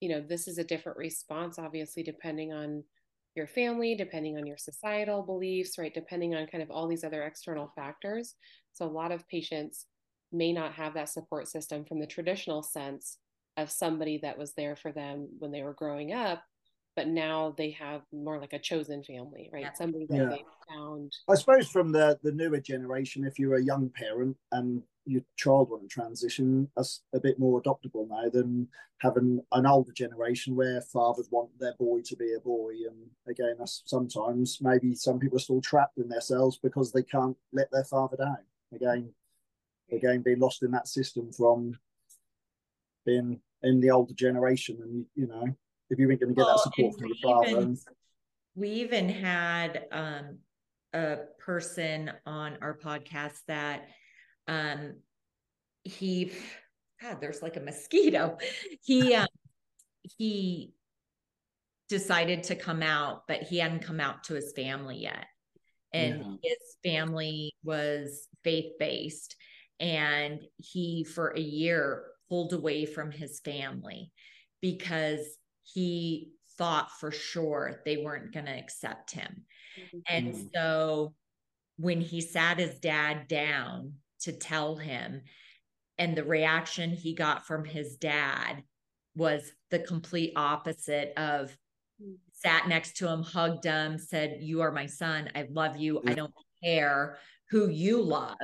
[0.00, 2.84] you know, this is a different response, obviously, depending on
[3.34, 5.92] your family, depending on your societal beliefs, right?
[5.92, 8.34] Depending on kind of all these other external factors.
[8.72, 9.86] So a lot of patients
[10.32, 13.18] may not have that support system from the traditional sense
[13.56, 16.42] of somebody that was there for them when they were growing up,
[16.96, 19.62] but now they have more like a chosen family, right?
[19.62, 19.72] Yeah.
[19.74, 20.28] Somebody that Yeah.
[20.28, 21.12] they found.
[21.28, 25.70] I suppose from the the newer generation, if you're a young parent and your child
[25.70, 28.68] want to transition, that's a bit more adoptable now than
[28.98, 32.72] having an older generation where fathers want their boy to be a boy.
[32.88, 37.36] And again, that's sometimes maybe some people are still trapped in themselves because they can't
[37.52, 38.38] let their father down.
[38.74, 39.12] Again,
[39.92, 41.78] again, being lost in that system from
[43.04, 45.54] being in the older generation, and you know,
[45.90, 47.78] if you weren't going to get Well, that support from your father, even-
[48.56, 50.38] We even had um,
[50.94, 53.88] a person on our podcast that
[54.46, 54.96] um,
[55.82, 56.32] he,
[57.00, 58.38] God, there's like a mosquito.
[58.82, 59.28] He um,
[60.02, 60.72] he
[61.88, 65.26] decided to come out, but he hadn't come out to his family yet.
[65.92, 69.36] And his family was faith based.
[69.78, 74.10] And he, for a year, pulled away from his family
[74.60, 75.20] because
[75.62, 79.44] he thought for sure they weren't going to accept him.
[80.08, 80.50] And Mhm.
[80.54, 81.14] so
[81.76, 85.22] when he sat his dad down to tell him,
[85.98, 88.62] and the reaction he got from his dad
[89.16, 91.56] was the complete opposite of
[92.32, 95.30] sat next to him, hugged him, said, You are my son.
[95.34, 96.02] I love you.
[96.06, 97.18] I don't care
[97.50, 98.36] who you love.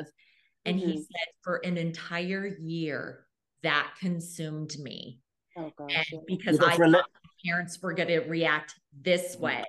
[0.65, 0.98] And he Mhm.
[0.98, 3.27] said, For an entire year,
[3.62, 5.20] that consumed me.
[5.57, 6.12] Oh gosh.
[6.12, 9.40] And because but I for thought ele- my parents were going to react this Mm.
[9.40, 9.65] way.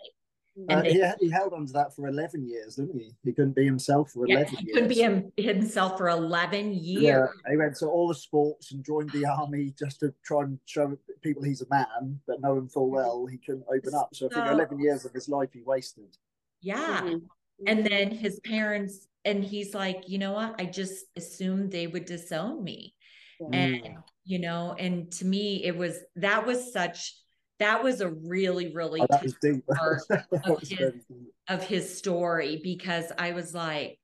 [0.57, 3.11] And Uh, they- he, he held on to that for 11 years, didn't he?
[3.23, 4.73] He couldn't be himself for Yeah, 11 he years.
[4.73, 7.03] couldn't be him, himself for 11 years.
[7.03, 10.59] Yeah, he went to all the sports and joined the army just to try and
[10.65, 14.13] show people he's a man, but knowing full well he couldn't open up.
[14.13, 16.17] So I think 11 years of his life he wasted.
[16.61, 17.01] Yeah.
[17.01, 17.21] Mhm.
[17.67, 20.55] And then his parents, and he's like, you know what?
[20.59, 22.95] I just assumed they would disown me.
[23.39, 23.47] Yeah.
[23.57, 27.15] And, you know, and to me, it was that was such
[27.61, 30.01] that was a really, really part
[30.43, 31.05] of his-
[31.47, 33.99] of his story because I was like,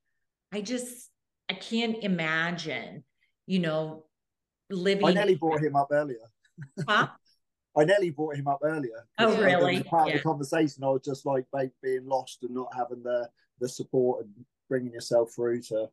[0.52, 1.10] I just
[1.50, 3.04] I can't imagine,
[3.46, 4.06] you know,
[4.70, 6.32] living I nearly brought him up earlier.
[6.88, 7.08] Huh?
[7.78, 9.08] I nearly brought him up earlier.
[9.20, 9.84] Oh, uh, really?
[9.84, 11.46] part of the conversation, I was just like
[11.82, 13.30] being lost and not having the
[13.60, 15.90] the support and bringing yourself through to.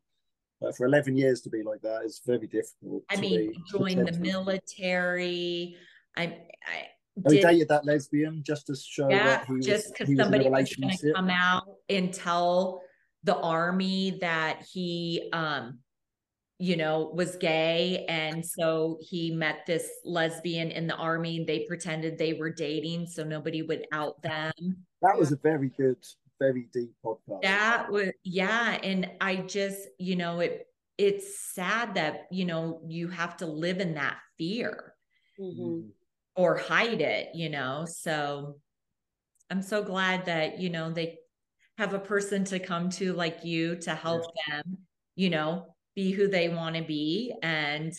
[0.61, 3.03] But for 11 years to be like that is very difficult.
[3.09, 5.75] I mean, join the military.
[6.15, 6.23] I
[6.65, 6.87] I
[7.23, 10.19] Oh, he dated that lesbian just to show yeah, that he was, just because in
[10.19, 11.15] a somebody was going to relationship.
[11.15, 12.81] come out and tell
[13.23, 15.79] the army that he um
[16.59, 21.65] you know was gay and so he met this lesbian in the army and they
[21.67, 24.51] pretended they were dating so nobody would out them
[25.01, 25.97] That was a very good,
[26.39, 27.41] very deep podcast.
[27.41, 30.67] that was yeah and i just you know it
[30.97, 34.93] it's sad that you know you have to live in that fear
[35.39, 35.89] Mhm.
[36.35, 38.55] Or hide it you know so
[39.49, 41.17] I'm so glad that, you know, they
[41.77, 44.57] have a person to come to like you to help yeah.
[44.57, 44.77] them,
[45.15, 47.93] you know, be who they want to be and,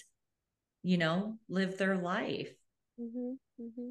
[0.82, 2.52] you know, live their life.
[3.00, 3.90] Mm-hmm, mm-hmm.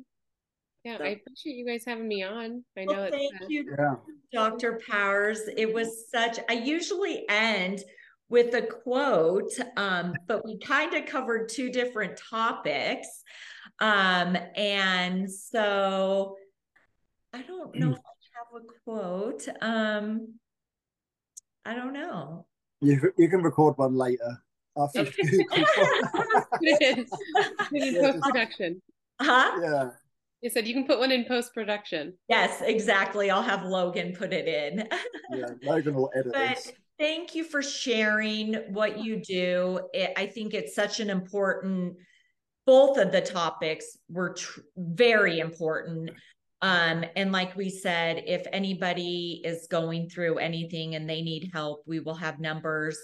[0.84, 2.64] Yeah, I appreciate you guys having me on.
[2.78, 3.96] I know well, thank uh, you, yeah.
[4.32, 4.80] Dr.
[4.88, 5.42] Powers.
[5.58, 7.84] It was such, I usually end
[8.30, 13.08] with a quote, um, but we kind of covered two different topics.
[13.80, 16.36] Um, and so
[17.34, 19.48] I don't know if I have a quote.
[19.62, 20.36] Um,
[21.66, 22.46] I don't know.
[22.82, 24.42] You, you can record one later
[24.78, 27.06] after in
[28.02, 28.82] post production.
[29.20, 29.52] Huh?
[29.62, 29.90] Yeah.
[30.42, 32.14] You said you can put one in post production.
[32.30, 33.32] Yes, exactly.
[33.32, 34.88] I'll have Logan put it in.
[35.32, 36.72] yeah, Logan will edit but this.
[37.00, 39.82] Thank you for sharing what you do.
[39.94, 41.96] It, I think it's such an important.
[42.66, 46.12] Both of the topics were tr- very important.
[46.62, 51.84] Um, and like we said, if anybody is going through anything and they need help,
[51.86, 52.98] we will have numbers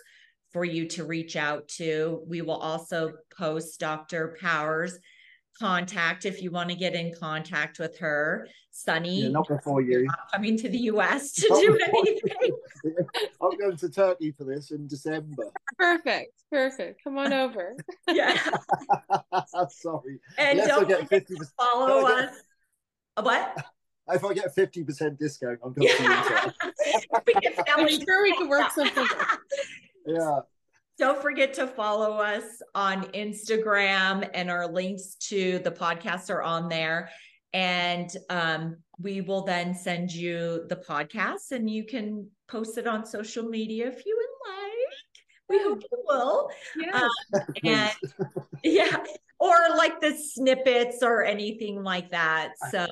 [0.51, 2.23] for you to reach out to.
[2.27, 4.37] We will also post Dr.
[4.41, 4.97] Powers
[5.59, 8.47] contact if you want to get in contact with her.
[8.73, 12.57] Sonny, yeah, not before you not coming to the US to not do anything.
[13.41, 15.51] I'm going to Turkey for this in December.
[15.77, 17.03] Perfect, perfect.
[17.03, 17.75] Come on over.
[18.07, 18.41] yeah.
[19.69, 20.19] Sorry.
[20.37, 22.33] And yes, don't forget 50 follow us.
[23.19, 23.65] What?
[24.07, 25.95] If I get fifty percent discount, I'm going yeah.
[25.99, 26.53] to.
[27.75, 29.05] I'm sure we can work something.
[30.05, 30.39] yeah.
[31.01, 36.69] Don't forget to follow us on Instagram, and our links to the podcast are on
[36.69, 37.09] there.
[37.53, 43.03] And um, we will then send you the podcast, and you can post it on
[43.03, 45.49] social media if you would like.
[45.49, 46.49] We hope you will.
[46.77, 47.01] Yeah.
[47.01, 47.91] Um, and
[48.63, 49.03] yeah,
[49.39, 52.53] or like the snippets or anything like that.
[52.69, 52.85] So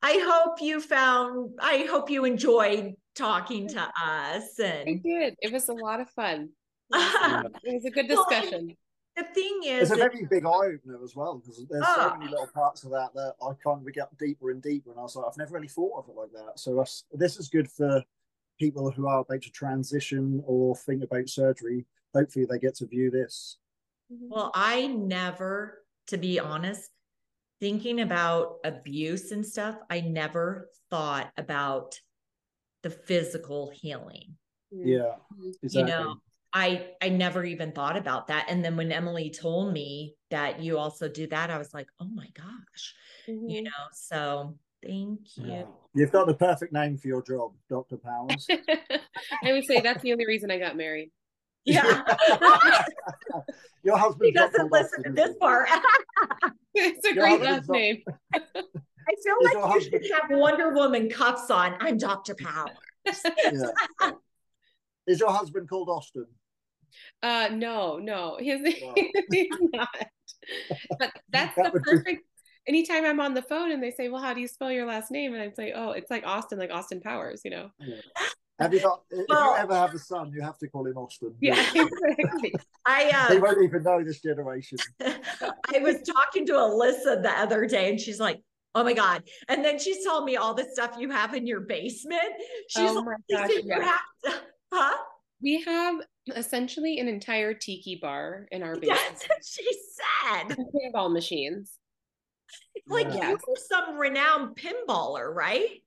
[0.00, 4.60] I hope you found, I hope you enjoyed talking to us.
[4.60, 5.34] And I did.
[5.40, 6.50] It was a lot of fun.
[7.64, 8.66] it was a good discussion.
[8.66, 8.76] Well,
[9.16, 12.10] the thing is, it's a very big eye opener as well because there's oh.
[12.10, 14.90] so many little parts of that that I kind of get deeper and deeper.
[14.90, 16.58] And I was like, I've never really thought of it like that.
[16.58, 18.02] So this is good for
[18.58, 21.86] people who are about to transition or think about surgery.
[22.14, 23.56] Hopefully, they get to view this.
[24.12, 24.28] Mm-hmm.
[24.28, 26.90] Well, I never, to be honest,
[27.60, 31.98] thinking about abuse and stuff, I never thought about
[32.82, 34.36] the physical healing.
[34.70, 35.14] Yeah.
[35.62, 35.80] Exactly.
[35.80, 36.16] You know,
[36.56, 38.46] I I never even thought about that.
[38.48, 42.08] And then when Emily told me that you also do that, I was like, oh
[42.08, 42.94] my gosh.
[43.28, 43.46] Mm-hmm.
[43.46, 45.52] You know, so thank you.
[45.52, 45.62] Yeah.
[45.92, 47.98] You've got the perfect name for your job, Dr.
[47.98, 48.46] Powers.
[49.44, 51.10] I would say that's the only reason I got married.
[51.66, 52.02] Yeah.
[53.82, 55.68] your husband he doesn't listen to this part.
[56.74, 58.02] it's a your great last name.
[58.34, 60.04] I feel like you husband...
[60.06, 61.74] should have Wonder Woman cuffs on.
[61.80, 62.34] I'm Dr.
[62.34, 63.20] Powers.
[63.44, 64.12] yeah.
[65.06, 66.26] Is your husband called Austin?
[67.22, 68.38] Uh no, no.
[68.40, 68.60] His
[69.30, 69.88] he's not.
[70.98, 72.24] But that's that the perfect
[72.68, 75.10] anytime I'm on the phone and they say, Well, how do you spell your last
[75.10, 75.34] name?
[75.34, 77.70] And I'm like, Oh, it's like Austin, like Austin Powers, you know.
[77.80, 77.96] Yeah.
[78.58, 79.02] Have you got?
[79.10, 81.34] If well, you ever have a son, you have to call him Austin.
[81.40, 82.54] Yeah, exactly.
[82.86, 84.78] I uh, they won't even know this generation.
[85.02, 88.40] I was talking to Alyssa the other day, and she's like,
[88.74, 91.60] "Oh my god!" And then she's telling me all the stuff you have in your
[91.60, 92.22] basement.
[92.68, 93.98] She's oh like, gosh, yeah.
[94.24, 94.40] to,
[94.72, 94.96] huh?
[95.42, 96.00] We have
[96.34, 99.00] essentially an entire tiki bar in our basement.
[99.08, 100.56] That's what she said.
[100.74, 101.72] Pinball machines.
[102.88, 103.30] Like yeah.
[103.30, 105.82] you were some renowned pinballer, right?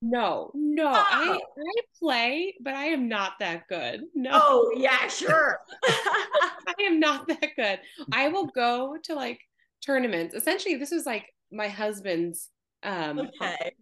[0.00, 0.92] No, no, oh.
[0.94, 4.02] I I play, but I am not that good.
[4.14, 4.30] No.
[4.32, 5.58] Oh yeah, sure.
[5.84, 7.80] I am not that good.
[8.12, 9.40] I will go to like
[9.84, 10.34] tournaments.
[10.34, 12.48] Essentially, this is like my husband's
[12.84, 13.72] um okay.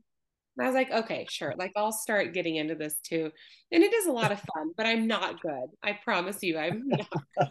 [0.58, 1.54] I was like, okay, sure.
[1.58, 3.30] Like I'll start getting into this too.
[3.72, 5.66] And it is a lot of fun, but I'm not good.
[5.82, 7.06] I promise you I'm not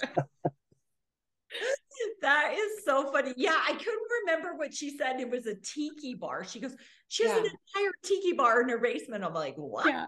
[2.22, 3.34] that is so funny.
[3.38, 5.19] Yeah, I couldn't remember what she said.
[5.19, 6.44] It was a tiki bar.
[6.44, 6.76] She goes,
[7.07, 7.40] she has yeah.
[7.40, 9.23] an entire tiki bar in her basement.
[9.23, 9.88] I'm like, what?
[9.88, 10.06] Yeah.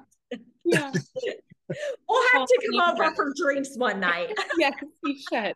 [0.65, 0.91] yeah.
[2.09, 4.33] we'll have well, to come over for drinks one night.
[4.57, 5.53] yes, you should.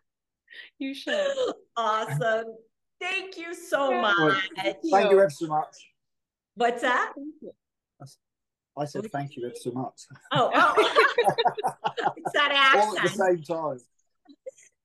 [0.78, 1.34] You should.
[1.76, 2.54] Awesome.
[3.00, 4.00] Thank you so yeah.
[4.00, 4.50] much.
[4.56, 5.91] Thank you ever so much.
[6.54, 7.12] What's that?
[8.76, 10.06] I said thank you ever so much.
[10.32, 10.74] Oh, oh.
[12.16, 12.88] it's that accent.
[12.88, 13.78] All at the same time.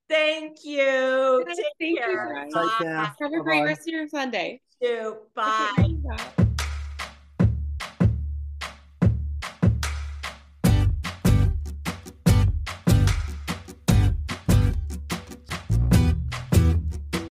[0.10, 1.44] Thank you.
[1.48, 2.46] Take Thank care.
[2.46, 2.96] You, Take care.
[2.98, 4.62] Have a great rest of your Sunday.
[4.82, 5.18] You.
[5.36, 5.72] Bye.
[5.78, 6.44] Bye.